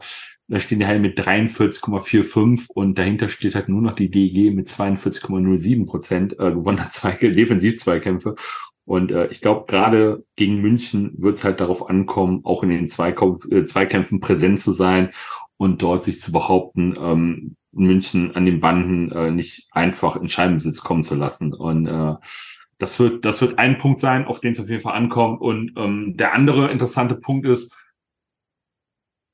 da 0.49 0.59
stehen 0.59 0.80
die 0.80 0.88
Haie 0.88 0.99
mit 0.99 1.19
43,45 1.19 2.69
und 2.73 2.97
dahinter 2.97 3.30
steht 3.30 3.53
halt 3.53 3.69
nur 3.69 3.82
noch 3.82 3.93
die 3.93 4.09
DG 4.09 4.49
mit 4.51 4.67
42,07 4.67 5.86
Prozent 5.86 6.34
äh, 6.34 6.51
gewonnener 6.51 6.89
Zweige, 6.89 7.32
Defensiv-Zweikämpfe. 7.34 8.36
Und 8.86 9.11
äh, 9.11 9.28
ich 9.28 9.41
glaube, 9.41 9.65
gerade 9.67 10.23
gegen 10.38 10.61
München 10.61 11.13
wird 11.17 11.36
es 11.36 11.43
halt 11.43 11.59
darauf 11.59 11.89
ankommen, 11.89 12.41
auch 12.45 12.63
in 12.63 12.69
den 12.69 12.86
äh, 12.86 13.65
Zweikämpfen 13.65 14.21
präsent 14.21 14.59
zu 14.61 14.71
sein 14.71 15.11
und 15.57 15.82
dort 15.82 16.03
sich 16.03 16.21
zu 16.21 16.32
behaupten, 16.32 16.95
ähm, 16.97 17.55
München 17.78 18.36
an 18.36 18.45
den 18.45 18.59
Banden 18.59 19.11
äh, 19.11 19.32
nicht 19.32 19.67
einfach 19.71 20.15
in 20.15 20.28
Scheibenbesitz 20.28 20.82
kommen 20.82 21.03
zu 21.03 21.15
lassen. 21.15 21.53
Und 21.53 21.88
äh, 21.88 22.15
das 22.78 22.99
wird, 22.99 23.25
das 23.25 23.41
wird 23.41 23.57
ein 23.57 23.78
Punkt 23.78 23.99
sein, 23.99 24.25
auf 24.25 24.39
den 24.39 24.51
es 24.51 24.59
auf 24.59 24.69
jeden 24.69 24.82
Fall 24.82 24.95
ankommt. 24.95 25.41
Und 25.41 25.73
ähm, 25.78 26.15
der 26.17 26.34
andere 26.34 26.71
interessante 26.71 27.15
Punkt 27.15 27.45
ist, 27.45 27.75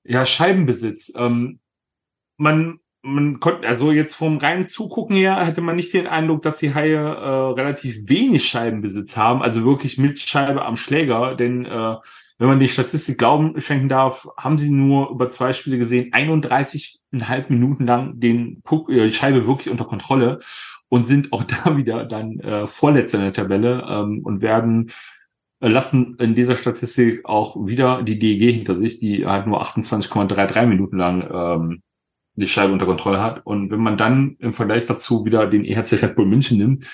ja, 0.05 0.25
Scheibenbesitz. 0.25 1.13
Ähm, 1.15 1.59
man, 2.37 2.79
man 3.01 3.39
konnte, 3.39 3.67
also 3.67 3.91
jetzt 3.91 4.15
vom 4.15 4.37
reinen 4.37 4.65
Zugucken 4.65 5.15
her 5.15 5.45
hätte 5.45 5.61
man 5.61 5.75
nicht 5.75 5.93
den 5.93 6.07
Eindruck, 6.07 6.41
dass 6.41 6.57
die 6.57 6.73
Haie 6.73 6.95
äh, 6.95 7.53
relativ 7.53 8.09
wenig 8.09 8.47
Scheibenbesitz 8.47 9.17
haben, 9.17 9.41
also 9.41 9.65
wirklich 9.65 9.97
mit 9.97 10.19
Scheibe 10.19 10.65
am 10.65 10.75
Schläger, 10.75 11.35
denn 11.35 11.65
äh, 11.65 11.95
wenn 12.43 12.49
man 12.49 12.59
die 12.59 12.67
Statistik 12.67 13.17
Glauben 13.17 13.61
schenken 13.61 13.87
darf, 13.87 14.27
haben 14.35 14.57
sie 14.57 14.69
nur 14.69 15.11
über 15.11 15.29
zwei 15.29 15.53
Spiele 15.53 15.77
gesehen, 15.77 16.11
31,5 16.11 17.45
Minuten 17.47 17.85
lang 17.85 18.19
den 18.19 18.61
Puck, 18.63 18.89
äh, 18.89 19.05
die 19.07 19.13
Scheibe 19.13 19.47
wirklich 19.47 19.69
unter 19.69 19.85
Kontrolle 19.85 20.41
und 20.89 21.07
sind 21.07 21.31
auch 21.31 21.43
da 21.63 21.77
wieder 21.77 22.03
dann 22.03 22.41
äh, 22.41 22.67
Vorletzter 22.67 23.19
in 23.19 23.23
der 23.23 23.33
Tabelle 23.33 23.87
ähm, 23.89 24.19
und 24.25 24.41
werden 24.41 24.91
äh, 25.61 25.69
lassen 25.69 26.17
in 26.19 26.35
dieser 26.35 26.57
Statistik 26.57 27.23
auch 27.23 27.55
wieder 27.65 28.03
die 28.03 28.19
DEG 28.19 28.53
hinter 28.53 28.75
sich, 28.75 28.99
die 28.99 29.25
halt 29.25 29.47
nur 29.47 29.63
28,33 29.63 30.65
Minuten 30.65 30.97
lang 30.97 31.29
ähm, 31.31 31.81
die 32.35 32.49
Scheibe 32.49 32.73
unter 32.73 32.87
Kontrolle 32.87 33.21
hat. 33.21 33.45
Und 33.45 33.71
wenn 33.71 33.79
man 33.79 33.95
dann 33.95 34.35
im 34.39 34.51
Vergleich 34.51 34.85
dazu 34.85 35.23
wieder 35.23 35.47
den 35.47 35.63
EHC 35.63 35.93
Red 36.01 36.17
Bull 36.17 36.25
München 36.25 36.57
nimmt, 36.57 36.87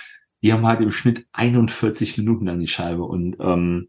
die 0.44 0.54
haben 0.54 0.68
halt 0.68 0.82
im 0.82 0.92
Schnitt 0.92 1.26
41 1.32 2.20
Minuten 2.20 2.46
lang 2.46 2.60
die 2.60 2.68
Scheibe. 2.68 3.04
Und 3.04 3.38
ähm, 3.40 3.88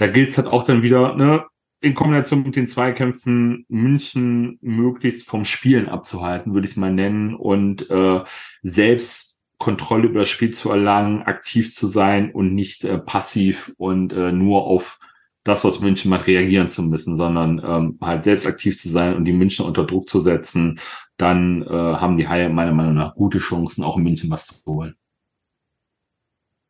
da 0.00 0.06
gilt 0.06 0.30
es 0.30 0.38
halt 0.38 0.48
auch 0.48 0.64
dann 0.64 0.82
wieder, 0.82 1.14
ne, 1.14 1.44
in 1.82 1.94
Kombination 1.94 2.42
mit 2.42 2.56
den 2.56 2.66
Zweikämpfen 2.66 3.66
München 3.68 4.58
möglichst 4.62 5.26
vom 5.26 5.44
Spielen 5.44 5.90
abzuhalten, 5.90 6.54
würde 6.54 6.64
ich 6.64 6.72
es 6.72 6.76
mal 6.78 6.92
nennen, 6.92 7.34
und 7.34 7.90
äh, 7.90 8.20
selbst 8.62 9.42
Kontrolle 9.58 10.08
über 10.08 10.20
das 10.20 10.30
Spiel 10.30 10.52
zu 10.52 10.70
erlangen, 10.70 11.22
aktiv 11.22 11.74
zu 11.74 11.86
sein 11.86 12.32
und 12.32 12.54
nicht 12.54 12.84
äh, 12.86 12.96
passiv 12.96 13.74
und 13.76 14.14
äh, 14.14 14.32
nur 14.32 14.64
auf 14.64 14.98
das, 15.44 15.66
was 15.66 15.80
München 15.80 16.08
macht, 16.08 16.26
reagieren 16.26 16.68
zu 16.68 16.82
müssen, 16.82 17.18
sondern 17.18 17.60
ähm, 17.62 17.98
halt 18.00 18.24
selbst 18.24 18.46
aktiv 18.46 18.80
zu 18.80 18.88
sein 18.88 19.14
und 19.14 19.26
die 19.26 19.32
München 19.32 19.66
unter 19.66 19.84
Druck 19.84 20.08
zu 20.08 20.20
setzen, 20.20 20.80
dann 21.18 21.62
äh, 21.62 21.68
haben 21.68 22.16
die 22.16 22.26
Haie 22.26 22.48
meiner 22.48 22.72
Meinung 22.72 22.94
nach 22.94 23.14
gute 23.14 23.38
Chancen, 23.38 23.84
auch 23.84 23.98
in 23.98 24.04
München 24.04 24.30
was 24.30 24.46
zu 24.46 24.64
holen. 24.64 24.96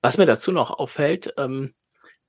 Was 0.03 0.19
mir 0.19 0.27
dazu 0.27 0.51
noch 0.51 0.71
auffällt, 0.71 1.33
ähm, 1.39 1.75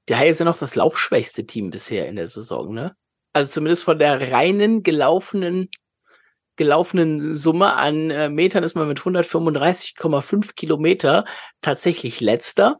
die 0.09 0.15
Haie 0.15 0.33
sind 0.33 0.45
noch 0.45 0.57
das 0.57 0.75
laufschwächste 0.75 1.45
Team 1.45 1.69
bisher 1.69 2.07
in 2.07 2.15
der 2.15 2.27
Saison, 2.27 2.73
ne? 2.73 2.95
Also 3.33 3.49
zumindest 3.51 3.83
von 3.83 3.97
der 3.97 4.31
reinen 4.31 4.83
gelaufenen 4.83 5.69
gelaufenen 6.57 7.33
Summe 7.33 7.73
an 7.73 8.11
äh, 8.11 8.29
Metern 8.29 8.63
ist 8.63 8.75
man 8.75 8.87
mit 8.87 8.99
135,5 8.99 10.53
Kilometer 10.53 11.25
tatsächlich 11.61 12.19
letzter. 12.19 12.77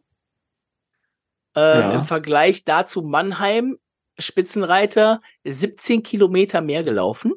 Äh, 1.55 1.79
ja. 1.79 1.91
Im 1.91 2.03
Vergleich 2.03 2.63
dazu 2.63 3.01
Mannheim, 3.01 3.77
Spitzenreiter, 4.19 5.21
17 5.45 6.03
Kilometer 6.03 6.61
mehr 6.61 6.83
gelaufen. 6.83 7.33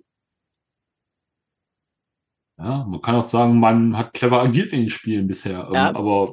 Ja, 2.56 2.84
man 2.88 3.02
kann 3.02 3.16
auch 3.16 3.24
sagen, 3.24 3.58
man 3.58 3.96
hat 3.96 4.14
clever 4.14 4.40
agiert 4.40 4.72
in 4.72 4.82
den 4.82 4.88
Spielen 4.88 5.26
bisher, 5.26 5.66
ähm, 5.66 5.74
ja. 5.74 5.88
aber 5.88 6.30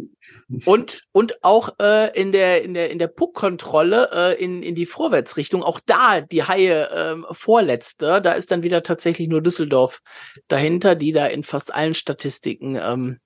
und 0.66 1.08
und 1.12 1.44
auch 1.44 1.70
äh, 1.82 2.16
in 2.20 2.32
der 2.32 2.64
in 2.64 2.76
der 2.76 2.92
in 2.92 3.00
der 3.00 3.08
Puckkontrolle 3.08 4.10
äh, 4.14 4.44
in 4.44 4.62
in 4.62 4.76
die 4.76 4.86
Vorwärtsrichtung, 4.86 5.64
auch 5.64 5.80
da 5.84 6.22
die 6.22 6.44
Haie 6.44 6.90
ähm, 6.96 7.26
vorletzte, 7.32 8.22
da 8.22 8.34
ist 8.34 8.52
dann 8.52 8.62
wieder 8.62 8.84
tatsächlich 8.84 9.30
nur 9.30 9.42
Düsseldorf 9.42 10.02
dahinter, 10.48 10.94
die 10.94 11.12
da 11.12 11.26
in 11.26 11.44
fast 11.44 11.74
allen 11.74 11.96
Statistiken 11.96 12.76
ähm, 12.76 13.20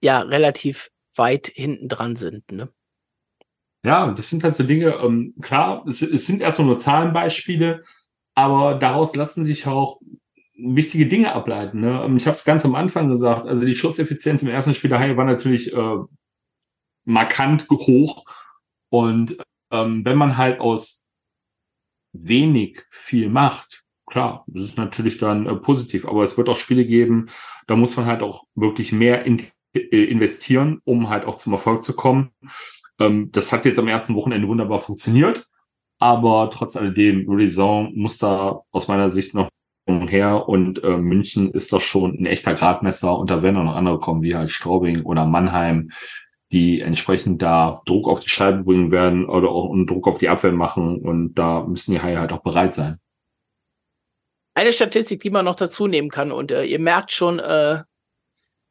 ja 0.00 0.20
relativ 0.20 0.90
weit 1.16 1.48
hinten 1.54 1.88
dran 1.88 2.16
sind. 2.16 2.50
Ne? 2.50 2.70
Ja, 3.84 4.10
das 4.10 4.30
sind 4.30 4.42
halt 4.42 4.54
so 4.54 4.62
Dinge. 4.62 4.94
Ähm, 5.02 5.34
klar, 5.42 5.84
es, 5.86 6.00
es 6.00 6.26
sind 6.26 6.40
erstmal 6.40 6.68
nur 6.68 6.78
Zahlenbeispiele, 6.78 7.84
aber 8.34 8.76
daraus 8.76 9.14
lassen 9.14 9.44
sich 9.44 9.66
auch 9.66 10.00
wichtige 10.54 11.06
Dinge 11.06 11.34
ableiten. 11.34 11.80
Ne? 11.80 12.02
Ähm, 12.04 12.16
ich 12.16 12.26
habe 12.26 12.34
es 12.34 12.44
ganz 12.44 12.64
am 12.64 12.74
Anfang 12.74 13.08
gesagt, 13.08 13.46
also 13.46 13.64
die 13.64 13.76
Schusseffizienz 13.76 14.42
im 14.42 14.48
ersten 14.48 14.74
Spiel 14.74 14.96
Haie 14.96 15.16
war 15.16 15.24
natürlich 15.24 15.72
äh, 15.74 15.96
markant 17.04 17.68
hoch. 17.70 18.24
Und 18.90 19.38
ähm, 19.70 20.04
wenn 20.04 20.18
man 20.18 20.36
halt 20.36 20.60
aus 20.60 21.08
wenig 22.12 22.82
viel 22.90 23.30
macht, 23.30 23.82
klar, 24.06 24.44
das 24.46 24.64
ist 24.64 24.78
natürlich 24.78 25.18
dann 25.18 25.46
äh, 25.46 25.56
positiv, 25.56 26.06
aber 26.06 26.22
es 26.22 26.36
wird 26.36 26.48
auch 26.48 26.56
Spiele 26.56 26.84
geben, 26.84 27.28
da 27.66 27.76
muss 27.76 27.96
man 27.96 28.06
halt 28.06 28.22
auch 28.22 28.44
wirklich 28.54 28.92
mehr 28.92 29.24
in, 29.24 29.42
äh, 29.74 30.04
investieren, 30.04 30.80
um 30.84 31.08
halt 31.08 31.24
auch 31.24 31.36
zum 31.36 31.54
Erfolg 31.54 31.82
zu 31.82 31.94
kommen. 31.94 32.32
Ähm, 32.98 33.30
das 33.32 33.52
hat 33.52 33.64
jetzt 33.64 33.78
am 33.78 33.88
ersten 33.88 34.14
Wochenende 34.14 34.48
wunderbar 34.48 34.80
funktioniert, 34.80 35.46
aber 35.98 36.50
trotz 36.52 36.76
alledem, 36.76 37.24
Raison 37.28 37.92
muss 37.94 38.18
da 38.18 38.60
aus 38.70 38.88
meiner 38.88 39.08
Sicht 39.08 39.34
noch 39.34 39.48
her 40.08 40.48
und 40.48 40.82
äh, 40.82 40.96
München 40.96 41.52
ist 41.52 41.72
doch 41.72 41.80
schon 41.80 42.18
ein 42.18 42.26
echter 42.26 42.54
Gradmesser 42.54 43.16
und 43.16 43.30
da 43.30 43.42
werden 43.42 43.56
auch 43.56 43.64
noch 43.64 43.76
andere 43.76 44.00
kommen, 44.00 44.22
wie 44.22 44.34
halt 44.34 44.50
Straubing 44.50 45.02
oder 45.02 45.24
Mannheim, 45.24 45.90
die 46.50 46.80
entsprechend 46.80 47.42
da 47.42 47.82
Druck 47.86 48.08
auf 48.08 48.20
die 48.20 48.28
Scheibe 48.28 48.64
bringen 48.64 48.90
werden 48.90 49.26
oder 49.26 49.48
auch 49.48 49.72
einen 49.72 49.86
Druck 49.86 50.08
auf 50.08 50.18
die 50.18 50.28
Abwehr 50.28 50.52
machen 50.52 51.00
und 51.00 51.34
da 51.34 51.64
müssen 51.64 51.92
die 51.92 52.02
Haie 52.02 52.18
halt 52.18 52.32
auch 52.32 52.42
bereit 52.42 52.74
sein. 52.74 52.98
Eine 54.54 54.72
Statistik, 54.72 55.20
die 55.20 55.30
man 55.30 55.46
noch 55.46 55.54
dazu 55.54 55.86
nehmen 55.86 56.10
kann 56.10 56.32
und 56.32 56.50
äh, 56.50 56.64
ihr 56.64 56.78
merkt 56.78 57.12
schon, 57.12 57.38
äh, 57.38 57.82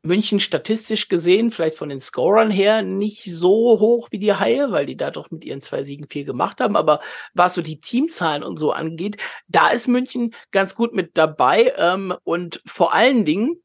München 0.04 0.40
statistisch 0.40 1.10
gesehen, 1.10 1.52
vielleicht 1.52 1.78
von 1.78 1.90
den 1.90 2.02
Scorern 2.02 2.50
her, 2.50 2.82
nicht 2.82 3.24
so 3.26 3.80
hoch 3.80 4.08
wie 4.12 4.18
die 4.18 4.34
Haie, 4.34 4.72
weil 4.72 4.86
die 4.88 4.98
da 4.98 5.12
doch 5.12 5.30
mit 5.30 5.46
ihren 5.46 5.62
zwei 5.62 5.84
Siegen 5.84 6.08
viel 6.08 6.26
gemacht 6.26 6.60
haben. 6.60 6.76
Aber 6.76 7.02
was 7.34 7.54
so 7.54 7.62
die 7.62 7.80
Teamzahlen 7.80 8.44
und 8.44 8.58
so 8.58 8.72
angeht, 8.72 9.18
da 9.48 9.70
ist 9.70 9.88
München 9.88 10.34
ganz 10.52 10.76
gut 10.76 10.94
mit 10.94 11.18
dabei. 11.18 11.74
Ähm, 11.78 12.16
und 12.24 12.62
vor 12.66 12.94
allen 12.96 13.26
Dingen, 13.26 13.62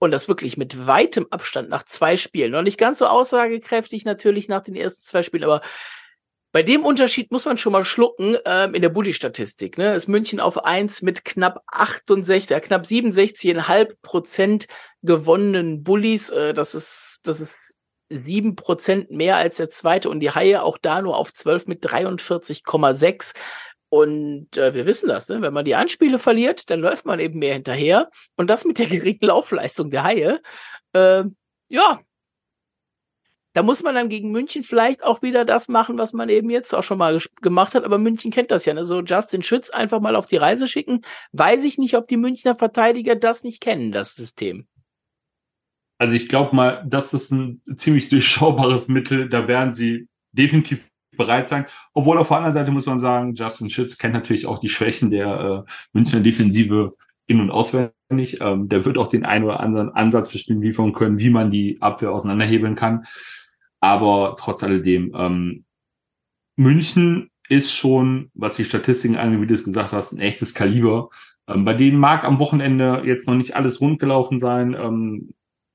und 0.00 0.10
das 0.10 0.28
wirklich 0.28 0.56
mit 0.56 0.86
weitem 0.86 1.26
Abstand 1.30 1.68
nach 1.68 1.84
zwei 1.84 2.16
Spielen, 2.16 2.52
noch 2.52 2.62
nicht 2.62 2.78
ganz 2.78 2.98
so 2.98 3.06
aussagekräftig 3.06 4.04
natürlich 4.04 4.48
nach 4.48 4.62
den 4.62 4.74
ersten 4.74 5.02
zwei 5.02 5.22
Spielen, 5.22 5.44
aber 5.44 5.60
bei 6.52 6.62
dem 6.62 6.84
Unterschied 6.84 7.30
muss 7.30 7.44
man 7.44 7.58
schon 7.58 7.72
mal 7.72 7.84
schlucken 7.84 8.36
ähm, 8.46 8.74
in 8.74 8.80
der 8.80 8.88
Bulli-Statistik. 8.88 9.76
Ne? 9.76 9.94
Ist 9.94 10.08
München 10.08 10.40
auf 10.40 10.64
eins 10.64 11.02
mit 11.02 11.24
knapp 11.24 11.62
68, 11.66 12.50
äh, 12.50 12.60
knapp 12.60 12.84
67,5 12.84 13.96
Prozent 14.00 14.66
gewonnenen 15.02 15.82
Bullies. 15.82 16.30
Äh, 16.30 16.54
das 16.54 16.74
ist, 16.74 17.20
das 17.24 17.40
ist 17.40 17.58
sieben 18.08 18.56
Prozent 18.56 19.10
mehr 19.10 19.36
als 19.36 19.58
der 19.58 19.68
zweite 19.68 20.08
und 20.08 20.20
die 20.20 20.30
Haie 20.30 20.62
auch 20.62 20.78
da 20.78 21.02
nur 21.02 21.16
auf 21.16 21.34
12 21.34 21.66
mit 21.66 21.84
43,6. 21.84 23.34
Und 23.90 24.56
äh, 24.56 24.74
wir 24.74 24.86
wissen 24.86 25.08
das, 25.08 25.28
ne? 25.28 25.42
wenn 25.42 25.52
man 25.52 25.64
die 25.64 25.74
Anspiele 25.74 26.18
verliert, 26.18 26.70
dann 26.70 26.80
läuft 26.80 27.04
man 27.06 27.20
eben 27.20 27.38
mehr 27.38 27.54
hinterher. 27.54 28.10
Und 28.36 28.48
das 28.48 28.64
mit 28.64 28.78
der 28.78 28.86
geringen 28.86 29.20
Laufleistung 29.22 29.90
der 29.90 30.04
Haie. 30.04 30.40
Äh, 30.92 31.24
ja, 31.68 32.00
da 33.54 33.62
muss 33.62 33.82
man 33.82 33.94
dann 33.94 34.08
gegen 34.08 34.30
München 34.30 34.62
vielleicht 34.62 35.02
auch 35.02 35.22
wieder 35.22 35.44
das 35.44 35.68
machen, 35.68 35.98
was 35.98 36.12
man 36.12 36.28
eben 36.28 36.50
jetzt 36.50 36.74
auch 36.74 36.82
schon 36.82 36.98
mal 36.98 37.18
gemacht 37.40 37.74
hat. 37.74 37.84
Aber 37.84 37.98
München 37.98 38.30
kennt 38.30 38.50
das 38.50 38.66
ja. 38.66 38.74
Ne? 38.74 38.84
So 38.84 39.00
Justin 39.00 39.42
Schütz 39.42 39.70
einfach 39.70 40.00
mal 40.00 40.16
auf 40.16 40.26
die 40.26 40.36
Reise 40.36 40.68
schicken. 40.68 41.00
Weiß 41.32 41.64
ich 41.64 41.78
nicht, 41.78 41.96
ob 41.96 42.06
die 42.08 42.16
Münchner 42.16 42.54
Verteidiger 42.54 43.16
das 43.16 43.42
nicht 43.44 43.60
kennen, 43.60 43.90
das 43.90 44.14
System. 44.14 44.66
Also 45.98 46.14
ich 46.14 46.28
glaube 46.28 46.54
mal, 46.54 46.84
das 46.86 47.12
ist 47.12 47.32
ein 47.32 47.60
ziemlich 47.76 48.08
durchschaubares 48.08 48.88
Mittel. 48.88 49.28
Da 49.28 49.48
werden 49.48 49.72
sie 49.72 50.08
definitiv 50.32 50.84
bereit 51.16 51.48
sein. 51.48 51.66
Obwohl 51.92 52.18
auf 52.18 52.28
der 52.28 52.36
anderen 52.36 52.54
Seite 52.54 52.70
muss 52.70 52.86
man 52.86 53.00
sagen, 53.00 53.34
Justin 53.34 53.70
Schütz 53.70 53.98
kennt 53.98 54.14
natürlich 54.14 54.46
auch 54.46 54.60
die 54.60 54.68
Schwächen 54.68 55.10
der 55.10 55.64
äh, 55.66 55.70
Münchner 55.92 56.20
Defensive 56.20 56.94
in- 57.28 57.40
und 57.40 57.52
auswendig. 57.52 58.40
Ähm, 58.40 58.68
der 58.68 58.84
wird 58.84 58.98
auch 58.98 59.06
den 59.08 59.24
einen 59.24 59.44
oder 59.44 59.60
anderen 59.60 59.90
Ansatz 59.90 60.28
bestimmt 60.28 60.64
liefern 60.64 60.92
können, 60.92 61.20
wie 61.20 61.30
man 61.30 61.52
die 61.52 61.80
Abwehr 61.80 62.10
auseinanderhebeln 62.10 62.74
kann. 62.74 63.04
Aber 63.80 64.34
trotz 64.36 64.64
alledem, 64.64 65.14
ähm, 65.16 65.64
München 66.56 67.30
ist 67.48 67.72
schon, 67.72 68.30
was 68.34 68.56
die 68.56 68.64
Statistiken 68.64 69.16
angeht, 69.16 69.40
wie 69.40 69.46
du 69.46 69.54
es 69.54 69.64
gesagt 69.64 69.92
hast, 69.92 70.12
ein 70.12 70.18
echtes 70.18 70.54
Kaliber. 70.54 71.10
Ähm, 71.46 71.64
bei 71.64 71.74
denen 71.74 71.98
mag 71.98 72.24
am 72.24 72.40
Wochenende 72.40 73.02
jetzt 73.04 73.28
noch 73.28 73.36
nicht 73.36 73.54
alles 73.54 73.80
rund 73.80 74.00
gelaufen 74.00 74.38
sein. 74.40 74.74
Ähm, 74.74 75.34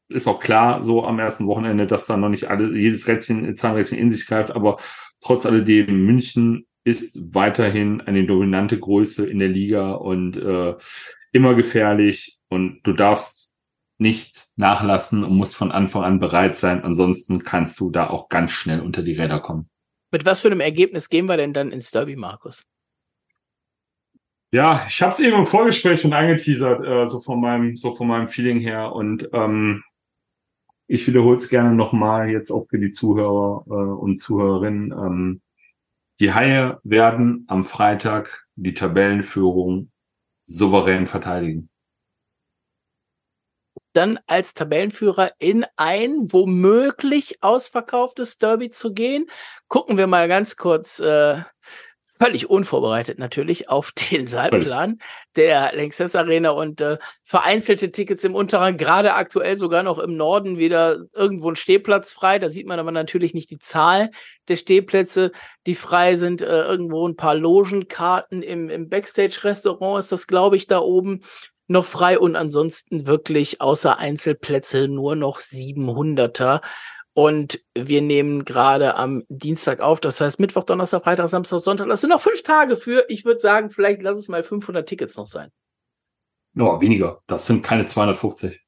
ist 0.09 0.27
auch 0.27 0.39
klar, 0.39 0.83
so 0.83 1.05
am 1.05 1.19
ersten 1.19 1.47
Wochenende, 1.47 1.87
dass 1.87 2.05
da 2.05 2.17
noch 2.17 2.29
nicht 2.29 2.49
alle, 2.49 2.77
jedes 2.77 3.07
Rädchen, 3.07 3.55
Zahnrädchen 3.55 3.97
in 3.97 4.09
sich 4.09 4.27
greift. 4.27 4.51
Aber 4.51 4.77
trotz 5.21 5.45
alledem, 5.45 6.05
München 6.05 6.65
ist 6.83 7.17
weiterhin 7.33 8.01
eine 8.01 8.25
dominante 8.25 8.77
Größe 8.77 9.25
in 9.25 9.39
der 9.39 9.47
Liga 9.47 9.93
und 9.93 10.35
äh, 10.35 10.75
immer 11.34 11.55
gefährlich. 11.55 12.39
Und 12.49 12.81
du 12.84 12.93
darfst 12.93 13.57
nicht 13.97 14.47
nachlassen 14.55 15.23
und 15.23 15.36
musst 15.36 15.55
von 15.55 15.71
Anfang 15.71 16.03
an 16.03 16.19
bereit 16.19 16.55
sein. 16.55 16.84
Ansonsten 16.84 17.43
kannst 17.43 17.79
du 17.79 17.89
da 17.89 18.09
auch 18.09 18.29
ganz 18.29 18.51
schnell 18.51 18.79
unter 18.79 19.03
die 19.03 19.13
Räder 19.13 19.39
kommen. 19.39 19.69
Mit 20.11 20.25
was 20.25 20.41
für 20.41 20.47
einem 20.47 20.61
Ergebnis 20.61 21.09
gehen 21.09 21.25
wir 21.25 21.38
denn 21.38 21.53
dann 21.53 21.71
ins 21.71 21.91
Derby, 21.91 22.15
Markus? 22.15 22.63
Ja, 24.51 24.86
ich 24.88 25.01
habe 25.01 25.11
es 25.11 25.19
eben 25.19 25.36
im 25.36 25.47
Vorgespräch 25.47 26.01
schon 26.01 26.13
angeteasert, 26.13 26.86
äh, 26.86 27.07
so 27.07 27.21
von 27.21 27.41
meinem, 27.41 27.75
so 27.75 27.95
von 27.95 28.07
meinem 28.07 28.27
Feeling 28.27 28.59
her. 28.59 28.93
Und 28.93 29.27
ähm, 29.34 29.84
ich 30.86 31.07
wiederhole 31.07 31.38
es 31.38 31.49
gerne 31.49 31.73
nochmal 31.73 32.29
jetzt 32.29 32.51
auch 32.51 32.67
für 32.69 32.77
die 32.77 32.91
Zuhörer 32.91 33.65
äh, 33.67 33.71
und 33.71 34.19
Zuhörerinnen. 34.19 34.91
Ähm, 34.91 35.41
die 36.19 36.34
Haie 36.34 36.79
werden 36.84 37.45
am 37.47 37.63
Freitag 37.63 38.45
die 38.55 38.75
Tabellenführung 38.75 39.89
souverän 40.45 41.07
verteidigen 41.07 41.69
dann 43.93 44.19
als 44.27 44.53
Tabellenführer 44.53 45.33
in 45.37 45.65
ein 45.77 46.31
womöglich 46.33 47.41
ausverkauftes 47.41 48.37
Derby 48.37 48.69
zu 48.69 48.93
gehen. 48.93 49.27
Gucken 49.67 49.97
wir 49.97 50.07
mal 50.07 50.27
ganz 50.27 50.55
kurz 50.57 50.99
äh, 50.99 51.43
völlig 52.18 52.49
unvorbereitet 52.49 53.20
natürlich 53.20 53.70
auf 53.70 53.91
den 54.11 54.28
Saalplan 54.28 54.99
der 55.36 55.72
Lanxess 55.76 56.16
Arena 56.16 56.51
und 56.51 56.82
äh, 56.82 56.97
vereinzelte 57.24 57.91
Tickets 57.91 58.24
im 58.24 58.36
Unterrang, 58.36 58.78
gerade 58.78 59.14
aktuell 59.14 59.57
sogar 59.57 59.84
noch 59.84 59.99
im 59.99 60.16
Norden 60.16 60.57
wieder 60.57 60.99
irgendwo 61.14 61.49
ein 61.49 61.55
Stehplatz 61.55 62.14
frei. 62.14 62.39
Da 62.39 62.49
sieht 62.49 62.68
man 62.68 62.80
aber 62.80 62.91
natürlich 62.91 63.34
nicht 63.34 63.51
die 63.51 63.59
Zahl 63.59 64.11
der 64.47 64.55
Stehplätze, 64.55 65.32
die 65.66 65.76
frei 65.76 66.16
sind. 66.18 66.41
Äh, 66.41 66.64
irgendwo 66.64 67.07
ein 67.07 67.16
paar 67.16 67.36
Logenkarten 67.36 68.41
im, 68.41 68.70
im 68.70 68.89
Backstage-Restaurant 68.89 69.99
ist 69.99 70.11
das, 70.11 70.28
glaube 70.28 70.55
ich, 70.55 70.68
da 70.68 70.80
oben 70.80 71.22
noch 71.68 71.86
frei 71.86 72.20
und 72.20 72.36
ansonsten 72.36 73.05
wirklich 73.05 73.61
außer 73.61 73.97
Einzelplätze 73.97 74.88
nur 74.88 75.16
noch 75.16 75.39
700er. 75.39 76.61
Und 77.16 77.64
wir 77.78 78.01
nehmen 78.01 78.43
gerade 78.43 78.95
am 78.95 79.24
Dienstag 79.30 79.82
auf. 79.82 79.99
Das 79.99 80.20
heißt 80.20 80.39
Mittwoch, 80.39 80.64
Donnerstag, 80.64 81.03
Freitag, 81.03 81.30
Samstag, 81.30 81.59
Sonntag. 81.59 81.88
Das 81.88 82.01
sind 82.01 82.09
noch 82.09 82.22
fünf 82.22 82.41
Tage 82.41 82.76
für. 82.76 83.05
Ich 83.07 83.24
würde 83.24 83.39
sagen, 83.39 83.70
vielleicht 83.70 84.01
lass 84.01 84.18
es 84.18 84.30
mal 84.30 84.43
500 84.43 84.88
Tickets 84.88 85.16
noch 85.16 85.28
sein. 85.28 85.51
No, 86.53 86.82
weniger. 86.82 87.22
Das 87.28 87.45
sind 87.45 87.64
keine 87.64 87.86
250. 87.86 88.59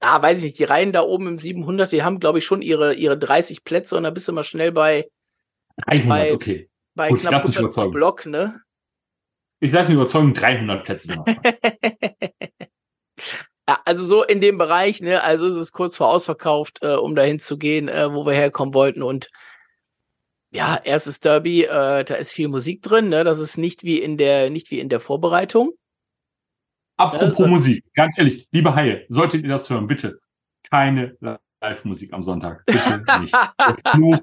Ah, 0.00 0.20
weiß 0.20 0.38
ich 0.38 0.44
nicht. 0.44 0.58
Die 0.58 0.64
Reihen 0.64 0.92
da 0.92 1.02
oben 1.02 1.28
im 1.28 1.38
700, 1.38 1.90
die 1.90 2.02
haben, 2.02 2.20
glaube 2.20 2.38
ich, 2.38 2.44
schon 2.44 2.60
ihre, 2.60 2.94
ihre 2.94 3.18
30 3.18 3.64
Plätze 3.64 3.96
und 3.96 4.02
da 4.02 4.10
bist 4.10 4.28
du 4.28 4.32
mal 4.32 4.42
schnell 4.42 4.70
bei, 4.70 5.08
100, 5.86 6.08
bei, 6.08 6.34
okay. 6.34 6.70
bei 6.94 7.08
Gut, 7.08 7.20
knapp 7.20 7.42
100 7.42 7.90
Block, 7.90 8.26
ne? 8.26 8.60
Ich 9.60 9.70
sage 9.70 9.88
mir 9.88 9.94
überzeugen, 9.94 10.34
300 10.34 10.84
Plätze. 10.84 11.24
Ja, 13.66 13.80
also 13.86 14.04
so 14.04 14.22
in 14.22 14.40
dem 14.40 14.58
Bereich, 14.58 15.00
ne, 15.00 15.22
also 15.22 15.46
ist 15.46 15.54
es 15.54 15.72
kurz 15.72 15.96
vor 15.96 16.08
ausverkauft, 16.08 16.80
äh, 16.82 16.96
um 16.96 17.14
dahin 17.14 17.40
zu 17.40 17.56
gehen, 17.56 17.88
äh, 17.88 18.12
wo 18.12 18.26
wir 18.26 18.34
herkommen 18.34 18.74
wollten 18.74 19.02
und 19.02 19.30
ja, 20.50 20.76
erstes 20.76 21.18
Derby, 21.18 21.64
äh, 21.64 22.04
da 22.04 22.14
ist 22.14 22.32
viel 22.32 22.48
Musik 22.48 22.82
drin, 22.82 23.08
ne, 23.08 23.24
das 23.24 23.38
ist 23.38 23.56
nicht 23.56 23.82
wie 23.82 24.00
in 24.00 24.18
der, 24.18 24.50
nicht 24.50 24.70
wie 24.70 24.80
in 24.80 24.90
der 24.90 25.00
Vorbereitung. 25.00 25.72
Apropos 26.96 27.38
ne, 27.38 27.44
so 27.46 27.46
Musik, 27.46 27.84
ganz 27.94 28.18
ehrlich, 28.18 28.46
liebe 28.52 28.74
Haie, 28.74 29.06
solltet 29.08 29.42
ihr 29.42 29.48
das 29.48 29.68
hören, 29.70 29.86
bitte, 29.86 30.20
keine 30.70 31.16
Live-Musik 31.62 32.12
am 32.12 32.22
Sonntag, 32.22 32.66
bitte 32.66 33.02
nicht. 33.22 33.34
Nur, 33.96 34.20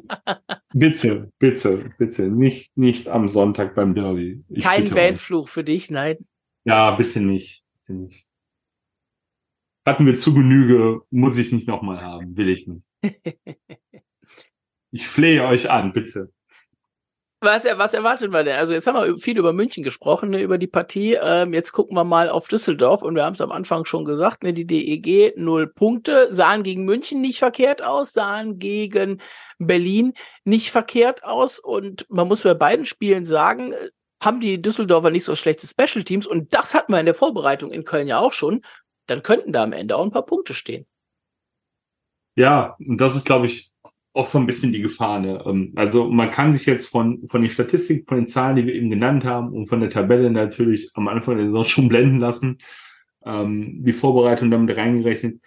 bitte, 0.72 1.32
bitte, 1.40 1.92
bitte, 1.98 2.28
nicht, 2.28 2.78
nicht 2.78 3.10
am 3.10 3.28
Sonntag 3.28 3.74
beim 3.74 3.96
Derby. 3.96 4.44
Ich 4.50 4.64
Kein 4.64 4.88
Bandfluch 4.88 5.50
für 5.50 5.64
dich, 5.64 5.90
nein. 5.90 6.28
Ja, 6.64 6.92
bitte 6.92 7.20
nicht, 7.22 7.64
bitte 7.74 7.94
nicht 7.94 8.28
hatten 9.86 10.06
wir 10.06 10.16
zu 10.16 10.34
Genüge, 10.34 11.02
muss 11.10 11.38
ich 11.38 11.52
nicht 11.52 11.68
nochmal 11.68 12.02
haben, 12.02 12.38
will 12.38 12.50
ich 12.50 12.68
nicht. 12.68 12.84
ich 14.92 15.08
flehe 15.08 15.46
euch 15.46 15.70
an, 15.70 15.94
bitte. 15.94 16.32
Was, 17.44 17.66
was 17.66 17.96
erwartet 17.96 18.30
man 18.30 18.46
denn? 18.46 18.56
Also 18.56 18.74
jetzt 18.74 18.86
haben 18.86 19.04
wir 19.04 19.18
viel 19.18 19.36
über 19.36 19.52
München 19.52 19.84
gesprochen, 19.84 20.30
ne, 20.30 20.44
über 20.44 20.60
die 20.60 20.68
Partie. 20.68 21.18
Ähm, 21.20 21.54
jetzt 21.54 21.72
gucken 21.72 21.98
wir 21.98 22.04
mal 22.04 22.30
auf 22.30 22.48
Düsseldorf 22.48 23.02
und 23.02 23.16
wir 23.16 23.26
haben 23.26 23.34
es 23.34 23.42
am 23.42 23.52
Anfang 23.52 23.86
schon 23.86 24.06
gesagt, 24.06 24.44
ne, 24.44 24.54
die 24.54 24.68
DEG 24.68 25.34
null 25.38 25.66
Punkte, 25.66 26.32
sahen 26.32 26.62
gegen 26.62 26.86
München 26.86 27.20
nicht 27.20 27.40
verkehrt 27.40 27.82
aus, 27.82 28.14
sahen 28.14 28.60
gegen 28.60 29.22
Berlin 29.58 30.14
nicht 30.44 30.70
verkehrt 30.70 31.24
aus 31.24 31.58
und 31.58 32.06
man 32.10 32.28
muss 32.28 32.44
bei 32.44 32.54
beiden 32.54 32.86
Spielen 32.86 33.26
sagen, 33.26 33.74
haben 34.22 34.40
die 34.40 34.62
Düsseldorfer 34.62 35.10
nicht 35.10 35.24
so 35.24 35.34
schlechte 35.34 35.66
Special 35.66 36.04
Teams 36.04 36.28
und 36.28 36.54
das 36.54 36.76
hatten 36.76 36.94
wir 36.94 37.00
in 37.00 37.08
der 37.08 37.16
Vorbereitung 37.16 37.72
in 37.72 37.86
Köln 37.86 38.06
ja 38.06 38.20
auch 38.20 38.34
schon 38.34 38.62
dann 39.12 39.24
könnten 39.24 39.52
da 39.52 39.64
am 39.64 39.74
Ende 39.74 39.98
auch 39.98 40.06
ein 40.06 40.12
paar 40.12 40.26
Punkte 40.26 40.54
stehen. 40.54 40.86
Ja, 42.36 42.78
und 42.80 42.98
das 42.98 43.18
ist, 43.18 43.26
glaube 43.26 43.46
ich, 43.46 43.72
auch 44.14 44.26
so 44.26 44.38
ein 44.38 44.48
bisschen 44.48 44.72
die 44.72 44.82
Gefahr. 44.82 45.20
Ne? 45.20 45.44
Ähm, 45.46 45.74
also 45.76 46.10
man 46.10 46.32
kann 46.32 46.52
sich 46.52 46.66
jetzt 46.66 46.88
von, 46.88 47.28
von 47.28 47.42
den 47.42 47.52
Statistiken, 47.52 48.08
von 48.08 48.18
den 48.20 48.28
Zahlen, 48.28 48.56
die 48.56 48.66
wir 48.66 48.74
eben 48.74 48.90
genannt 48.90 49.26
haben 49.26 49.50
und 49.54 49.68
von 49.68 49.82
der 49.82 49.90
Tabelle 49.90 50.32
natürlich 50.32 50.92
am 50.94 51.10
Anfang 51.10 51.38
der 51.38 51.48
Saison 51.48 51.64
schon 51.66 51.90
blenden 51.90 52.20
lassen. 52.20 52.60
Ähm, 53.26 53.84
die 53.84 53.94
Vorbereitung 53.94 54.50
damit 54.50 54.76
reingerechnet. 54.78 55.42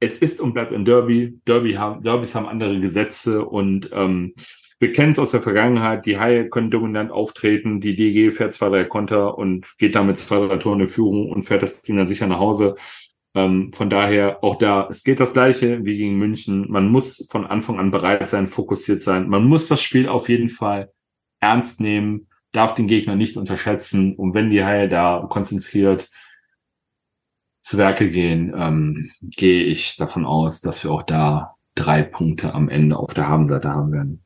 Es 0.00 0.18
ist 0.18 0.40
und 0.40 0.54
bleibt 0.54 0.72
ein 0.72 0.86
Derby. 0.86 1.38
Derby 1.46 1.74
haben, 1.74 2.02
Derbys 2.02 2.34
haben 2.34 2.48
andere 2.48 2.80
Gesetze 2.80 3.44
und 3.44 3.90
ähm, 3.92 4.34
wir 4.78 4.94
kennen 4.94 5.10
es 5.10 5.18
aus 5.18 5.30
der 5.32 5.42
Vergangenheit, 5.42 6.06
die 6.06 6.18
Haie 6.18 6.48
können 6.48 6.70
dominant 6.70 7.12
auftreten, 7.12 7.82
die 7.82 7.94
DG 7.94 8.30
fährt 8.30 8.54
zwei, 8.54 8.70
drei 8.70 8.84
Konter 8.84 9.36
und 9.36 9.66
geht 9.76 9.94
damit 9.94 10.16
zwei, 10.16 10.46
drei 10.46 10.56
Tore 10.56 10.80
in 10.80 10.88
Führung 10.88 11.30
und 11.30 11.42
fährt 11.42 11.62
das 11.62 11.82
Ding 11.82 11.98
dann 11.98 12.06
sicher 12.06 12.26
nach 12.26 12.38
Hause. 12.38 12.76
Ähm, 13.34 13.72
von 13.72 13.90
daher 13.90 14.42
auch 14.42 14.56
da, 14.56 14.88
es 14.90 15.04
geht 15.04 15.20
das 15.20 15.32
gleiche 15.32 15.84
wie 15.84 15.96
gegen 15.96 16.18
München. 16.18 16.70
Man 16.70 16.88
muss 16.88 17.28
von 17.30 17.46
Anfang 17.46 17.78
an 17.78 17.90
bereit 17.90 18.28
sein, 18.28 18.48
fokussiert 18.48 19.00
sein. 19.00 19.28
Man 19.28 19.44
muss 19.44 19.68
das 19.68 19.80
Spiel 19.80 20.08
auf 20.08 20.28
jeden 20.28 20.48
Fall 20.48 20.92
ernst 21.40 21.80
nehmen, 21.80 22.28
darf 22.52 22.74
den 22.74 22.88
Gegner 22.88 23.16
nicht 23.16 23.36
unterschätzen. 23.36 24.16
Und 24.16 24.34
wenn 24.34 24.50
die 24.50 24.64
Haie 24.64 24.88
da 24.88 25.26
konzentriert 25.28 26.10
zu 27.62 27.78
Werke 27.78 28.10
gehen, 28.10 28.52
ähm, 28.56 29.10
gehe 29.20 29.64
ich 29.64 29.96
davon 29.96 30.24
aus, 30.24 30.60
dass 30.60 30.82
wir 30.82 30.90
auch 30.90 31.04
da 31.04 31.54
drei 31.74 32.02
Punkte 32.02 32.52
am 32.54 32.68
Ende 32.68 32.96
auf 32.96 33.14
der 33.14 33.28
Habenseite 33.28 33.70
haben 33.70 33.92
werden 33.92 34.24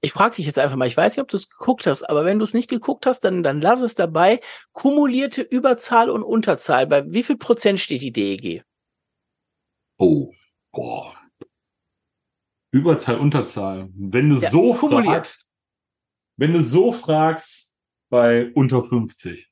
ich 0.00 0.12
frage 0.12 0.36
dich 0.36 0.46
jetzt 0.46 0.58
einfach 0.58 0.76
mal, 0.76 0.86
ich 0.86 0.96
weiß 0.96 1.16
nicht, 1.16 1.22
ob 1.22 1.28
du 1.28 1.36
es 1.36 1.48
geguckt 1.48 1.86
hast, 1.86 2.04
aber 2.04 2.24
wenn 2.24 2.38
du 2.38 2.44
es 2.44 2.54
nicht 2.54 2.70
geguckt 2.70 3.06
hast, 3.06 3.20
dann, 3.20 3.42
dann 3.42 3.60
lass 3.60 3.80
es 3.80 3.94
dabei. 3.94 4.40
Kumulierte 4.72 5.42
Überzahl 5.42 6.08
und 6.08 6.22
Unterzahl. 6.22 6.86
Bei 6.86 7.10
wie 7.10 7.22
viel 7.22 7.36
Prozent 7.36 7.80
steht 7.80 8.02
die 8.02 8.12
DEG? 8.12 8.62
Oh, 9.98 10.32
boah. 10.70 11.14
Überzahl, 12.70 13.18
Unterzahl. 13.18 13.88
Wenn 13.94 14.30
du 14.30 14.36
ja, 14.36 14.50
so 14.50 14.74
kumuliert. 14.74 15.14
fragst, 15.14 15.48
wenn 16.36 16.52
du 16.52 16.62
so 16.62 16.92
fragst, 16.92 17.74
bei 18.10 18.52
unter 18.54 18.84
50. 18.84 19.48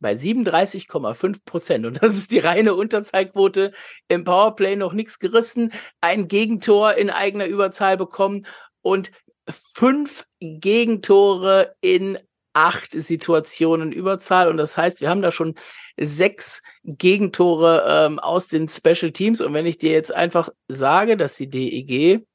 Bei 0.00 0.12
37,5 0.12 1.44
Prozent. 1.44 1.86
Und 1.86 2.02
das 2.02 2.16
ist 2.16 2.30
die 2.30 2.38
reine 2.38 2.74
Unterzahlquote. 2.74 3.72
Im 4.08 4.24
Powerplay 4.24 4.76
noch 4.76 4.92
nichts 4.92 5.18
gerissen. 5.18 5.72
Ein 6.00 6.28
Gegentor 6.28 6.94
in 6.94 7.10
eigener 7.10 7.46
Überzahl 7.46 7.96
bekommen. 7.96 8.46
Und 8.82 9.10
fünf 9.48 10.26
Gegentore 10.40 11.74
in 11.80 12.18
acht 12.52 12.90
Situationen 12.92 13.92
Überzahl. 13.92 14.48
Und 14.48 14.56
das 14.56 14.76
heißt, 14.76 15.00
wir 15.00 15.08
haben 15.08 15.22
da 15.22 15.30
schon 15.30 15.54
sechs 15.98 16.60
Gegentore 16.82 17.84
ähm, 17.86 18.18
aus 18.18 18.48
den 18.48 18.68
Special 18.68 19.12
Teams. 19.12 19.40
Und 19.40 19.54
wenn 19.54 19.66
ich 19.66 19.78
dir 19.78 19.92
jetzt 19.92 20.12
einfach 20.12 20.48
sage, 20.66 21.16
dass 21.16 21.36
die 21.36 21.48
DEG, 21.48 22.26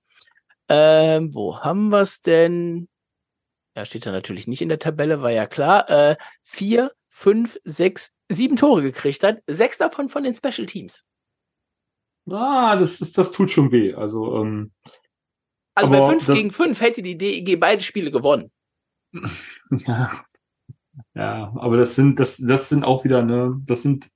ähm, 0.70 1.34
wo 1.34 1.60
haben 1.60 1.90
wir 1.90 2.02
es 2.02 2.22
denn? 2.22 2.88
Ja, 3.76 3.86
steht 3.86 4.06
da 4.06 4.12
natürlich 4.12 4.48
nicht 4.48 4.62
in 4.62 4.70
der 4.70 4.80
Tabelle, 4.80 5.22
war 5.22 5.32
ja 5.32 5.46
klar. 5.46 5.90
Äh, 5.90 6.16
vier, 6.42 6.92
fünf, 7.10 7.60
sechs, 7.64 8.12
sieben 8.30 8.56
Tore 8.56 8.82
gekriegt 8.82 9.24
hat. 9.24 9.40
Sechs 9.48 9.78
davon 9.78 10.10
von 10.10 10.24
den 10.24 10.36
Special 10.36 10.68
Teams. 10.68 11.04
Ah, 12.32 12.78
das 12.78 13.02
ist, 13.02 13.18
das 13.18 13.32
tut 13.32 13.52
schon 13.52 13.72
weh. 13.72 13.94
Also, 13.94 14.38
ähm, 14.38 14.72
also 15.76 15.92
aber 15.92 16.08
bei 16.08 16.20
5 16.20 16.28
gegen 16.28 16.52
5 16.52 16.82
hätte 16.82 17.02
die 17.02 17.18
DEG 17.18 17.60
beide 17.60 17.82
Spiele 17.82 18.12
gewonnen. 18.12 18.52
Ja. 19.86 20.26
Ja, 21.16 21.52
aber 21.56 21.78
das 21.78 21.96
sind, 21.96 22.20
das, 22.20 22.38
das 22.38 22.70
sind 22.70 22.84
auch 22.84 23.04
wieder, 23.04 23.24
ne, 23.24 23.60
das 23.66 23.82
sind, 23.82 24.10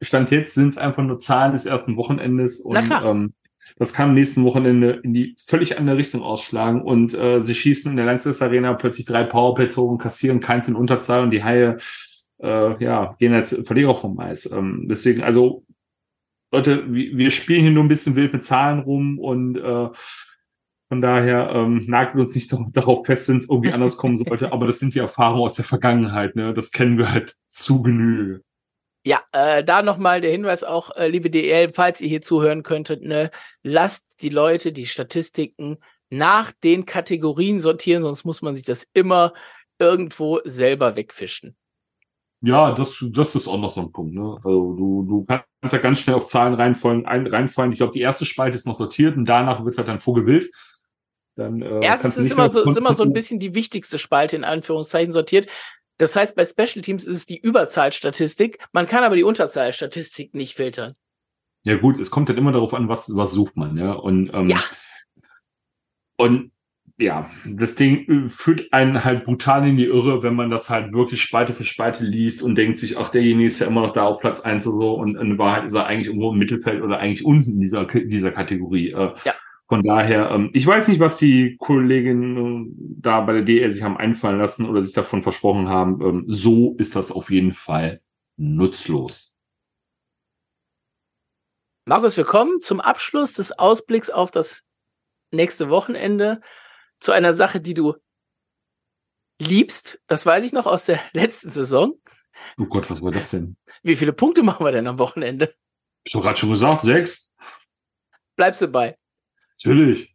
Stand 0.00 0.30
jetzt 0.30 0.54
sind 0.54 0.68
es 0.68 0.78
einfach 0.78 1.02
nur 1.02 1.18
Zahlen 1.18 1.52
des 1.52 1.66
ersten 1.66 1.96
Wochenendes 1.96 2.60
und 2.60 2.76
ähm, 3.04 3.34
das 3.76 3.92
kann 3.92 4.10
am 4.10 4.14
nächsten 4.14 4.44
Wochenende 4.44 5.00
in 5.02 5.12
die 5.12 5.36
völlig 5.44 5.78
andere 5.78 5.98
Richtung 5.98 6.22
ausschlagen 6.22 6.82
und 6.82 7.14
äh, 7.14 7.42
sie 7.42 7.54
schießen 7.54 7.90
in 7.90 7.96
der 7.96 8.06
Lanxess 8.06 8.40
Arena 8.40 8.74
plötzlich 8.74 9.06
drei 9.06 9.24
Powerplay-Tore 9.24 9.98
kassieren 9.98 10.40
keins 10.40 10.68
in 10.68 10.76
Unterzahl 10.76 11.22
und 11.22 11.30
die 11.30 11.44
Haie 11.44 11.76
äh, 12.38 12.82
ja, 12.82 13.16
gehen 13.18 13.34
als 13.34 13.54
Verlierer 13.66 13.94
vom 13.94 14.18
Eis. 14.18 14.50
Ähm, 14.50 14.86
deswegen, 14.88 15.22
also 15.22 15.64
Leute, 16.50 16.84
wir 16.90 17.30
spielen 17.30 17.60
hier 17.60 17.70
nur 17.70 17.84
ein 17.84 17.88
bisschen 17.88 18.16
wild 18.16 18.32
mit 18.32 18.42
Zahlen 18.42 18.80
rum 18.80 19.18
und 19.18 19.56
äh, 19.56 19.88
von 20.88 21.02
daher 21.02 21.50
ähm, 21.54 21.84
nagelt 21.86 22.24
uns 22.24 22.34
nicht 22.34 22.54
darauf 22.72 23.06
fest, 23.06 23.28
wenn 23.28 23.36
es 23.36 23.48
irgendwie 23.48 23.72
anders 23.72 23.96
kommen 23.96 24.16
sollte. 24.28 24.52
Aber 24.52 24.66
das 24.66 24.78
sind 24.78 24.94
die 24.94 25.00
Erfahrungen 25.00 25.42
aus 25.42 25.54
der 25.54 25.64
Vergangenheit. 25.64 26.34
Ne? 26.34 26.54
Das 26.54 26.70
kennen 26.70 26.98
wir 26.98 27.12
halt 27.12 27.36
zu 27.48 27.82
Genüge. 27.82 28.42
Ja, 29.04 29.22
äh, 29.32 29.62
da 29.62 29.82
nochmal 29.82 30.20
der 30.20 30.30
Hinweis 30.30 30.64
auch, 30.64 30.94
äh, 30.96 31.08
liebe 31.08 31.30
DL, 31.30 31.72
falls 31.72 32.00
ihr 32.00 32.08
hier 32.08 32.22
zuhören 32.22 32.62
könntet, 32.62 33.02
ne, 33.02 33.30
lasst 33.62 34.22
die 34.22 34.28
Leute 34.28 34.72
die 34.72 34.86
Statistiken 34.86 35.78
nach 36.10 36.52
den 36.52 36.84
Kategorien 36.84 37.60
sortieren, 37.60 38.02
sonst 38.02 38.24
muss 38.24 38.42
man 38.42 38.56
sich 38.56 38.64
das 38.64 38.86
immer 38.92 39.32
irgendwo 39.78 40.40
selber 40.44 40.96
wegfischen. 40.96 41.56
Ja, 42.40 42.72
das, 42.72 43.04
das 43.10 43.34
ist 43.34 43.48
auch 43.48 43.58
noch 43.58 43.70
so 43.70 43.80
ein 43.80 43.92
Punkt. 43.92 44.14
Ne? 44.14 44.36
Also 44.44 44.74
du, 44.74 45.06
du 45.08 45.24
kannst 45.24 45.72
ja 45.72 45.78
ganz 45.78 46.00
schnell 46.00 46.16
auf 46.16 46.28
Zahlen 46.28 46.54
reinfallen. 46.54 47.04
Ein, 47.04 47.26
reinfallen. 47.26 47.72
Ich 47.72 47.78
glaube, 47.78 47.92
die 47.92 48.00
erste 48.00 48.24
Spalte 48.24 48.56
ist 48.56 48.66
noch 48.66 48.76
sortiert 48.76 49.16
und 49.16 49.24
danach 49.24 49.64
wird 49.64 49.72
es 49.72 49.78
halt 49.78 49.88
dann 49.88 49.98
vogelwild. 49.98 50.48
Dann, 51.38 51.62
äh, 51.62 51.84
Erstes 51.84 52.18
ist 52.18 52.32
immer, 52.32 52.50
so, 52.50 52.64
ist 52.64 52.76
immer 52.76 52.96
so 52.96 53.04
ein 53.04 53.12
bisschen 53.12 53.38
die 53.38 53.54
wichtigste 53.54 53.98
Spalte 54.00 54.34
in 54.34 54.42
Anführungszeichen 54.42 55.12
sortiert. 55.12 55.46
Das 55.96 56.16
heißt, 56.16 56.34
bei 56.34 56.44
Special 56.44 56.82
Teams 56.82 57.04
ist 57.04 57.16
es 57.16 57.26
die 57.26 57.38
Überzahlstatistik. 57.38 58.58
Man 58.72 58.86
kann 58.86 59.04
aber 59.04 59.14
die 59.14 59.22
Unterzahlstatistik 59.22 60.34
nicht 60.34 60.54
filtern. 60.54 60.94
Ja 61.64 61.76
gut, 61.76 62.00
es 62.00 62.10
kommt 62.10 62.28
halt 62.28 62.38
immer 62.38 62.50
darauf 62.50 62.74
an, 62.74 62.88
was, 62.88 63.14
was 63.14 63.32
sucht 63.32 63.56
man, 63.56 63.76
ja. 63.76 63.92
Und, 63.92 64.30
ähm, 64.34 64.48
ja. 64.48 64.60
und 66.16 66.50
ja, 66.98 67.30
das 67.46 67.76
Ding 67.76 68.26
äh, 68.26 68.28
führt 68.30 68.72
einen 68.72 69.04
halt 69.04 69.24
brutal 69.24 69.68
in 69.68 69.76
die 69.76 69.84
Irre, 69.84 70.24
wenn 70.24 70.34
man 70.34 70.50
das 70.50 70.70
halt 70.70 70.92
wirklich 70.92 71.22
Spalte 71.22 71.54
für 71.54 71.62
Spalte 71.62 72.02
liest 72.02 72.42
und 72.42 72.58
denkt 72.58 72.78
sich, 72.78 72.98
ach, 72.98 73.10
derjenige 73.10 73.46
ist 73.46 73.60
ja 73.60 73.68
immer 73.68 73.82
noch 73.82 73.92
da 73.92 74.06
auf 74.06 74.18
Platz 74.18 74.40
eins 74.40 74.66
oder 74.66 74.78
so 74.78 74.94
und 74.94 75.16
in 75.16 75.38
Wahrheit 75.38 75.66
ist 75.66 75.74
er 75.74 75.86
eigentlich 75.86 76.08
irgendwo 76.08 76.32
im 76.32 76.38
Mittelfeld 76.38 76.82
oder 76.82 76.98
eigentlich 76.98 77.24
unten 77.24 77.52
in 77.52 77.60
dieser, 77.60 77.84
dieser 77.84 78.32
Kategorie. 78.32 78.90
Äh, 78.90 79.14
ja. 79.24 79.34
Von 79.68 79.82
daher, 79.82 80.30
ähm, 80.30 80.50
ich 80.54 80.66
weiß 80.66 80.88
nicht, 80.88 80.98
was 80.98 81.18
die 81.18 81.56
Kolleginnen 81.58 82.74
da 83.00 83.20
bei 83.20 83.34
der 83.34 83.42
DL 83.42 83.70
sich 83.70 83.82
haben 83.82 83.98
einfallen 83.98 84.38
lassen 84.38 84.66
oder 84.66 84.82
sich 84.82 84.94
davon 84.94 85.22
versprochen 85.22 85.68
haben. 85.68 86.00
Ähm, 86.00 86.24
so 86.26 86.74
ist 86.78 86.96
das 86.96 87.12
auf 87.12 87.30
jeden 87.30 87.52
Fall 87.52 88.00
nutzlos. 88.38 89.36
Markus, 91.84 92.16
wir 92.16 92.24
kommen 92.24 92.60
zum 92.60 92.80
Abschluss 92.80 93.34
des 93.34 93.52
Ausblicks 93.52 94.08
auf 94.08 94.30
das 94.30 94.64
nächste 95.32 95.68
Wochenende 95.68 96.40
zu 96.98 97.12
einer 97.12 97.34
Sache, 97.34 97.60
die 97.60 97.74
du 97.74 97.94
liebst. 99.38 100.00
Das 100.06 100.24
weiß 100.24 100.44
ich 100.44 100.52
noch 100.52 100.66
aus 100.66 100.86
der 100.86 101.00
letzten 101.12 101.50
Saison. 101.50 102.00
Oh 102.56 102.64
Gott, 102.64 102.88
was 102.90 103.02
war 103.02 103.10
das 103.10 103.30
denn? 103.30 103.56
Wie 103.82 103.96
viele 103.96 104.14
Punkte 104.14 104.42
machen 104.42 104.64
wir 104.64 104.72
denn 104.72 104.86
am 104.86 104.98
Wochenende? 104.98 105.54
Ich 106.04 106.12
doch 106.12 106.22
gerade 106.22 106.38
schon 106.38 106.50
gesagt, 106.50 106.82
sechs. 106.82 107.30
Bleibst 108.36 108.62
du 108.62 108.68
bei? 108.68 108.96
Natürlich. 109.64 110.14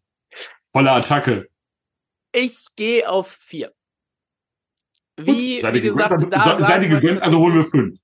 Volle 0.71 0.91
Attacke. 0.91 1.47
Ich 2.31 2.67
gehe 2.75 3.09
auf 3.09 3.27
vier. 3.27 3.73
Wie, 5.17 5.61
wie 5.61 5.81
gesagt, 5.81 6.15
gegönnt, 6.15 6.33
da 6.33 6.57
seid 6.59 6.81
ihr 6.81 6.89
gegönnt, 6.89 7.21
also 7.21 7.37
holen 7.37 7.55
wir 7.55 7.65
fünf. 7.65 7.99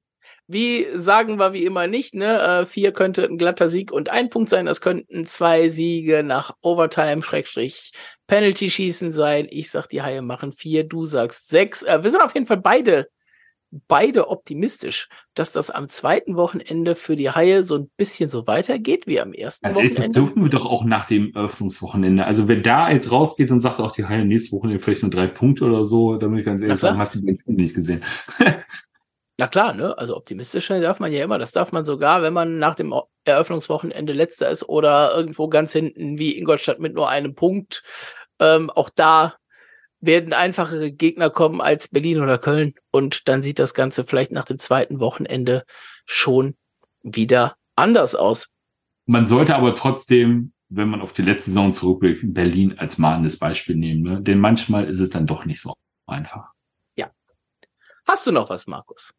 Wie 0.52 0.88
sagen 0.96 1.38
wir 1.38 1.54
wie 1.54 1.66
immer 1.66 1.88
nicht, 1.88 2.16
ne? 2.16 2.40
Äh, 2.40 2.66
vier 2.66 2.92
könnte 2.92 3.24
ein 3.24 3.38
glatter 3.38 3.70
Sieg 3.70 3.92
und 3.92 4.10
ein 4.10 4.30
Punkt 4.30 4.50
sein. 4.50 4.66
Das 4.66 4.82
könnten 4.82 5.28
zwei 5.28 5.70
Siege 5.70 6.24
nach 6.24 6.56
Overtime, 6.62 7.22
Schrägstrich, 7.22 7.92
Penalty 8.26 8.70
schießen 8.70 9.12
sein. 9.12 9.48
Ich 9.50 9.70
sag, 9.70 9.88
die 9.88 10.02
Haie 10.02 10.24
machen 10.24 10.52
vier, 10.52 10.86
du 10.86 11.06
sagst 11.06 11.50
sechs. 11.50 11.84
Äh, 11.84 12.04
wir 12.04 12.12
sind 12.12 12.22
auf 12.22 12.34
jeden 12.34 12.48
Fall 12.48 12.58
beide, 12.58 13.10
beide 13.88 14.30
optimistisch, 14.30 15.10
dass 15.34 15.52
das 15.52 15.70
am 15.70 15.90
zweiten 15.90 16.36
Wochenende 16.36 16.96
für 16.96 17.16
die 17.16 17.30
Haie 17.30 17.64
so 17.64 17.76
ein 17.76 17.90
bisschen 17.98 18.30
so 18.30 18.48
weitergeht 18.48 19.08
wie 19.08 19.20
am 19.20 19.34
ersten 19.34 19.66
Als 19.66 19.78
Wochenende. 19.78 20.02
Das 20.02 20.12
dürfen 20.12 20.44
wir 20.44 20.50
doch 20.50 20.66
auch 20.66 20.84
nach 20.84 21.08
dem 21.08 21.34
Eröffnungswochenende. 21.36 22.26
Also 22.26 22.48
wer 22.48 22.58
da 22.58 22.90
jetzt 22.90 23.12
rausgeht 23.12 23.52
und 23.52 23.62
sagt 23.62 23.80
auch 23.80 23.92
die 23.92 24.06
Haie 24.06 24.26
nächstes 24.26 24.52
Wochenende 24.52 24.82
vielleicht 24.82 25.04
nur 25.04 25.12
drei 25.12 25.28
Punkte 25.28 25.66
oder 25.66 25.86
so, 25.86 26.18
damit 26.18 26.40
ich 26.40 26.46
ganz 26.46 26.62
ehrlich 26.62 26.80
sagen, 26.80 26.98
hast 26.98 27.16
du 27.16 27.20
die 27.20 27.52
nicht 27.52 27.76
gesehen. 27.76 28.04
Ja 29.40 29.48
klar, 29.48 29.74
ne? 29.74 29.98
Also 29.98 30.18
optimistisch 30.18 30.68
darf 30.68 31.00
man 31.00 31.14
ja 31.14 31.24
immer. 31.24 31.40
Das 31.40 31.54
darf 31.54 31.72
man 31.72 31.86
sogar, 31.86 32.22
wenn 32.22 32.34
man 32.34 32.60
nach 32.60 32.76
dem 32.76 32.94
Eröffnungswochenende 33.24 34.12
letzter 34.12 34.50
ist 34.50 34.68
oder 34.68 35.16
irgendwo 35.16 35.48
ganz 35.48 35.72
hinten 35.72 36.20
wie 36.20 36.38
Ingolstadt 36.38 36.80
mit 36.80 36.94
nur 36.94 37.08
einem 37.08 37.36
Punkt. 37.36 37.82
Ähm, 38.42 38.70
auch 38.70 38.90
da 38.90 39.36
werden 40.02 40.34
einfachere 40.34 40.92
Gegner 40.92 41.30
kommen 41.30 41.62
als 41.62 41.88
Berlin 41.88 42.22
oder 42.22 42.38
Köln. 42.38 42.74
Und 42.92 43.28
dann 43.28 43.44
sieht 43.44 43.60
das 43.60 43.74
Ganze 43.74 44.04
vielleicht 44.04 44.32
nach 44.32 44.46
dem 44.46 44.60
zweiten 44.60 45.00
Wochenende 45.00 45.66
schon 46.06 46.56
wieder 47.02 47.58
anders 47.76 48.16
aus. 48.16 48.50
Man 49.06 49.26
sollte 49.26 49.56
aber 49.56 49.76
trotzdem, 49.76 50.54
wenn 50.70 50.90
man 50.90 51.02
auf 51.02 51.14
die 51.14 51.24
letzte 51.24 51.52
Saison 51.52 51.74
zurückblickt, 51.74 52.34
Berlin 52.34 52.78
als 52.78 52.98
mahnendes 52.98 53.40
Beispiel 53.40 53.76
nehmen. 53.76 54.04
Ne? 54.04 54.22
Denn 54.22 54.40
manchmal 54.40 54.88
ist 54.88 55.00
es 55.00 55.10
dann 55.10 55.26
doch 55.26 55.46
nicht 55.46 55.62
so 55.62 55.74
einfach. 56.06 56.52
Ja. 56.96 57.12
Hast 58.08 58.28
du 58.28 58.32
noch 58.32 58.50
was, 58.50 58.68
Markus? 58.68 59.14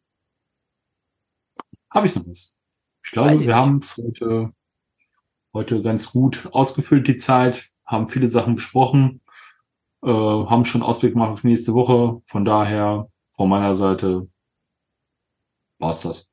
Habe 1.89 2.07
ich 2.07 2.15
noch 2.15 2.25
was. 2.25 2.55
Ich 3.03 3.11
glaube, 3.11 3.39
wir 3.39 3.55
haben 3.55 3.79
es 3.79 3.97
heute, 3.97 4.53
heute 5.53 5.81
ganz 5.81 6.11
gut 6.11 6.47
ausgefüllt, 6.51 7.07
die 7.07 7.17
Zeit, 7.17 7.69
haben 7.85 8.07
viele 8.07 8.29
Sachen 8.29 8.55
besprochen, 8.55 9.20
äh, 10.03 10.07
haben 10.07 10.65
schon 10.65 10.83
Ausblick 10.83 11.13
gemacht 11.13 11.31
auf 11.31 11.43
nächste 11.43 11.73
Woche. 11.73 12.21
Von 12.25 12.45
daher, 12.45 13.09
von 13.31 13.49
meiner 13.49 13.75
Seite, 13.75 14.27
war's 15.79 16.01
das. 16.01 16.29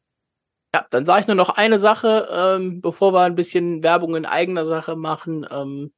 Ja, 0.75 0.87
dann 0.91 1.07
sage 1.07 1.23
ich 1.23 1.27
nur 1.27 1.37
noch 1.37 1.51
eine 1.51 1.79
Sache, 1.79 2.29
ähm, 2.31 2.81
bevor 2.81 3.15
wir 3.15 3.23
ein 3.23 3.35
bisschen 3.35 3.83
Werbung 3.83 4.15
in 4.17 4.27
eigener 4.27 4.67
Sache 4.67 4.97
machen. 4.97 5.47
Ähm, 5.51 5.93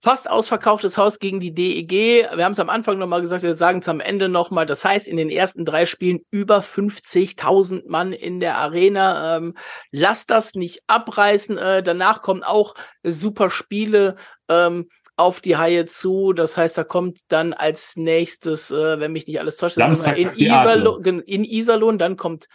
fast 0.00 0.30
ausverkauftes 0.30 0.98
Haus 0.98 1.18
gegen 1.18 1.40
die 1.40 1.52
DEG. 1.52 1.90
Wir 2.34 2.44
haben 2.44 2.52
es 2.52 2.60
am 2.60 2.70
Anfang 2.70 2.98
nochmal 2.98 3.20
gesagt, 3.20 3.42
wir 3.42 3.54
sagen 3.54 3.80
es 3.80 3.88
am 3.88 4.00
Ende 4.00 4.28
nochmal. 4.28 4.64
Das 4.64 4.84
heißt, 4.84 5.08
in 5.08 5.16
den 5.16 5.30
ersten 5.30 5.64
drei 5.64 5.84
Spielen 5.84 6.20
über 6.30 6.60
50.000 6.60 7.88
Mann 7.88 8.12
in 8.12 8.40
der 8.40 8.56
Arena. 8.56 9.36
Ähm, 9.36 9.54
lasst 9.90 10.30
das 10.30 10.54
nicht 10.54 10.82
abreißen. 10.86 11.58
Äh, 11.58 11.82
danach 11.82 12.22
kommen 12.22 12.42
auch 12.42 12.74
super 13.02 13.50
Spiele. 13.50 14.16
Ähm, 14.48 14.88
auf 15.16 15.40
die 15.40 15.56
Haie 15.56 15.86
zu. 15.86 16.32
Das 16.32 16.56
heißt, 16.56 16.76
da 16.78 16.84
kommt 16.84 17.20
dann 17.28 17.52
als 17.52 17.96
nächstes, 17.96 18.70
äh, 18.70 19.00
wenn 19.00 19.12
mich 19.12 19.26
nicht 19.26 19.40
alles 19.40 19.56
täuscht, 19.56 19.78
in, 19.78 20.28
Iserlohn, 20.28 21.20
in 21.20 21.44
Iserlohn, 21.44 21.98
dann 21.98 22.16
kommt 22.16 22.48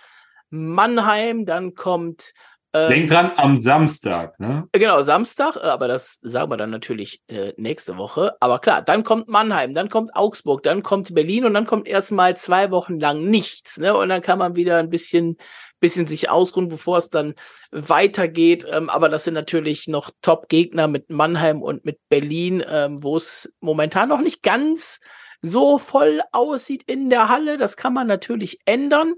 Mannheim, 0.50 1.46
dann 1.46 1.74
kommt 1.74 2.34
ähm, 2.74 2.90
Denk 2.90 3.10
dran, 3.10 3.34
am 3.36 3.60
Samstag, 3.60 4.40
ne? 4.40 4.66
Genau, 4.72 5.02
Samstag, 5.04 5.58
äh, 5.58 5.60
aber 5.60 5.90
das 5.90 6.20
sagen 6.22 6.50
wir 6.50 6.56
dann 6.58 6.70
natürlich 6.70 7.22
äh, 7.28 7.52
nächste 7.58 7.98
Woche. 7.98 8.34
Aber 8.40 8.60
klar, 8.60 8.82
dann 8.82 9.04
kommt 9.04 9.28
Mannheim, 9.28 9.74
dann 9.74 9.90
kommt 9.90 10.16
Augsburg, 10.16 10.64
dann 10.64 10.82
kommt 10.82 11.14
Berlin 11.14 11.44
und 11.44 11.54
dann 11.54 11.66
kommt 11.66 11.88
erstmal 11.88 12.38
zwei 12.38 12.72
Wochen 12.72 12.98
lang 12.98 13.30
nichts, 13.30 13.78
ne? 13.78 13.96
Und 13.96 14.08
dann 14.08 14.22
kann 14.22 14.40
man 14.40 14.56
wieder 14.56 14.78
ein 14.78 14.90
bisschen, 14.90 15.36
bisschen 15.82 16.08
sich 16.08 16.30
ausruhen, 16.30 16.70
bevor 16.70 16.98
es 16.98 17.10
dann 17.10 17.34
weitergeht. 17.72 18.66
Ähm, 18.72 18.90
aber 18.90 19.10
das 19.10 19.26
sind 19.26 19.34
natürlich 19.34 19.90
noch 19.90 20.10
Top-Gegner 20.22 20.88
mit 20.88 21.10
Mannheim 21.10 21.62
und 21.62 21.84
mit 21.84 22.00
Berlin, 22.08 22.64
ähm, 22.66 23.04
wo 23.04 23.18
es 23.18 23.52
momentan 23.60 24.08
noch 24.08 24.22
nicht 24.22 24.44
ganz 24.44 25.00
so 25.42 25.78
voll 25.78 26.22
aussieht 26.32 26.84
in 26.84 27.10
der 27.10 27.28
Halle. 27.28 27.58
Das 27.58 27.76
kann 27.76 27.94
man 27.94 28.08
natürlich 28.08 28.60
ändern. 28.64 29.16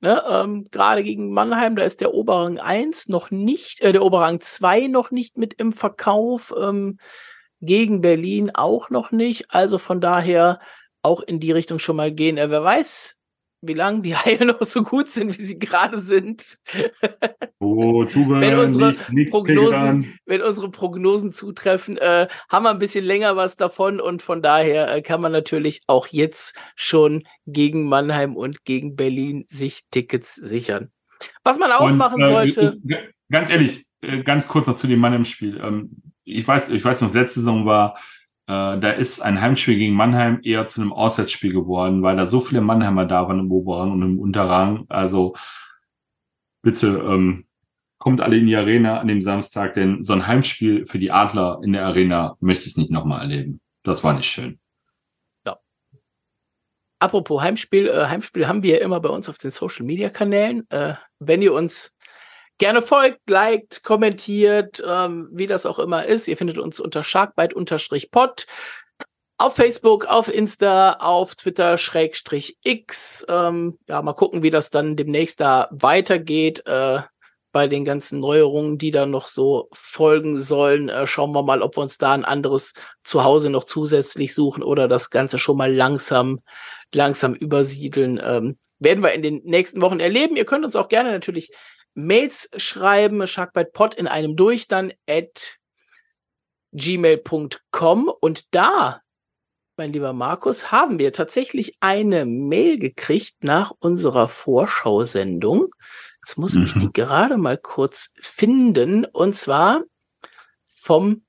Ne, 0.00 0.22
ähm, 0.28 0.66
Gerade 0.70 1.02
gegen 1.02 1.32
Mannheim, 1.32 1.74
da 1.76 1.82
ist 1.82 2.00
der 2.00 2.12
Oberrang 2.12 2.58
1 2.58 3.08
noch 3.08 3.30
nicht, 3.30 3.80
äh, 3.80 3.92
der 3.92 4.02
Oberrang 4.02 4.40
2 4.40 4.88
noch 4.88 5.10
nicht 5.10 5.38
mit 5.38 5.54
im 5.54 5.72
Verkauf. 5.72 6.52
Ähm, 6.58 6.98
gegen 7.60 8.00
Berlin 8.00 8.50
auch 8.54 8.90
noch 8.90 9.10
nicht. 9.10 9.54
Also 9.54 9.78
von 9.78 10.00
daher 10.00 10.60
auch 11.02 11.20
in 11.20 11.40
die 11.40 11.52
Richtung 11.52 11.78
schon 11.78 11.96
mal 11.96 12.12
gehen. 12.12 12.38
Äh, 12.38 12.50
wer 12.50 12.64
weiß, 12.64 13.15
wie 13.66 13.74
lange 13.74 14.02
die 14.02 14.16
Haie 14.16 14.44
noch 14.44 14.62
so 14.62 14.82
gut 14.82 15.10
sind, 15.10 15.38
wie 15.38 15.44
sie 15.44 15.58
gerade 15.58 16.00
sind. 16.00 16.58
Oh, 17.58 18.04
Tugan, 18.04 18.40
wenn, 18.40 18.58
unsere 18.58 18.94
nicht, 19.10 19.30
Prognosen, 19.30 20.18
wenn 20.26 20.42
unsere 20.42 20.70
Prognosen 20.70 21.32
zutreffen, 21.32 21.96
äh, 21.98 22.28
haben 22.48 22.64
wir 22.64 22.70
ein 22.70 22.78
bisschen 22.78 23.04
länger 23.04 23.36
was 23.36 23.56
davon 23.56 24.00
und 24.00 24.22
von 24.22 24.42
daher 24.42 24.94
äh, 24.94 25.02
kann 25.02 25.20
man 25.20 25.32
natürlich 25.32 25.82
auch 25.86 26.06
jetzt 26.08 26.54
schon 26.74 27.24
gegen 27.46 27.88
Mannheim 27.88 28.36
und 28.36 28.64
gegen 28.64 28.96
Berlin 28.96 29.44
sich 29.48 29.82
Tickets 29.90 30.34
sichern. 30.34 30.90
Was 31.44 31.58
man 31.58 31.72
auch 31.72 31.86
und, 31.86 31.96
machen 31.96 32.22
äh, 32.22 32.26
sollte. 32.26 32.78
Ganz 33.30 33.50
ehrlich, 33.50 33.86
äh, 34.02 34.22
ganz 34.22 34.48
kurz 34.48 34.66
noch 34.66 34.76
zu 34.76 34.86
dem 34.86 35.00
Mannheim-Spiel. 35.00 35.60
Ähm, 35.62 36.02
ich 36.24 36.46
weiß, 36.46 36.70
ich 36.70 36.84
weiß 36.84 37.00
noch, 37.00 37.14
letzte 37.14 37.40
Saison 37.40 37.66
war 37.66 37.98
äh, 38.48 38.78
da 38.78 38.90
ist 38.90 39.20
ein 39.20 39.40
Heimspiel 39.40 39.76
gegen 39.76 39.94
Mannheim 39.94 40.40
eher 40.42 40.66
zu 40.66 40.80
einem 40.80 40.92
Auswärtsspiel 40.92 41.52
geworden, 41.52 42.02
weil 42.02 42.16
da 42.16 42.26
so 42.26 42.40
viele 42.40 42.60
Mannheimer 42.60 43.04
da 43.04 43.26
waren 43.26 43.40
im 43.40 43.50
Oberrang 43.50 43.92
und 43.92 44.02
im 44.02 44.20
Unterrang. 44.20 44.86
Also 44.88 45.34
bitte 46.62 46.86
ähm, 46.98 47.46
kommt 47.98 48.20
alle 48.20 48.36
in 48.36 48.46
die 48.46 48.54
Arena 48.54 49.00
an 49.00 49.08
dem 49.08 49.20
Samstag, 49.20 49.74
denn 49.74 50.04
so 50.04 50.12
ein 50.12 50.28
Heimspiel 50.28 50.86
für 50.86 51.00
die 51.00 51.10
Adler 51.10 51.60
in 51.64 51.72
der 51.72 51.86
Arena 51.86 52.36
möchte 52.38 52.68
ich 52.68 52.76
nicht 52.76 52.90
nochmal 52.90 53.22
erleben. 53.22 53.60
Das 53.82 54.04
war 54.04 54.14
nicht 54.14 54.30
schön. 54.30 54.60
Ja. 55.44 55.58
Apropos 57.00 57.42
Heimspiel, 57.42 57.88
äh, 57.88 58.06
Heimspiel 58.06 58.46
haben 58.46 58.62
wir 58.62 58.78
ja 58.78 58.84
immer 58.84 59.00
bei 59.00 59.08
uns 59.08 59.28
auf 59.28 59.38
den 59.38 59.50
Social 59.50 59.84
Media 59.84 60.08
Kanälen. 60.08 60.70
Äh, 60.70 60.94
wenn 61.18 61.42
ihr 61.42 61.52
uns 61.52 61.95
gerne 62.58 62.82
folgt, 62.82 63.28
liked, 63.28 63.82
kommentiert, 63.82 64.82
ähm, 64.86 65.28
wie 65.32 65.46
das 65.46 65.66
auch 65.66 65.78
immer 65.78 66.04
ist. 66.04 66.28
Ihr 66.28 66.36
findet 66.36 66.58
uns 66.58 66.80
unter 66.80 67.02
sharkbite-pod 67.02 68.46
auf 69.38 69.54
Facebook, 69.54 70.06
auf 70.06 70.32
Insta, 70.32 70.92
auf 70.94 71.34
Twitter, 71.34 71.76
Schrägstrich 71.76 72.56
X. 72.62 73.24
Ähm, 73.28 73.78
ja, 73.86 74.00
mal 74.00 74.14
gucken, 74.14 74.42
wie 74.42 74.50
das 74.50 74.70
dann 74.70 74.96
demnächst 74.96 75.40
da 75.40 75.68
weitergeht. 75.70 76.66
Äh, 76.66 77.02
bei 77.56 77.68
den 77.68 77.86
ganzen 77.86 78.20
Neuerungen, 78.20 78.76
die 78.76 78.90
da 78.90 79.06
noch 79.06 79.26
so 79.26 79.70
folgen 79.72 80.36
sollen. 80.36 80.90
Äh, 80.90 81.06
schauen 81.06 81.32
wir 81.32 81.42
mal, 81.42 81.62
ob 81.62 81.78
wir 81.78 81.80
uns 81.80 81.96
da 81.96 82.12
ein 82.12 82.26
anderes 82.26 82.74
Zuhause 83.02 83.48
noch 83.48 83.64
zusätzlich 83.64 84.34
suchen 84.34 84.62
oder 84.62 84.88
das 84.88 85.08
Ganze 85.08 85.38
schon 85.38 85.56
mal 85.56 85.74
langsam, 85.74 86.40
langsam 86.94 87.32
übersiedeln. 87.32 88.20
Ähm, 88.22 88.58
werden 88.78 89.02
wir 89.02 89.12
in 89.12 89.22
den 89.22 89.40
nächsten 89.44 89.80
Wochen 89.80 90.00
erleben. 90.00 90.36
Ihr 90.36 90.44
könnt 90.44 90.66
uns 90.66 90.76
auch 90.76 90.88
gerne 90.88 91.10
natürlich 91.10 91.50
Mails 91.96 92.50
schreiben, 92.56 93.26
sharkbitepod 93.26 93.94
in 93.94 94.06
einem 94.06 94.36
durch, 94.36 94.68
dann 94.68 94.92
at 95.08 95.58
gmail.com 96.72 98.12
und 98.20 98.54
da, 98.54 99.00
mein 99.78 99.92
lieber 99.92 100.12
Markus, 100.12 100.70
haben 100.70 100.98
wir 100.98 101.12
tatsächlich 101.12 101.76
eine 101.80 102.26
Mail 102.26 102.78
gekriegt 102.78 103.44
nach 103.44 103.72
unserer 103.78 104.28
Vorschau-Sendung. 104.28 105.68
Jetzt 106.24 106.36
muss 106.36 106.54
mhm. 106.54 106.64
ich 106.66 106.74
die 106.74 106.92
gerade 106.92 107.38
mal 107.38 107.56
kurz 107.56 108.10
finden 108.20 109.06
und 109.06 109.34
zwar 109.34 109.82
vom 110.66 111.24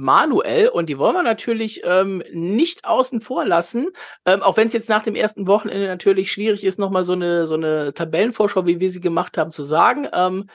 Manuel 0.00 0.68
und 0.68 0.88
die 0.88 0.98
wollen 0.98 1.14
wir 1.14 1.22
natürlich 1.22 1.82
ähm, 1.84 2.22
nicht 2.32 2.84
außen 2.84 3.20
vor 3.20 3.44
lassen, 3.44 3.88
ähm, 4.26 4.42
auch 4.42 4.56
wenn 4.56 4.66
es 4.66 4.72
jetzt 4.72 4.88
nach 4.88 5.02
dem 5.02 5.14
ersten 5.14 5.46
Wochenende 5.46 5.86
natürlich 5.86 6.30
schwierig 6.30 6.64
ist, 6.64 6.78
nochmal 6.78 7.04
so 7.04 7.12
eine, 7.12 7.46
so 7.46 7.54
eine 7.54 7.94
Tabellenvorschau, 7.94 8.66
wie 8.66 8.80
wir 8.80 8.90
sie 8.90 9.00
gemacht 9.00 9.38
haben, 9.38 9.50
zu 9.50 9.62
sagen. 9.62 10.08
Ähm, 10.12 10.46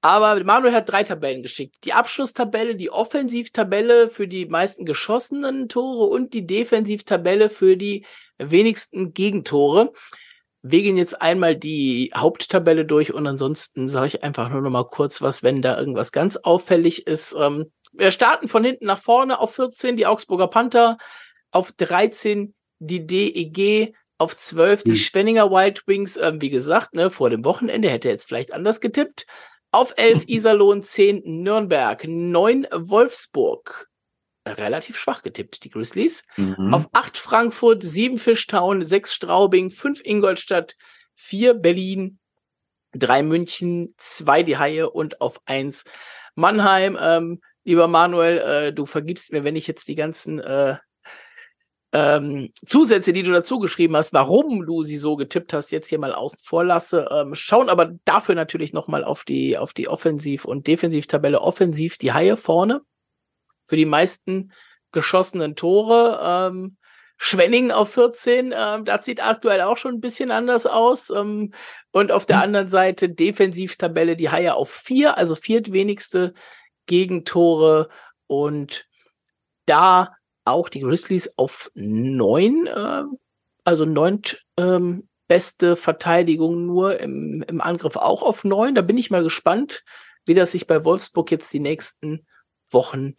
aber 0.00 0.42
Manuel 0.44 0.74
hat 0.74 0.88
drei 0.88 1.02
Tabellen 1.02 1.42
geschickt. 1.42 1.76
Die 1.84 1.92
Abschlusstabelle, 1.92 2.76
die 2.76 2.90
Offensivtabelle 2.90 4.08
für 4.08 4.28
die 4.28 4.46
meisten 4.46 4.84
geschossenen 4.84 5.68
Tore 5.68 6.06
und 6.06 6.34
die 6.34 6.46
Defensivtabelle 6.46 7.50
für 7.50 7.76
die 7.76 8.06
wenigsten 8.38 9.12
Gegentore. 9.12 9.92
Wir 10.62 10.82
gehen 10.82 10.96
jetzt 10.96 11.20
einmal 11.20 11.56
die 11.56 12.12
Haupttabelle 12.14 12.84
durch 12.84 13.12
und 13.12 13.26
ansonsten 13.26 13.88
sage 13.88 14.06
ich 14.08 14.24
einfach 14.24 14.50
nur 14.50 14.60
noch 14.60 14.70
mal 14.70 14.84
kurz 14.84 15.22
was, 15.22 15.42
wenn 15.42 15.62
da 15.62 15.78
irgendwas 15.78 16.12
ganz 16.12 16.36
auffällig 16.36 17.06
ist. 17.06 17.34
Ähm, 17.38 17.72
wir 17.98 18.10
starten 18.10 18.48
von 18.48 18.64
hinten 18.64 18.86
nach 18.86 19.00
vorne 19.00 19.38
auf 19.38 19.54
14 19.54 19.96
die 19.96 20.06
Augsburger 20.06 20.48
Panther, 20.48 20.98
auf 21.50 21.72
13 21.72 22.54
die 22.78 23.06
DEG, 23.06 23.94
auf 24.18 24.36
12 24.36 24.84
die 24.84 24.90
hm. 24.90 24.96
Schwenninger 24.96 25.50
Wild 25.50 25.86
Wings. 25.86 26.16
Ähm, 26.16 26.40
wie 26.40 26.50
gesagt, 26.50 26.94
ne, 26.94 27.10
vor 27.10 27.30
dem 27.30 27.44
Wochenende 27.44 27.88
hätte 27.90 28.08
er 28.08 28.14
jetzt 28.14 28.28
vielleicht 28.28 28.52
anders 28.52 28.80
getippt. 28.80 29.26
Auf 29.70 29.94
11 29.96 30.24
Iserlohn, 30.28 30.82
10 30.82 31.22
Nürnberg, 31.24 32.04
9 32.06 32.66
Wolfsburg. 32.72 33.88
Relativ 34.46 34.96
schwach 34.96 35.22
getippt, 35.22 35.64
die 35.64 35.70
Grizzlies. 35.70 36.22
Mhm. 36.36 36.72
Auf 36.72 36.88
8 36.92 37.18
Frankfurt, 37.18 37.82
7 37.82 38.18
Fischtown, 38.18 38.82
6 38.82 39.12
Straubing, 39.12 39.70
5 39.70 40.00
Ingolstadt, 40.04 40.76
4 41.16 41.54
Berlin, 41.54 42.18
3 42.92 43.22
München, 43.22 43.94
2 43.98 44.42
die 44.42 44.56
Haie 44.56 44.88
und 44.88 45.20
auf 45.20 45.40
1 45.44 45.84
Mannheim. 46.34 46.96
Ähm, 47.00 47.40
lieber 47.68 47.86
Manuel, 47.86 48.38
äh, 48.38 48.72
du 48.72 48.86
vergibst 48.86 49.30
mir, 49.30 49.44
wenn 49.44 49.54
ich 49.54 49.66
jetzt 49.66 49.88
die 49.88 49.94
ganzen 49.94 50.38
äh, 50.38 50.76
ähm, 51.92 52.50
Zusätze, 52.66 53.12
die 53.12 53.22
du 53.22 53.30
dazu 53.30 53.58
geschrieben 53.58 53.94
hast, 53.94 54.14
warum 54.14 54.64
du 54.64 54.82
sie 54.82 54.96
so 54.96 55.16
getippt 55.16 55.52
hast, 55.52 55.70
jetzt 55.70 55.88
hier 55.88 55.98
mal 55.98 56.14
außen 56.14 56.38
vor 56.42 56.64
lasse. 56.64 57.08
Ähm, 57.10 57.34
schauen 57.34 57.68
aber 57.68 57.92
dafür 58.06 58.34
natürlich 58.34 58.72
noch 58.72 58.88
mal 58.88 59.04
auf 59.04 59.24
die 59.24 59.58
auf 59.58 59.74
die 59.74 59.88
Offensiv- 59.88 60.46
und 60.46 60.66
Defensivtabelle. 60.66 61.42
Offensiv 61.42 61.98
die 61.98 62.12
Haie 62.12 62.38
vorne 62.38 62.80
für 63.64 63.76
die 63.76 63.86
meisten 63.86 64.52
geschossenen 64.90 65.54
Tore. 65.54 66.20
Ähm, 66.22 66.78
Schwenning 67.20 67.72
auf 67.72 67.92
14, 67.94 68.54
ähm, 68.56 68.84
das 68.84 69.04
sieht 69.04 69.22
aktuell 69.22 69.60
auch 69.62 69.76
schon 69.76 69.94
ein 69.94 70.00
bisschen 70.00 70.30
anders 70.30 70.66
aus. 70.66 71.10
Ähm, 71.10 71.52
und 71.90 72.12
auf 72.12 72.24
der 72.24 72.36
mhm. 72.36 72.42
anderen 72.44 72.68
Seite 72.70 73.10
Defensivtabelle 73.10 74.16
die 74.16 74.30
Haie 74.30 74.54
auf 74.54 74.70
vier, 74.70 75.18
also 75.18 75.34
viertwenigste 75.34 76.32
Gegentore. 76.88 77.88
Und 78.26 78.88
da 79.66 80.16
auch 80.44 80.68
die 80.68 80.80
Grizzlies 80.80 81.38
auf 81.38 81.70
neun, 81.74 82.66
äh, 82.66 83.04
also 83.64 83.84
neunt 83.84 84.44
ähm, 84.56 85.08
beste 85.28 85.76
Verteidigung 85.76 86.66
nur 86.66 86.98
im, 86.98 87.44
im 87.46 87.60
Angriff 87.60 87.96
auch 87.96 88.22
auf 88.24 88.42
neun. 88.42 88.74
Da 88.74 88.82
bin 88.82 88.98
ich 88.98 89.10
mal 89.10 89.22
gespannt, 89.22 89.84
wie 90.24 90.34
das 90.34 90.52
sich 90.52 90.66
bei 90.66 90.84
Wolfsburg 90.84 91.30
jetzt 91.30 91.52
die 91.52 91.60
nächsten 91.60 92.26
Wochen 92.70 93.14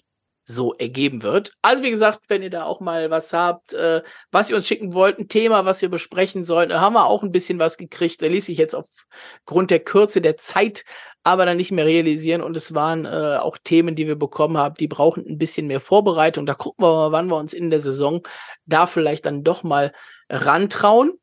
so 0.49 0.73
ergeben 0.73 1.21
wird. 1.21 1.53
Also 1.61 1.83
wie 1.83 1.91
gesagt, 1.91 2.21
wenn 2.27 2.41
ihr 2.41 2.49
da 2.49 2.63
auch 2.63 2.79
mal 2.79 3.11
was 3.11 3.33
habt, 3.33 3.73
äh, 3.73 4.01
was 4.31 4.49
ihr 4.49 4.55
uns 4.55 4.65
schicken 4.65 4.93
wollt, 4.93 5.19
ein 5.19 5.27
Thema, 5.27 5.65
was 5.65 5.81
wir 5.81 5.89
besprechen 5.89 6.43
sollen, 6.43 6.73
haben 6.73 6.93
wir 6.93 7.05
auch 7.05 7.21
ein 7.21 7.31
bisschen 7.31 7.59
was 7.59 7.77
gekriegt. 7.77 8.21
Da 8.21 8.27
ließ 8.27 8.49
ich 8.49 8.57
jetzt 8.57 8.75
aufgrund 8.75 9.69
der 9.69 9.79
Kürze 9.79 10.21
der 10.21 10.37
Zeit 10.37 10.83
aber 11.23 11.45
dann 11.45 11.57
nicht 11.57 11.71
mehr 11.71 11.85
realisieren 11.85 12.41
und 12.41 12.57
es 12.57 12.73
waren 12.73 13.05
äh, 13.05 13.37
auch 13.39 13.57
Themen, 13.63 13.95
die 13.95 14.07
wir 14.07 14.15
bekommen 14.15 14.57
haben, 14.57 14.75
die 14.75 14.87
brauchen 14.87 15.25
ein 15.27 15.37
bisschen 15.37 15.67
mehr 15.67 15.79
Vorbereitung. 15.79 16.45
Da 16.45 16.55
gucken 16.55 16.83
wir 16.83 16.93
mal, 16.95 17.11
wann 17.11 17.27
wir 17.27 17.37
uns 17.37 17.53
in 17.53 17.69
der 17.69 17.81
Saison 17.81 18.21
da 18.65 18.87
vielleicht 18.87 19.25
dann 19.25 19.43
doch 19.43 19.61
mal 19.61 19.93
rantrauen. 20.29 21.13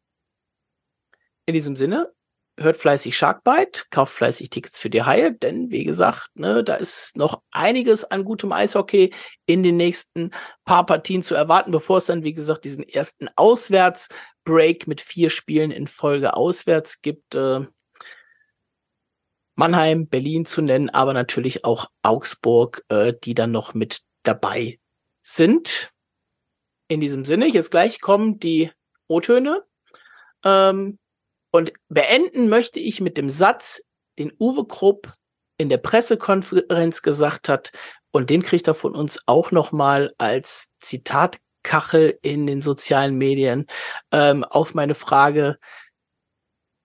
In 1.47 1.55
diesem 1.55 1.77
Sinne, 1.77 2.13
hört 2.59 2.77
fleißig 2.77 3.17
Sharkbite, 3.17 3.85
kauft 3.91 4.15
fleißig 4.15 4.51
Tickets 4.51 4.79
für 4.79 4.91
die 4.91 5.03
Haie, 5.03 5.33
denn 5.33 5.71
wie 5.71 5.85
gesagt, 5.85 6.31
ne, 6.35 6.65
da 6.65 6.75
ist 6.75 7.17
noch 7.17 7.43
einiges 7.51 8.05
an 8.05 8.25
gutem 8.25 8.53
Eishockey 8.53 9.13
in 9.45 9.63
den 9.63 9.77
nächsten 9.77 10.31
paar 10.65 10.87
Partien 10.87 11.23
zu 11.23 11.35
erwarten, 11.35 11.71
bevor 11.71 11.99
es 11.99 12.07
dann, 12.07 12.25
wie 12.25 12.35
gesagt, 12.35 12.65
diesen 12.65 12.83
ersten 12.83 13.29
Auswärtsbreak 13.37 14.87
mit 14.87 15.01
vier 15.01 15.31
Spielen 15.31 15.71
in 15.71 15.87
Folge 15.87 16.35
auswärts 16.35 17.03
gibt. 17.03 17.35
Äh, 17.35 17.67
Mannheim, 19.55 20.07
Berlin 20.07 20.45
zu 20.45 20.61
nennen, 20.61 20.91
aber 20.91 21.15
natürlich 21.15 21.65
auch 21.65 21.87
Augsburg, 22.03 22.85
äh, 22.89 23.15
die 23.25 23.35
dann 23.35 23.53
noch 23.53 23.75
mit 23.75 24.03
dabei 24.23 24.79
sind. 25.23 25.93
In 26.89 27.01
diesem 27.01 27.25
Sinne, 27.25 27.47
jetzt 27.47 27.71
gleich 27.71 28.01
kommen 28.01 28.39
die 28.39 28.71
O-Töne. 29.09 29.65
Ähm, 30.45 30.99
und 31.57 31.73
beenden 31.89 32.51
möchte 32.51 32.79
ich 32.81 33.01
mit 33.01 33.17
dem 33.17 33.31
Satz, 33.31 33.81
den 34.19 34.31
Uwe 34.39 34.67
Krupp 34.67 35.15
in 35.57 35.71
der 35.71 35.79
Pressekonferenz 35.79 37.01
gesagt 37.01 37.49
hat, 37.49 37.73
und 38.11 38.29
den 38.29 38.43
kriegt 38.43 38.69
er 38.69 38.75
von 38.75 38.95
uns 38.95 39.21
auch 39.25 39.53
nochmal 39.53 40.13
als 40.19 40.69
Zitatkachel 40.81 42.19
in 42.21 42.47
den 42.47 42.61
sozialen 42.61 43.17
Medien 43.17 43.67
ähm, 44.13 44.45
auf 44.45 44.75
meine 44.75 44.95
Frage, 44.95 45.59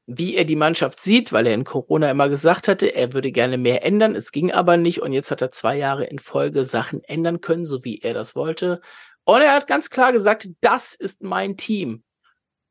wie 0.07 0.35
er 0.35 0.45
die 0.45 0.55
Mannschaft 0.55 1.01
sieht, 1.01 1.33
weil 1.33 1.47
er 1.47 1.53
in 1.53 1.65
Corona 1.65 2.09
immer 2.09 2.29
gesagt 2.29 2.69
hatte, 2.69 2.95
er 2.95 3.11
würde 3.11 3.33
gerne 3.33 3.57
mehr 3.57 3.83
ändern. 3.83 4.15
Es 4.15 4.31
ging 4.31 4.53
aber 4.53 4.77
nicht 4.77 5.01
und 5.01 5.11
jetzt 5.11 5.31
hat 5.31 5.41
er 5.41 5.51
zwei 5.51 5.77
Jahre 5.77 6.05
in 6.05 6.19
Folge 6.19 6.63
Sachen 6.63 7.03
ändern 7.03 7.41
können, 7.41 7.65
so 7.65 7.83
wie 7.83 7.99
er 7.99 8.13
das 8.13 8.37
wollte. 8.37 8.79
Und 9.25 9.41
er 9.41 9.51
hat 9.51 9.67
ganz 9.67 9.89
klar 9.89 10.13
gesagt, 10.13 10.47
das 10.61 10.95
ist 10.95 11.23
mein 11.23 11.57
Team. 11.57 12.03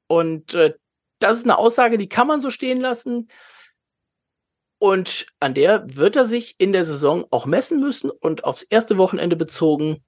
Und 0.07 0.55
äh, 0.55 0.75
das 1.21 1.39
ist 1.39 1.45
eine 1.45 1.59
Aussage, 1.59 1.99
die 1.99 2.09
kann 2.09 2.27
man 2.27 2.41
so 2.41 2.51
stehen 2.51 2.81
lassen. 2.81 3.29
Und 4.79 5.27
an 5.41 5.55
der 5.55 5.95
wird 5.95 6.17
er 6.17 6.25
sich 6.25 6.57
in 6.59 6.73
der 6.73 6.85
Saison 6.85 7.27
auch 7.31 7.47
messen 7.47 7.81
müssen 7.81 8.11
und 8.11 8.45
aufs 8.45 8.63
erste 8.63 8.99
Wochenende 8.99 9.37
bezogen 9.37 10.03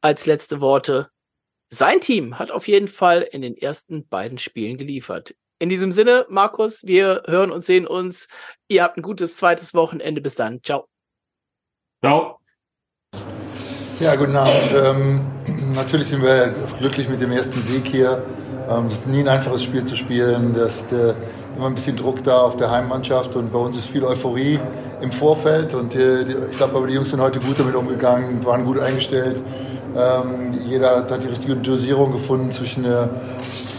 als 0.00 0.26
letzte 0.26 0.60
Worte. 0.60 1.10
Sein 1.72 2.00
Team 2.00 2.38
hat 2.38 2.50
auf 2.50 2.66
jeden 2.66 2.88
Fall 2.88 3.22
in 3.22 3.42
den 3.42 3.56
ersten 3.56 4.08
beiden 4.08 4.38
Spielen 4.38 4.78
geliefert. 4.78 5.34
In 5.58 5.68
diesem 5.68 5.92
Sinne, 5.92 6.24
Markus, 6.30 6.86
wir 6.86 7.24
hören 7.26 7.52
und 7.52 7.62
sehen 7.62 7.86
uns. 7.86 8.28
Ihr 8.68 8.82
habt 8.82 8.96
ein 8.96 9.02
gutes 9.02 9.36
zweites 9.36 9.74
Wochenende. 9.74 10.22
Bis 10.22 10.34
dann. 10.34 10.62
Ciao. 10.62 10.88
Ciao. 12.02 12.40
Ja, 14.00 14.16
guten 14.16 14.34
Abend. 14.34 14.72
Ähm, 14.74 15.72
natürlich 15.74 16.08
sind 16.08 16.22
wir 16.22 16.54
glücklich 16.78 17.10
mit 17.10 17.20
dem 17.20 17.30
ersten 17.30 17.60
Sieg 17.60 17.86
hier. 17.86 18.24
Ähm, 18.70 18.86
es 18.86 18.94
ist 18.94 19.08
nie 19.08 19.20
ein 19.20 19.28
einfaches 19.28 19.64
Spiel 19.64 19.84
zu 19.84 19.96
spielen. 19.96 20.54
Das 20.54 20.82
ist 20.82 20.92
immer 21.56 21.66
ein 21.66 21.74
bisschen 21.74 21.96
Druck 21.96 22.22
da 22.22 22.42
auf 22.42 22.56
der 22.56 22.70
Heimmannschaft 22.70 23.34
und 23.34 23.52
bei 23.52 23.58
uns 23.58 23.76
ist 23.76 23.86
viel 23.86 24.04
Euphorie 24.04 24.60
im 25.00 25.10
Vorfeld. 25.10 25.74
Und 25.74 25.94
äh, 25.96 26.22
ich 26.22 26.56
glaube, 26.56 26.76
aber 26.76 26.86
die 26.86 26.94
Jungs 26.94 27.10
sind 27.10 27.20
heute 27.20 27.40
gut 27.40 27.58
damit 27.58 27.74
umgegangen, 27.74 28.44
waren 28.44 28.64
gut 28.64 28.78
eingestellt. 28.78 29.42
Ähm, 29.96 30.60
jeder 30.68 30.96
hat 30.96 31.22
die 31.22 31.28
richtige 31.28 31.56
Dosierung 31.56 32.12
gefunden 32.12 32.52
zwischen, 32.52 32.84
äh, 32.84 33.08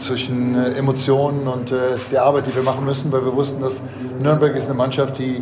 zwischen 0.04 0.56
äh, 0.56 0.74
Emotionen 0.74 1.48
und 1.48 1.72
der 2.12 2.24
Arbeit, 2.24 2.48
die 2.48 2.56
wir 2.56 2.64
machen 2.64 2.84
müssen, 2.84 3.12
weil 3.14 3.24
wir 3.24 3.34
wussten, 3.34 3.62
dass 3.62 3.82
Nürnberg 4.20 4.56
ist 4.56 4.66
eine 4.66 4.74
Mannschaft, 4.74 5.18
die, 5.20 5.42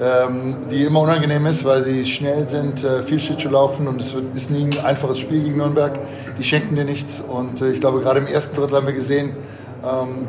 ähm, 0.00 0.56
die 0.70 0.84
immer 0.84 1.00
unangenehm 1.00 1.44
ist, 1.46 1.64
weil 1.64 1.84
sie 1.84 2.06
schnell 2.06 2.48
sind, 2.48 2.82
äh, 2.84 3.02
viel 3.02 3.18
Schlittschuh 3.18 3.50
laufen 3.50 3.86
und 3.86 4.00
es 4.00 4.14
wird, 4.14 4.34
ist 4.34 4.50
nie 4.50 4.64
ein 4.64 4.84
einfaches 4.84 5.18
Spiel 5.18 5.42
gegen 5.42 5.58
Nürnberg. 5.58 5.98
Die 6.38 6.42
schenken 6.42 6.74
dir 6.74 6.84
nichts 6.84 7.20
und 7.20 7.60
äh, 7.60 7.70
ich 7.70 7.80
glaube, 7.80 8.00
gerade 8.00 8.20
im 8.20 8.26
ersten 8.26 8.56
Drittel 8.56 8.76
haben 8.76 8.86
wir 8.86 8.94
gesehen, 8.94 9.32
ähm, 9.82 10.28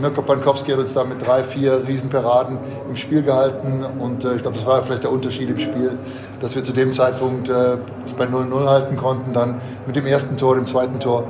Mirko 0.00 0.22
Pankowski 0.22 0.70
hat 0.70 0.78
uns 0.78 0.92
da 0.92 1.04
mit 1.04 1.24
drei, 1.24 1.42
vier 1.42 1.82
Riesenparaden 1.86 2.58
im 2.88 2.96
Spiel 2.96 3.22
gehalten 3.22 3.84
und 3.98 4.24
äh, 4.24 4.36
ich 4.36 4.42
glaube, 4.42 4.56
das 4.56 4.66
war 4.66 4.84
vielleicht 4.84 5.04
der 5.04 5.10
Unterschied 5.10 5.48
im 5.48 5.58
Spiel, 5.58 5.98
dass 6.40 6.54
wir 6.54 6.62
zu 6.62 6.72
dem 6.72 6.92
Zeitpunkt 6.92 7.48
äh, 7.48 7.78
es 8.04 8.12
bei 8.12 8.24
0-0 8.24 8.68
halten 8.68 8.96
konnten. 8.96 9.32
Dann 9.32 9.60
mit 9.86 9.96
dem 9.96 10.06
ersten 10.06 10.36
Tor, 10.36 10.54
dem 10.54 10.66
zweiten 10.66 11.00
Tor 11.00 11.24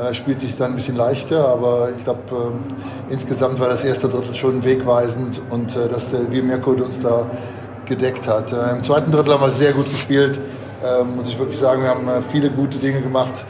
äh, 0.00 0.14
spielt 0.14 0.40
sich 0.40 0.56
dann 0.56 0.72
ein 0.72 0.76
bisschen 0.76 0.96
leichter, 0.96 1.46
aber 1.48 1.90
ich 1.96 2.04
glaube, 2.04 2.20
äh, 2.30 3.12
insgesamt 3.12 3.60
war 3.60 3.68
das 3.68 3.84
erste 3.84 4.08
Drittel 4.08 4.34
schon 4.34 4.64
wegweisend 4.64 5.40
und 5.50 5.76
äh, 5.76 5.88
dass 5.88 6.10
der 6.10 6.30
wie 6.30 6.42
Mirko 6.42 6.70
uns 6.70 7.00
da 7.00 7.26
gedeckt 7.84 8.26
hat. 8.28 8.52
Äh, 8.52 8.72
Im 8.72 8.84
zweiten 8.84 9.10
Drittel 9.10 9.34
haben 9.34 9.42
wir 9.42 9.50
sehr 9.50 9.72
gut 9.72 9.90
gespielt, 9.90 10.40
ähm, 10.84 11.16
muss 11.16 11.28
ich 11.28 11.38
wirklich 11.38 11.58
sagen, 11.58 11.82
wir 11.82 11.90
haben 11.90 12.08
äh, 12.08 12.22
viele 12.30 12.50
gute 12.50 12.78
Dinge 12.78 13.02
gemacht 13.02 13.44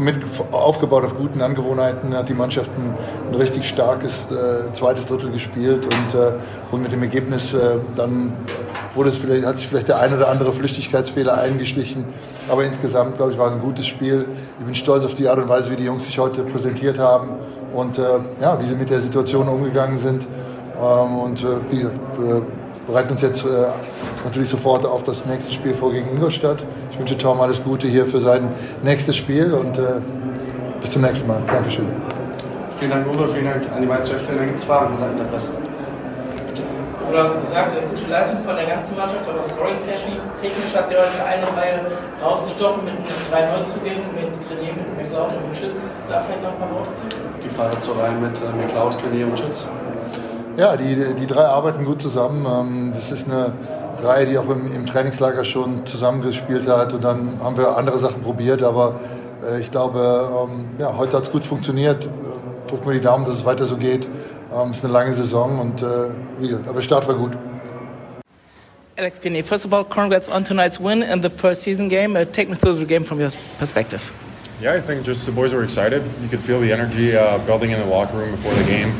mit 0.00 0.18
aufgebaut 0.52 1.04
auf 1.04 1.16
guten 1.16 1.40
Angewohnheiten, 1.42 2.14
hat 2.14 2.28
die 2.28 2.34
Mannschaft 2.34 2.70
ein, 2.76 2.94
ein 3.30 3.34
richtig 3.34 3.68
starkes 3.68 4.28
äh, 4.30 4.72
zweites 4.72 5.06
Drittel 5.06 5.30
gespielt 5.30 5.84
und, 5.84 6.20
äh, 6.20 6.32
und 6.70 6.82
mit 6.82 6.92
dem 6.92 7.02
Ergebnis 7.02 7.54
äh, 7.54 7.78
dann 7.96 8.32
wurde 8.94 9.10
es 9.10 9.16
vielleicht, 9.16 9.44
hat 9.44 9.58
sich 9.58 9.68
vielleicht 9.68 9.88
der 9.88 10.00
ein 10.00 10.14
oder 10.14 10.28
andere 10.28 10.52
Flüchtigkeitsfehler 10.52 11.38
eingeschlichen. 11.38 12.04
Aber 12.48 12.64
insgesamt, 12.64 13.16
glaube 13.16 13.32
ich, 13.32 13.38
war 13.38 13.48
es 13.48 13.52
ein 13.54 13.60
gutes 13.60 13.86
Spiel. 13.86 14.26
Ich 14.58 14.64
bin 14.64 14.74
stolz 14.74 15.04
auf 15.04 15.14
die 15.14 15.28
Art 15.28 15.38
und 15.38 15.48
Weise, 15.48 15.70
wie 15.70 15.76
die 15.76 15.84
Jungs 15.84 16.06
sich 16.06 16.18
heute 16.18 16.42
präsentiert 16.42 16.98
haben 16.98 17.30
und 17.74 17.98
äh, 17.98 18.02
ja, 18.40 18.60
wie 18.60 18.66
sie 18.66 18.74
mit 18.74 18.90
der 18.90 19.00
Situation 19.00 19.48
umgegangen 19.48 19.98
sind. 19.98 20.26
Ähm, 20.78 21.18
und 21.18 21.42
äh, 21.42 21.46
wie 21.70 21.76
gesagt, 21.78 21.98
äh, 22.18 22.42
bereiten 22.86 23.10
uns 23.10 23.22
jetzt 23.22 23.44
äh, 23.44 23.48
natürlich 24.24 24.48
sofort 24.48 24.86
auf 24.86 25.02
das 25.02 25.26
nächste 25.26 25.52
Spiel 25.52 25.74
vor 25.74 25.92
gegen 25.92 26.08
Ingolstadt. 26.10 26.64
Ich 26.90 26.98
wünsche 26.98 27.18
Tom 27.18 27.40
alles 27.40 27.62
Gute 27.62 27.88
hier 27.88 28.06
für 28.06 28.20
sein 28.20 28.48
nächstes 28.82 29.16
Spiel 29.16 29.52
und 29.52 29.78
äh, 29.78 30.00
bis 30.80 30.90
zum 30.90 31.02
nächsten 31.02 31.28
Mal. 31.28 31.42
Dankeschön. 31.50 31.86
Vielen 32.78 32.90
Dank, 32.90 33.06
Uwe. 33.06 33.28
Vielen 33.28 33.46
Dank 33.46 33.62
an 33.74 33.80
die 33.80 33.88
Meisterschaft. 33.88 34.28
Dann 34.28 34.46
gibt 34.46 34.58
es 34.58 34.64
Fragen 34.64 34.96
seitens 34.98 35.18
der 35.18 35.24
Presse. 35.24 35.48
Du 37.10 37.16
hast 37.22 37.40
gesagt, 37.40 37.72
eine 37.72 37.86
gute 37.86 38.10
Leistung 38.10 38.42
von 38.42 38.56
der 38.56 38.66
ganzen 38.66 38.96
Mannschaft, 38.96 39.22
aber 39.26 39.40
scoring-technisch 39.40 40.74
hat 40.74 40.90
der 40.90 40.98
heute 40.98 41.24
eine 41.24 41.46
Reihe 41.56 41.80
rausgestochen 42.22 42.84
mit 42.84 42.94
drei 43.30 43.46
Neuzugängen, 43.46 44.04
mit 44.12 44.34
Grenier, 44.48 44.74
mit 44.74 44.90
McLeod 44.98 45.32
und 45.32 45.48
mit 45.48 45.56
Schütz. 45.56 46.00
Da 46.10 46.20
vielleicht 46.20 46.42
noch 46.42 46.50
ein 46.50 46.58
paar 46.58 46.74
Worte 46.74 46.92
zu? 46.94 47.06
Die 47.42 47.48
Frage 47.48 47.78
zur 47.78 47.96
Reihe 47.96 48.12
mit 48.20 48.36
äh, 48.36 48.52
McLeod, 48.60 49.00
Grenier 49.00 49.28
und 49.28 49.38
Schütz. 49.38 49.64
Ja, 50.56 50.74
die, 50.76 51.14
die 51.14 51.26
drei 51.26 51.44
arbeiten 51.44 51.84
gut 51.84 52.00
zusammen. 52.00 52.46
Ähm, 52.46 52.92
das 52.94 53.12
ist 53.12 53.28
eine 53.28 53.52
Reihe, 54.02 54.24
die 54.24 54.38
auch 54.38 54.48
im, 54.48 54.72
im 54.74 54.86
Trainingslager 54.86 55.44
schon 55.44 55.84
zusammengespielt 55.84 56.66
hat. 56.66 56.94
Und 56.94 57.04
dann 57.04 57.38
haben 57.42 57.58
wir 57.58 57.76
andere 57.76 57.98
Sachen 57.98 58.22
probiert. 58.22 58.62
Aber 58.62 58.98
äh, 59.46 59.60
ich 59.60 59.70
glaube, 59.70 60.48
ähm, 60.50 60.64
ja, 60.78 60.96
heute 60.96 61.18
hat 61.18 61.24
es 61.24 61.30
gut 61.30 61.44
funktioniert. 61.44 62.08
Drückt 62.68 62.86
mir 62.86 62.94
die 62.94 63.00
Daumen, 63.00 63.26
dass 63.26 63.34
es 63.34 63.44
weiter 63.44 63.66
so 63.66 63.76
geht. 63.76 64.08
Ähm, 64.50 64.70
es 64.70 64.78
ist 64.78 64.84
eine 64.84 64.92
lange 64.94 65.12
Saison 65.12 65.58
und 65.60 65.82
äh, 65.82 65.86
wie 66.40 66.48
gesagt, 66.48 66.66
aber 66.66 66.76
der 66.76 66.82
Start 66.82 67.06
war 67.06 67.14
gut. 67.14 67.32
Alex 68.98 69.20
Kinney, 69.20 69.42
first 69.42 69.66
of 69.66 69.74
all, 69.74 69.84
congrats 69.84 70.30
on 70.30 70.42
tonight's 70.42 70.80
win 70.80 71.02
and 71.02 71.22
the 71.22 71.28
first 71.28 71.60
season 71.60 71.90
game. 71.90 72.16
Uh, 72.16 72.24
take 72.24 72.48
me 72.48 72.56
through 72.56 72.78
the 72.78 72.86
game 72.86 73.04
from 73.04 73.20
your 73.20 73.30
perspective. 73.58 74.10
Yeah, 74.58 74.74
I 74.74 74.80
think 74.80 75.04
just 75.04 75.26
the 75.26 75.32
boys 75.32 75.52
were 75.52 75.62
excited. 75.62 76.02
You 76.22 76.28
could 76.28 76.40
feel 76.40 76.60
the 76.60 76.72
energy 76.72 77.14
uh, 77.14 77.36
building 77.44 77.72
in 77.72 77.78
the 77.78 77.84
locker 77.84 78.16
room 78.16 78.30
before 78.30 78.54
the 78.54 78.64
game. 78.64 78.94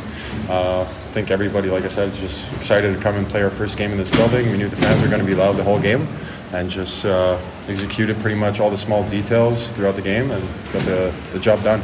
Uh, 0.51 0.85
think 1.17 1.31
everybody, 1.31 1.71
like 1.71 1.83
I 1.83 1.89
said, 1.89 2.11
is 2.11 2.21
just 2.21 2.53
excited 2.59 2.95
to 2.95 3.01
come 3.03 3.15
and 3.17 3.27
play 3.27 3.43
our 3.43 3.49
first 3.49 3.79
game 3.79 3.91
in 3.91 3.97
this 3.97 4.11
building. 4.11 4.51
We 4.51 4.59
knew 4.59 4.69
the 4.69 4.77
fans 4.77 5.01
were 5.01 5.09
going 5.09 5.25
to 5.25 5.27
be 5.27 5.35
loud 5.35 5.57
the 5.57 5.65
whole 5.65 5.81
game 5.81 6.07
and 6.53 6.69
just 6.69 7.07
uh, 7.07 7.41
executed 7.69 8.19
pretty 8.19 8.39
much 8.39 8.61
all 8.61 8.69
the 8.69 8.77
small 8.77 9.03
details 9.09 9.69
throughout 9.73 9.97
the 9.97 10.03
game 10.03 10.31
and 10.31 10.43
got 10.75 10.83
the, 10.83 11.15
the 11.33 11.39
job 11.39 11.63
done. 11.63 11.81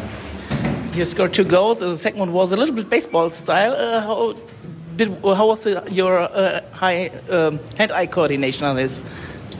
You 0.92 1.06
scored 1.06 1.32
two 1.32 1.44
goals. 1.44 1.78
The 1.78 1.96
second 1.96 2.20
one 2.20 2.34
was 2.34 2.52
a 2.52 2.58
little 2.58 2.74
bit 2.74 2.90
baseball 2.90 3.30
style. 3.30 3.72
Uh, 3.72 4.02
how 4.02 4.36
did 4.96 5.08
how 5.24 5.46
was 5.46 5.64
it, 5.64 5.90
your 5.90 6.18
uh, 6.18 6.60
high 6.72 7.06
um, 7.30 7.58
hand-eye 7.78 8.08
coordination 8.08 8.66
on 8.66 8.76
this? 8.76 9.02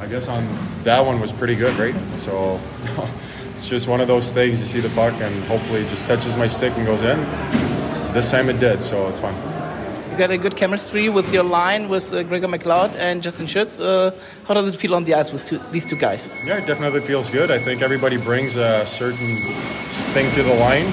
I 0.03 0.07
guess 0.07 0.29
on 0.29 0.45
that 0.85 1.01
one 1.01 1.19
was 1.19 1.33
pretty 1.33 1.57
good, 1.57 1.75
right? 1.79 1.97
So 2.19 2.61
it's 3.55 3.67
just 3.67 3.89
one 3.89 4.03
of 4.03 4.07
those 4.07 4.33
things. 4.33 4.61
You 4.61 4.67
see 4.67 4.81
the 4.81 4.91
puck 4.91 5.15
and 5.23 5.43
hopefully 5.45 5.81
it 5.81 5.89
just 5.89 6.07
touches 6.07 6.37
my 6.37 6.47
stick 6.47 6.77
and 6.77 6.85
goes 6.85 7.01
in. 7.01 7.19
This 8.13 8.31
time 8.31 8.51
it 8.51 8.61
did, 8.61 8.85
so 8.85 9.09
it's 9.09 9.21
fine. 9.21 9.52
You 10.13 10.19
got 10.19 10.31
a 10.31 10.37
good 10.37 10.57
chemistry 10.57 11.09
with 11.09 11.33
your 11.33 11.43
line 11.43 11.89
with 11.89 12.13
uh, 12.13 12.23
Gregor 12.23 12.47
McLeod 12.47 12.97
and 12.97 13.23
Justin 13.23 13.47
Schütz. 13.47 13.81
Uh, 13.83 14.15
how 14.47 14.53
does 14.53 14.69
it 14.69 14.77
feel 14.77 14.95
on 14.95 15.05
the 15.05 15.15
ice 15.15 15.33
with 15.33 15.47
two, 15.47 15.59
these 15.71 15.87
two 15.87 15.97
guys? 15.97 16.29
Yeah, 16.45 16.59
it 16.59 16.67
definitely 16.67 17.01
feels 17.01 17.31
good. 17.31 17.51
I 17.51 17.59
think 17.59 17.81
everybody 17.81 18.19
brings 18.19 18.57
a 18.57 18.85
certain 18.85 19.37
thing 20.13 20.31
to 20.35 20.43
the 20.43 20.53
line 20.53 20.85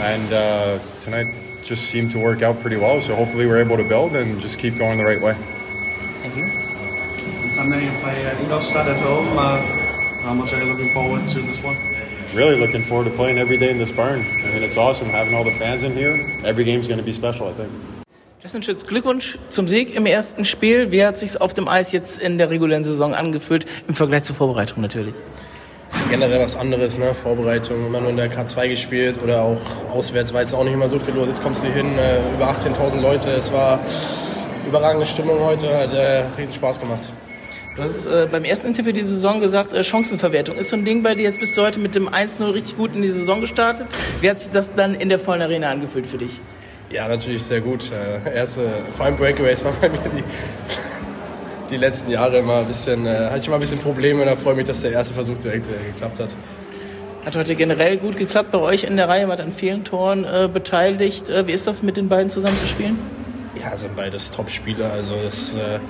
and 0.00 0.32
uh, 0.32 0.80
tonight 1.02 1.26
just 1.62 1.84
seemed 1.84 2.10
to 2.10 2.18
work 2.18 2.42
out 2.42 2.58
pretty 2.58 2.76
well. 2.76 3.00
So 3.00 3.14
hopefully 3.14 3.46
we're 3.46 3.58
able 3.58 3.76
to 3.76 3.84
build 3.84 4.16
and 4.16 4.40
just 4.40 4.58
keep 4.58 4.76
going 4.76 4.98
the 4.98 5.04
right 5.04 5.22
way. 5.22 5.34
Thank 5.34 6.36
you. 6.36 6.46
And 6.46 7.52
Sunday 7.52 7.84
you 7.84 8.00
play 8.00 8.26
uh, 8.26 8.40
Ingolstadt 8.40 8.88
at 8.88 9.00
home. 9.00 9.38
Uh, 9.38 9.60
how 10.22 10.34
much 10.34 10.52
are 10.52 10.60
you 10.60 10.68
looking 10.68 10.92
forward 10.92 11.28
to 11.28 11.42
this 11.42 11.62
one? 11.62 11.76
Really 12.34 12.58
looking 12.58 12.82
forward 12.82 13.04
to 13.04 13.10
playing 13.10 13.38
every 13.38 13.56
day 13.56 13.70
in 13.70 13.78
this 13.78 13.92
barn. 13.92 14.22
I 14.22 14.52
mean, 14.52 14.64
it's 14.64 14.76
awesome 14.76 15.10
having 15.10 15.32
all 15.32 15.44
the 15.44 15.52
fans 15.52 15.84
in 15.84 15.92
here. 15.92 16.28
Every 16.42 16.64
game's 16.64 16.88
going 16.88 16.98
to 16.98 17.06
be 17.06 17.12
special, 17.12 17.46
I 17.46 17.52
think. 17.52 17.97
Justin 18.40 18.62
Schütz, 18.62 18.86
Glückwunsch 18.86 19.36
zum 19.48 19.66
Sieg 19.66 19.94
im 19.94 20.06
ersten 20.06 20.44
Spiel. 20.44 20.92
Wie 20.92 21.04
hat 21.04 21.18
sich 21.18 21.40
auf 21.40 21.54
dem 21.54 21.66
Eis 21.66 21.90
jetzt 21.90 22.20
in 22.20 22.38
der 22.38 22.50
regulären 22.50 22.84
Saison 22.84 23.12
angefühlt 23.12 23.66
im 23.88 23.96
Vergleich 23.96 24.22
zur 24.22 24.36
Vorbereitung 24.36 24.80
natürlich? 24.80 25.14
generell 26.10 26.40
was 26.40 26.56
anderes, 26.56 26.96
ne? 26.98 27.12
Vorbereitung, 27.14 27.86
immer 27.86 28.00
nur 28.00 28.10
in 28.10 28.16
der 28.16 28.30
K2 28.30 28.68
gespielt 28.68 29.16
oder 29.22 29.42
auch 29.42 29.60
auswärts 29.90 30.32
war 30.32 30.40
jetzt 30.40 30.54
auch 30.54 30.64
nicht 30.64 30.72
immer 30.72 30.88
so 30.88 30.98
viel 30.98 31.14
los. 31.14 31.26
Jetzt 31.26 31.42
kommst 31.42 31.64
du 31.64 31.68
hin, 31.68 31.98
äh, 31.98 32.20
über 32.34 32.48
18.000 32.48 33.00
Leute. 33.00 33.28
Es 33.30 33.52
war 33.52 33.80
überragende 34.66 35.06
Stimmung 35.06 35.40
heute, 35.40 35.66
hat 35.76 35.92
äh, 35.92 36.24
riesen 36.38 36.54
Spaß 36.54 36.80
gemacht. 36.80 37.08
Du 37.76 37.82
hast 37.82 38.06
äh, 38.06 38.28
beim 38.30 38.44
ersten 38.44 38.68
Interview 38.68 38.92
die 38.92 39.02
Saison 39.02 39.40
gesagt, 39.40 39.72
äh, 39.72 39.82
Chancenverwertung 39.82 40.56
ist 40.56 40.70
so 40.70 40.76
ein 40.76 40.84
Ding 40.84 41.02
bei 41.02 41.14
dir. 41.14 41.24
Jetzt 41.24 41.40
bist 41.40 41.56
du 41.56 41.62
heute 41.62 41.78
mit 41.78 41.94
dem 41.94 42.08
1-0 42.08 42.52
richtig 42.54 42.76
gut 42.76 42.94
in 42.94 43.02
die 43.02 43.10
Saison 43.10 43.40
gestartet. 43.40 43.88
Wie 44.20 44.30
hat 44.30 44.38
sich 44.38 44.50
das 44.50 44.72
dann 44.74 44.94
in 44.94 45.08
der 45.08 45.18
vollen 45.18 45.42
Arena 45.42 45.70
angefühlt 45.70 46.06
für 46.06 46.18
dich? 46.18 46.40
Ja, 46.90 47.06
natürlich 47.08 47.42
sehr 47.44 47.60
gut. 47.60 47.90
Äh, 47.92 48.34
erste, 48.34 48.68
vor 48.96 49.06
allem 49.06 49.16
Breakaways 49.16 49.64
war 49.64 49.72
bei 49.80 49.88
mir 49.88 49.98
die 49.98 50.24
die 51.70 51.76
letzten 51.76 52.10
Jahre 52.10 52.38
immer 52.38 52.58
ein 52.58 52.66
bisschen, 52.66 53.06
äh, 53.06 53.10
hatte 53.26 53.38
ich 53.38 53.46
immer 53.46 53.56
ein 53.56 53.60
bisschen 53.60 53.78
Probleme 53.78 54.22
und 54.22 54.26
da 54.26 54.36
freue 54.36 54.52
ich 54.52 54.58
mich, 54.58 54.66
dass 54.66 54.80
der 54.80 54.92
erste 54.92 55.14
Versuch 55.14 55.38
direkt 55.38 55.68
äh, 55.68 55.92
geklappt 55.92 56.20
hat. 56.20 56.36
Hat 57.24 57.36
heute 57.36 57.54
generell 57.56 57.98
gut 57.98 58.16
geklappt 58.16 58.52
bei 58.52 58.58
euch 58.58 58.84
in 58.84 58.96
der 58.96 59.08
Reihe, 59.08 59.28
war 59.28 59.38
an 59.38 59.52
vielen 59.52 59.84
Toren 59.84 60.24
äh, 60.24 60.48
beteiligt. 60.52 61.28
Äh, 61.28 61.46
wie 61.46 61.52
ist 61.52 61.66
das 61.66 61.82
mit 61.82 61.96
den 61.96 62.08
beiden 62.08 62.30
zusammen 62.30 62.56
zu 62.56 62.66
spielen? 62.66 62.98
Ja, 63.60 63.76
sind 63.76 63.96
beides 63.96 64.30
Top-Spieler. 64.30 64.92
Also 64.92 65.16
das, 65.22 65.56
äh, 65.56 65.80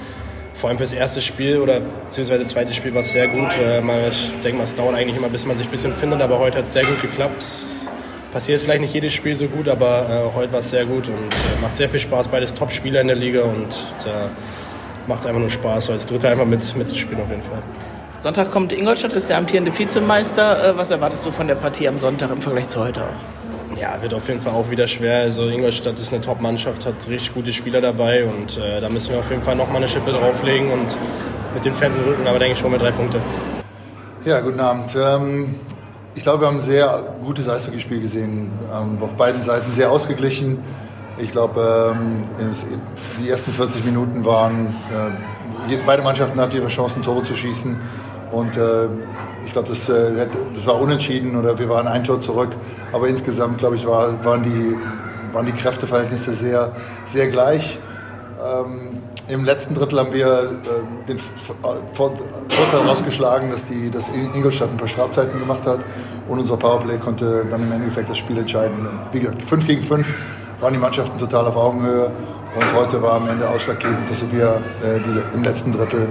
vor 0.55 0.70
allem 0.70 0.78
fürs 0.78 0.92
erste 0.92 1.20
Spiel 1.20 1.59
oder 1.59 1.80
beziehungsweise 1.80 2.46
zweites 2.46 2.74
Spiel 2.74 2.92
war 2.94 3.01
es 3.01 3.12
sehr 3.12 3.28
gut. 3.28 3.51
Äh, 3.62 3.80
mal, 3.80 4.09
ich 4.11 4.32
denke 4.42 4.59
mal, 4.59 4.64
es 4.64 4.74
dauert 4.74 4.96
eigentlich 4.96 5.16
immer, 5.16 5.28
bis 5.28 5.44
man 5.46 5.57
sich 5.57 5.66
ein 5.66 5.70
bisschen 5.70 5.92
findet, 5.92 6.20
aber 6.22 6.38
heute 6.38 6.59
hat 6.59 6.64
es 6.64 6.72
sehr 6.72 6.84
gut 6.84 7.01
geklappt. 7.01 7.42
Es 7.42 7.88
passiert 8.33 8.57
jetzt 8.57 8.64
vielleicht 8.64 8.81
nicht 8.83 8.95
jedes 8.95 9.12
Spiel 9.12 9.35
so 9.35 9.47
gut, 9.47 9.68
aber 9.68 10.33
heute 10.35 10.53
war 10.53 10.59
es 10.59 10.70
sehr 10.70 10.85
gut 10.85 11.09
und 11.09 11.29
macht 11.62 11.76
sehr 11.76 11.89
viel 11.89 12.01
Spaß. 12.01 12.29
Beides 12.29 12.55
Top-Spieler 12.55 13.01
in 13.01 13.09
der 13.09 13.16
Liga 13.16 13.43
und 13.43 13.76
macht 15.09 15.20
es 15.20 15.26
einfach 15.26 15.41
nur 15.41 15.51
Spaß, 15.51 15.87
so 15.87 15.93
als 15.93 16.07
Dritter 16.07 16.29
einfach 16.29 16.45
mit, 16.45 16.76
mitzuspielen 16.76 17.22
auf 17.22 17.31
jeden 17.31 17.43
Fall. 17.43 17.62
Sonntag 18.20 18.51
kommt 18.51 18.72
Ingolstadt, 18.72 19.12
ist 19.12 19.31
der 19.31 19.39
amtierende 19.39 19.76
Vizemeister. 19.76 20.70
Äh, 20.70 20.76
was 20.76 20.91
erwartest 20.91 21.24
du 21.24 21.31
von 21.31 21.47
der 21.47 21.55
Partie 21.55 21.89
am 21.89 21.99
Sonntag 21.99 22.31
im 22.31 22.41
Vergleich 22.41 22.68
zu 22.68 22.81
heute 22.81 23.03
auch? 23.03 23.81
Ja, 23.81 24.03
wird 24.03 24.12
auf 24.12 24.26
jeden 24.26 24.41
Fall 24.41 24.55
auch 24.55 24.68
wieder 24.70 24.89
schwer. 24.89 25.20
Also 25.20 25.49
Ingolstadt 25.49 25.99
ist 26.01 26.12
eine 26.12 26.20
Top-Mannschaft, 26.20 26.85
hat 26.85 27.09
richtig 27.09 27.33
gute 27.35 27.53
Spieler 27.53 27.81
dabei 27.81 28.24
und 28.24 28.59
äh, 28.59 28.81
da 28.81 28.89
müssen 28.89 29.12
wir 29.12 29.20
auf 29.20 29.31
jeden 29.31 29.43
Fall 29.43 29.55
nochmal 29.55 29.76
eine 29.76 29.89
Schippe 29.89 30.11
drauflegen 30.11 30.70
und 30.72 30.99
mit 31.55 31.64
den 31.64 31.72
Fans 31.72 31.97
im 31.97 32.05
Rücken, 32.05 32.26
aber 32.26 32.41
denke 32.41 32.55
ich 32.55 32.59
schon 32.59 32.72
mit 32.72 32.81
drei 32.81 32.91
Punkte. 32.91 33.20
Ja, 34.24 34.41
guten 34.41 34.61
Abend. 34.61 34.97
Ähm, 35.01 35.55
ich 36.15 36.23
glaube, 36.23 36.43
wir 36.43 36.49
haben 36.49 36.57
ein 36.57 36.61
sehr 36.61 37.17
gutes 37.25 37.49
Eishockeyspiel 37.49 38.01
gesehen. 38.01 38.51
Ähm, 38.75 38.99
auf 39.01 39.15
beiden 39.15 39.43
Seiten 39.43 39.71
sehr 39.73 39.91
ausgeglichen. 39.91 40.59
Ich 41.19 41.33
glaube, 41.33 41.95
ähm, 41.95 42.25
die 43.21 43.29
ersten 43.29 43.53
40 43.53 43.85
Minuten 43.85 44.25
waren, 44.25 44.77
äh, 44.93 45.79
beide 45.85 46.03
Mannschaften 46.03 46.41
hatten 46.41 46.57
ihre 46.57 46.69
Chancen, 46.69 47.03
Tore 47.03 47.23
zu 47.23 47.35
schießen. 47.35 47.77
Und 48.31 48.57
äh, 48.57 48.87
ich 49.47 49.53
glaube, 49.53 49.69
das, 49.69 49.89
äh, 49.89 50.27
das, 50.55 50.67
war 50.67 50.81
unentschieden 50.81 51.37
oder 51.37 51.59
wir 51.59 51.69
waren 51.69 51.87
ein 51.89 52.05
Tor 52.05 52.21
zurück. 52.21 52.51
Aber 52.93 53.09
insgesamt, 53.09 53.59
glaube 53.59 53.77
ich, 53.77 53.87
war, 53.87 54.25
waren, 54.25 54.43
die, 54.43 54.77
waren 55.33 55.47
die 55.47 55.53
Kräfteverhältnisse 55.53 56.35
sehr, 56.35 56.73
sehr 57.07 57.29
gleich. 57.29 57.79
Ähm, 58.39 59.03
Im 59.29 59.45
letzten 59.45 59.74
Drittel 59.74 59.99
haben 59.99 60.12
wir 60.12 60.26
äh, 60.26 61.07
den 61.07 61.18
Vorteil 61.18 62.89
rausgeschlagen, 62.89 63.51
dass, 63.51 63.66
die, 63.66 63.91
dass 63.91 64.09
Ingolstadt 64.09 64.70
ein 64.70 64.79
paar 64.79 64.89
Strafzeiten 64.89 65.39
gemacht 65.39 65.66
hat. 65.66 65.81
Und 66.29 66.39
unser 66.39 66.57
Powerplay 66.57 66.97
konnte 66.97 67.45
dann 67.51 67.62
im 67.62 67.72
Endeffekt 67.72 68.09
das 68.09 68.16
Spiel 68.16 68.39
entscheiden. 68.39 68.89
Wie 69.12 69.20
gesagt, 69.20 69.43
5 69.43 69.66
gegen 69.66 69.83
5 69.83 70.14
waren 70.61 70.72
die 70.72 70.79
Mannschaften 70.79 71.18
total 71.18 71.47
auf 71.47 71.57
Augenhöhe. 71.57 72.11
Und 72.55 72.74
heute 72.74 73.03
war 73.03 73.14
am 73.14 73.29
Ende 73.29 73.49
ausschlaggebend, 73.49 74.09
dass 74.09 74.22
wir 74.33 74.62
äh, 74.83 74.99
die, 75.00 75.37
im 75.37 75.42
letzten 75.42 75.72
Drittel 75.72 76.09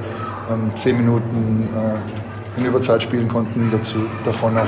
ähm, 0.52 0.72
zehn 0.76 0.98
Minuten 0.98 1.68
äh, 1.76 2.60
in 2.60 2.65
Überzeit 2.65 3.02
spielen 3.02 3.27
konnten. 3.27 3.69
Dazu, 3.72 4.06
davon 4.26 4.53
noch 4.53 4.68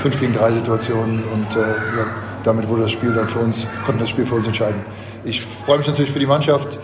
5 0.00 0.18
gegen 0.18 0.32
3 0.32 0.52
Situationen. 0.52 1.22
Und 1.34 1.54
äh, 1.54 1.60
ja, 1.60 2.06
damit 2.44 2.66
wurde 2.66 2.82
das 2.82 2.92
Spiel 2.92 3.12
dann 3.12 3.28
für 3.28 3.40
uns, 3.40 3.66
konnten 3.84 4.00
das 4.00 4.08
Spiel 4.08 4.24
für 4.24 4.36
uns 4.36 4.46
entscheiden. 4.46 4.82
Ich 5.22 5.42
freue 5.42 5.76
mich 5.76 5.86
natürlich 5.86 6.10
für 6.10 6.18
die 6.18 6.26
Mannschaft. 6.26 6.78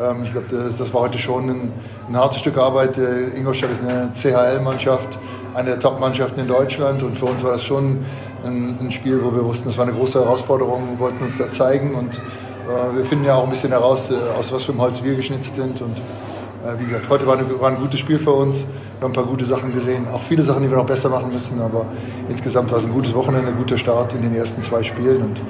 Ähm, 0.00 0.24
ich 0.24 0.32
glaube, 0.32 0.46
das, 0.50 0.78
das, 0.78 0.92
war 0.94 1.02
heute 1.02 1.18
schon 1.18 1.48
ein, 1.48 1.72
ein 2.08 2.16
hartes 2.16 2.38
Stück 2.38 2.58
Arbeit. 2.58 2.98
Äh, 2.98 3.36
Ingolstadt 3.36 3.70
ist 3.70 3.82
eine 3.82 4.10
CHL-Mannschaft, 4.12 5.18
eine 5.54 5.70
der 5.70 5.80
Top-Mannschaften 5.80 6.40
in 6.40 6.48
Deutschland. 6.48 7.02
Und 7.02 7.18
für 7.18 7.26
uns 7.26 7.42
war 7.44 7.52
das 7.52 7.64
schon 7.64 8.04
ein, 8.44 8.76
ein, 8.80 8.90
Spiel, 8.90 9.22
wo 9.22 9.34
wir 9.34 9.44
wussten, 9.44 9.68
das 9.68 9.78
war 9.78 9.86
eine 9.86 9.94
große 9.94 10.22
Herausforderung, 10.22 10.90
wir 10.90 10.98
wollten 10.98 11.22
uns 11.22 11.38
da 11.38 11.50
zeigen 11.50 11.94
und 11.94 12.16
äh, 12.16 12.96
wir 12.96 13.04
finden 13.04 13.24
ja 13.24 13.36
auch 13.36 13.44
ein 13.44 13.50
bisschen 13.50 13.70
heraus, 13.70 14.10
äh, 14.10 14.14
aus 14.38 14.52
was 14.52 14.64
für 14.64 14.72
einem 14.72 14.80
Holz 14.80 15.02
wir 15.02 15.14
geschnitzt 15.14 15.56
sind. 15.56 15.80
Und 15.80 15.98
äh, 15.98 16.78
wie 16.78 16.86
gesagt, 16.86 17.08
heute 17.08 17.26
war, 17.26 17.38
eine, 17.38 17.60
war, 17.60 17.70
ein 17.70 17.76
gutes 17.76 18.00
Spiel 18.00 18.18
für 18.18 18.32
uns. 18.32 18.64
Wir 18.98 19.04
haben 19.04 19.10
ein 19.10 19.14
paar 19.14 19.24
gute 19.24 19.44
Sachen 19.44 19.72
gesehen, 19.72 20.06
auch 20.12 20.22
viele 20.22 20.42
Sachen, 20.42 20.62
die 20.62 20.70
wir 20.70 20.76
noch 20.76 20.86
besser 20.86 21.08
machen 21.08 21.32
müssen, 21.32 21.60
aber 21.60 21.86
insgesamt 22.28 22.70
war 22.70 22.78
es 22.78 22.86
ein 22.86 22.92
gutes 22.92 23.14
Wochenende, 23.14 23.48
ein 23.48 23.56
guter 23.56 23.76
Start 23.76 24.14
in 24.14 24.22
den 24.22 24.34
ersten 24.34 24.62
zwei 24.62 24.82
Spielen 24.82 25.22
und 25.22 25.38
ähm, 25.38 25.44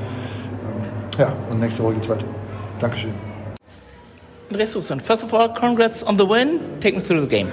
ja, 1.19 1.33
und 1.51 1.61
nächste 1.61 1.83
Woche 1.83 1.95
geht's 1.95 2.09
weiter. 2.09 2.25
Dankeschön. 2.81 3.32
Susan, 4.67 5.01
first 5.01 5.25
of 5.25 5.35
all, 5.35 5.49
congrats 5.49 6.03
on 6.03 6.17
the 6.17 6.27
win. 6.27 6.79
Take 6.81 6.95
me 6.95 7.01
through 7.01 7.21
the 7.21 7.27
game. 7.27 7.51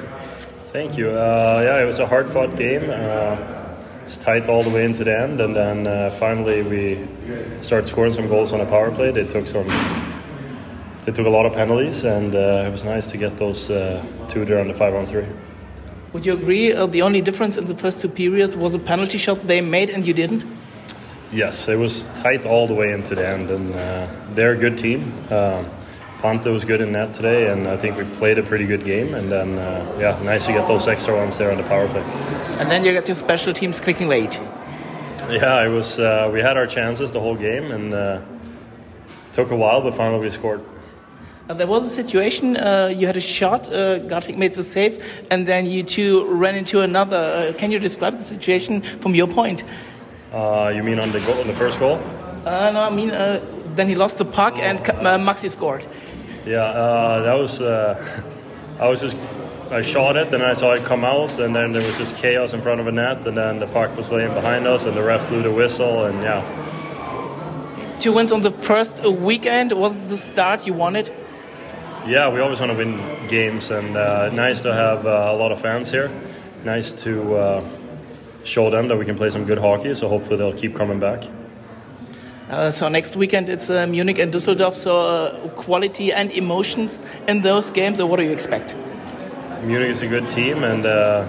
Thank 0.67 0.97
you. 0.97 1.09
Uh, 1.09 1.61
yeah, 1.63 1.81
it 1.81 1.85
was 1.85 1.99
a 1.99 2.05
hard-fought 2.05 2.55
game. 2.55 2.89
Uh, 2.89 3.37
it's 4.03 4.17
tight 4.17 4.49
all 4.49 4.63
the 4.63 4.69
way 4.69 4.85
into 4.85 5.03
the 5.03 5.17
end, 5.17 5.39
and 5.41 5.55
then 5.55 5.87
uh, 5.87 6.09
finally 6.11 6.61
we 6.61 7.07
started 7.61 7.87
scoring 7.87 8.13
some 8.13 8.27
goals 8.27 8.53
on 8.53 8.61
a 8.61 8.65
power 8.65 8.91
play. 8.91 9.11
They 9.11 9.25
took 9.25 9.47
some 9.47 9.67
they 11.05 11.11
took 11.11 11.25
a 11.25 11.29
lot 11.29 11.45
of 11.45 11.53
penalties, 11.53 12.03
and 12.03 12.35
uh, 12.35 12.65
it 12.67 12.71
was 12.71 12.83
nice 12.83 13.07
to 13.11 13.17
get 13.17 13.37
those 13.37 13.69
uh, 13.71 14.03
two 14.27 14.45
there 14.45 14.59
on 14.59 14.67
the 14.67 14.73
five 14.73 14.93
on 14.93 15.05
three. 15.05 15.25
Would 16.13 16.25
you 16.25 16.33
agree 16.33 16.73
uh, 16.73 16.87
the 16.87 17.01
only 17.03 17.21
difference 17.21 17.57
in 17.57 17.65
the 17.65 17.75
first 17.75 17.99
two 17.99 18.09
periods 18.09 18.57
was 18.57 18.75
a 18.75 18.79
penalty 18.79 19.17
shot 19.17 19.47
they 19.47 19.61
made 19.61 19.89
and 19.89 20.05
you 20.05 20.13
didn't? 20.13 20.43
Yes, 21.31 21.67
it 21.67 21.77
was 21.77 22.07
tight 22.21 22.45
all 22.45 22.67
the 22.67 22.73
way 22.73 22.91
into 22.91 23.13
the 23.13 23.27
end, 23.27 23.51
and 23.51 23.75
uh, 23.75 24.07
they're 24.33 24.53
a 24.53 24.57
good 24.57 24.77
team. 24.77 25.13
Um, 25.29 25.69
Ponte 26.19 26.45
was 26.47 26.65
good 26.65 26.81
in 26.81 26.91
net 26.91 27.13
today, 27.13 27.49
and 27.49 27.67
I 27.67 27.77
think 27.77 27.97
we 27.97 28.03
played 28.03 28.37
a 28.37 28.43
pretty 28.43 28.65
good 28.65 28.83
game. 28.83 29.13
And 29.13 29.31
then, 29.31 29.57
uh, 29.57 29.97
yeah, 29.99 30.21
nice 30.23 30.45
to 30.47 30.51
get 30.51 30.67
those 30.67 30.87
extra 30.87 31.15
ones 31.15 31.37
there 31.37 31.49
on 31.49 31.57
the 31.57 31.63
power 31.63 31.87
play. 31.87 32.01
And 32.59 32.69
then 32.69 32.83
you 32.83 32.91
get 32.91 33.07
your 33.07 33.15
special 33.15 33.53
teams 33.53 33.79
clicking 33.79 34.09
late. 34.09 34.39
Yeah, 35.29 35.63
it 35.63 35.69
was. 35.69 35.97
Uh, 35.97 36.29
we 36.33 36.41
had 36.41 36.57
our 36.57 36.67
chances 36.67 37.11
the 37.11 37.21
whole 37.21 37.37
game, 37.37 37.71
and 37.71 37.93
uh, 37.93 38.21
took 39.31 39.51
a 39.51 39.55
while, 39.55 39.81
but 39.81 39.95
finally 39.95 40.19
we 40.19 40.29
scored. 40.29 40.61
Uh, 41.49 41.53
there 41.53 41.67
was 41.67 41.85
a 41.85 41.89
situation 41.89 42.57
uh, 42.57 42.93
you 42.93 43.07
had 43.07 43.17
a 43.17 43.21
shot, 43.21 43.71
uh, 43.71 43.99
Gartic 43.99 44.37
made 44.37 44.53
the 44.53 44.63
save, 44.63 45.23
and 45.31 45.47
then 45.47 45.65
you 45.65 45.83
two 45.83 46.25
ran 46.25 46.55
into 46.55 46.81
another. 46.81 47.17
Uh, 47.17 47.53
can 47.57 47.71
you 47.71 47.79
describe 47.79 48.13
the 48.13 48.23
situation 48.23 48.81
from 48.81 49.15
your 49.15 49.27
point? 49.27 49.63
Uh, 50.33 50.71
you 50.75 50.83
mean 50.83 50.99
on 50.99 51.11
the 51.11 51.19
goal, 51.21 51.39
on 51.39 51.47
the 51.47 51.53
first 51.53 51.79
goal? 51.79 51.97
Uh, 52.45 52.71
no, 52.71 52.81
I 52.83 52.89
mean 52.89 53.11
uh, 53.11 53.39
then 53.75 53.87
he 53.87 53.95
lost 53.95 54.17
the 54.17 54.25
puck 54.25 54.57
and 54.59 54.79
uh, 54.79 55.17
Maxi 55.17 55.49
scored. 55.49 55.85
Yeah, 56.49 56.63
uh, 56.63 57.21
that 57.21 57.33
was. 57.33 57.61
Uh, 57.61 58.23
I 58.79 58.87
was 58.87 59.01
just. 59.01 59.15
I 59.69 59.83
shot 59.83 60.17
it, 60.17 60.31
then 60.31 60.41
I 60.41 60.55
saw 60.55 60.73
it 60.73 60.83
come 60.83 61.03
out, 61.03 61.39
and 61.39 61.55
then 61.55 61.73
there 61.73 61.85
was 61.85 61.95
just 61.95 62.15
chaos 62.15 62.53
in 62.53 62.61
front 62.61 62.81
of 62.81 62.87
a 62.87 62.91
net, 62.91 63.27
and 63.27 63.37
then 63.37 63.59
the 63.59 63.67
puck 63.67 63.95
was 63.95 64.11
laying 64.11 64.33
behind 64.33 64.65
us, 64.65 64.87
and 64.87 64.97
the 64.97 65.03
ref 65.03 65.29
blew 65.29 65.43
the 65.43 65.51
whistle, 65.51 66.05
and 66.05 66.23
yeah. 66.23 66.41
Two 67.99 68.13
wins 68.13 68.31
on 68.31 68.41
the 68.41 68.49
first 68.49 69.03
weekend. 69.03 69.73
Was 69.73 69.95
the 70.07 70.17
start 70.17 70.65
you 70.65 70.73
wanted? 70.73 71.13
Yeah, 72.07 72.31
we 72.33 72.39
always 72.39 72.59
want 72.59 72.71
to 72.71 72.77
win 72.79 72.97
games, 73.27 73.69
and 73.69 73.95
uh, 73.95 74.31
nice 74.31 74.61
to 74.61 74.73
have 74.73 75.05
uh, 75.05 75.29
a 75.31 75.35
lot 75.35 75.51
of 75.51 75.61
fans 75.61 75.91
here. 75.91 76.09
Nice 76.63 76.91
to 77.03 77.35
uh, 77.35 77.63
show 78.43 78.71
them 78.71 78.87
that 78.87 78.97
we 78.97 79.05
can 79.05 79.15
play 79.15 79.29
some 79.29 79.45
good 79.45 79.59
hockey. 79.59 79.93
So 79.93 80.09
hopefully 80.09 80.37
they'll 80.37 80.51
keep 80.51 80.73
coming 80.73 80.99
back. 80.99 81.25
Uh, 82.49 82.71
so 82.71 82.89
next 82.89 83.15
weekend 83.15 83.47
it's 83.47 83.69
uh, 83.69 83.85
Munich 83.85 84.17
and 84.17 84.33
Düsseldorf. 84.33 84.73
So 84.73 84.97
uh, 84.97 85.49
quality 85.49 86.11
and 86.11 86.31
emotions 86.31 86.97
in 87.27 87.41
those 87.43 87.69
games, 87.69 87.99
or 87.99 88.07
what 88.07 88.17
do 88.17 88.23
you 88.23 88.31
expect? 88.31 88.75
Munich 89.63 89.89
is 89.89 90.01
a 90.01 90.07
good 90.07 90.29
team, 90.29 90.63
and 90.63 90.85
uh, 90.85 91.25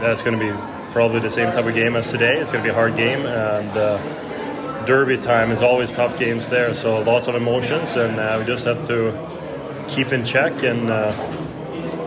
that's 0.00 0.22
going 0.22 0.38
to 0.38 0.44
be 0.44 0.52
probably 0.92 1.20
the 1.20 1.30
same 1.30 1.50
type 1.52 1.64
of 1.64 1.74
game 1.74 1.96
as 1.96 2.10
today. 2.10 2.38
It's 2.38 2.52
going 2.52 2.62
to 2.62 2.68
be 2.68 2.70
a 2.70 2.74
hard 2.74 2.96
game, 2.96 3.24
and 3.24 3.70
uh, 3.76 4.84
derby 4.84 5.16
time 5.16 5.52
is 5.52 5.62
always 5.62 5.90
tough 5.90 6.18
games 6.18 6.48
there. 6.50 6.74
So 6.74 7.00
lots 7.00 7.28
of 7.28 7.34
emotions, 7.34 7.96
and 7.96 8.20
uh, 8.20 8.36
we 8.38 8.44
just 8.44 8.66
have 8.66 8.86
to 8.88 9.12
keep 9.88 10.12
in 10.12 10.24
check 10.24 10.62
and 10.62 10.90
uh, 10.90 11.12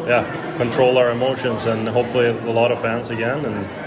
yeah, 0.06 0.54
control 0.58 1.00
our 1.00 1.10
emotions, 1.10 1.66
and 1.66 1.88
hopefully 1.88 2.28
a 2.28 2.52
lot 2.52 2.72
of 2.72 2.80
fans 2.80 3.10
again, 3.10 3.44
and 3.44 3.83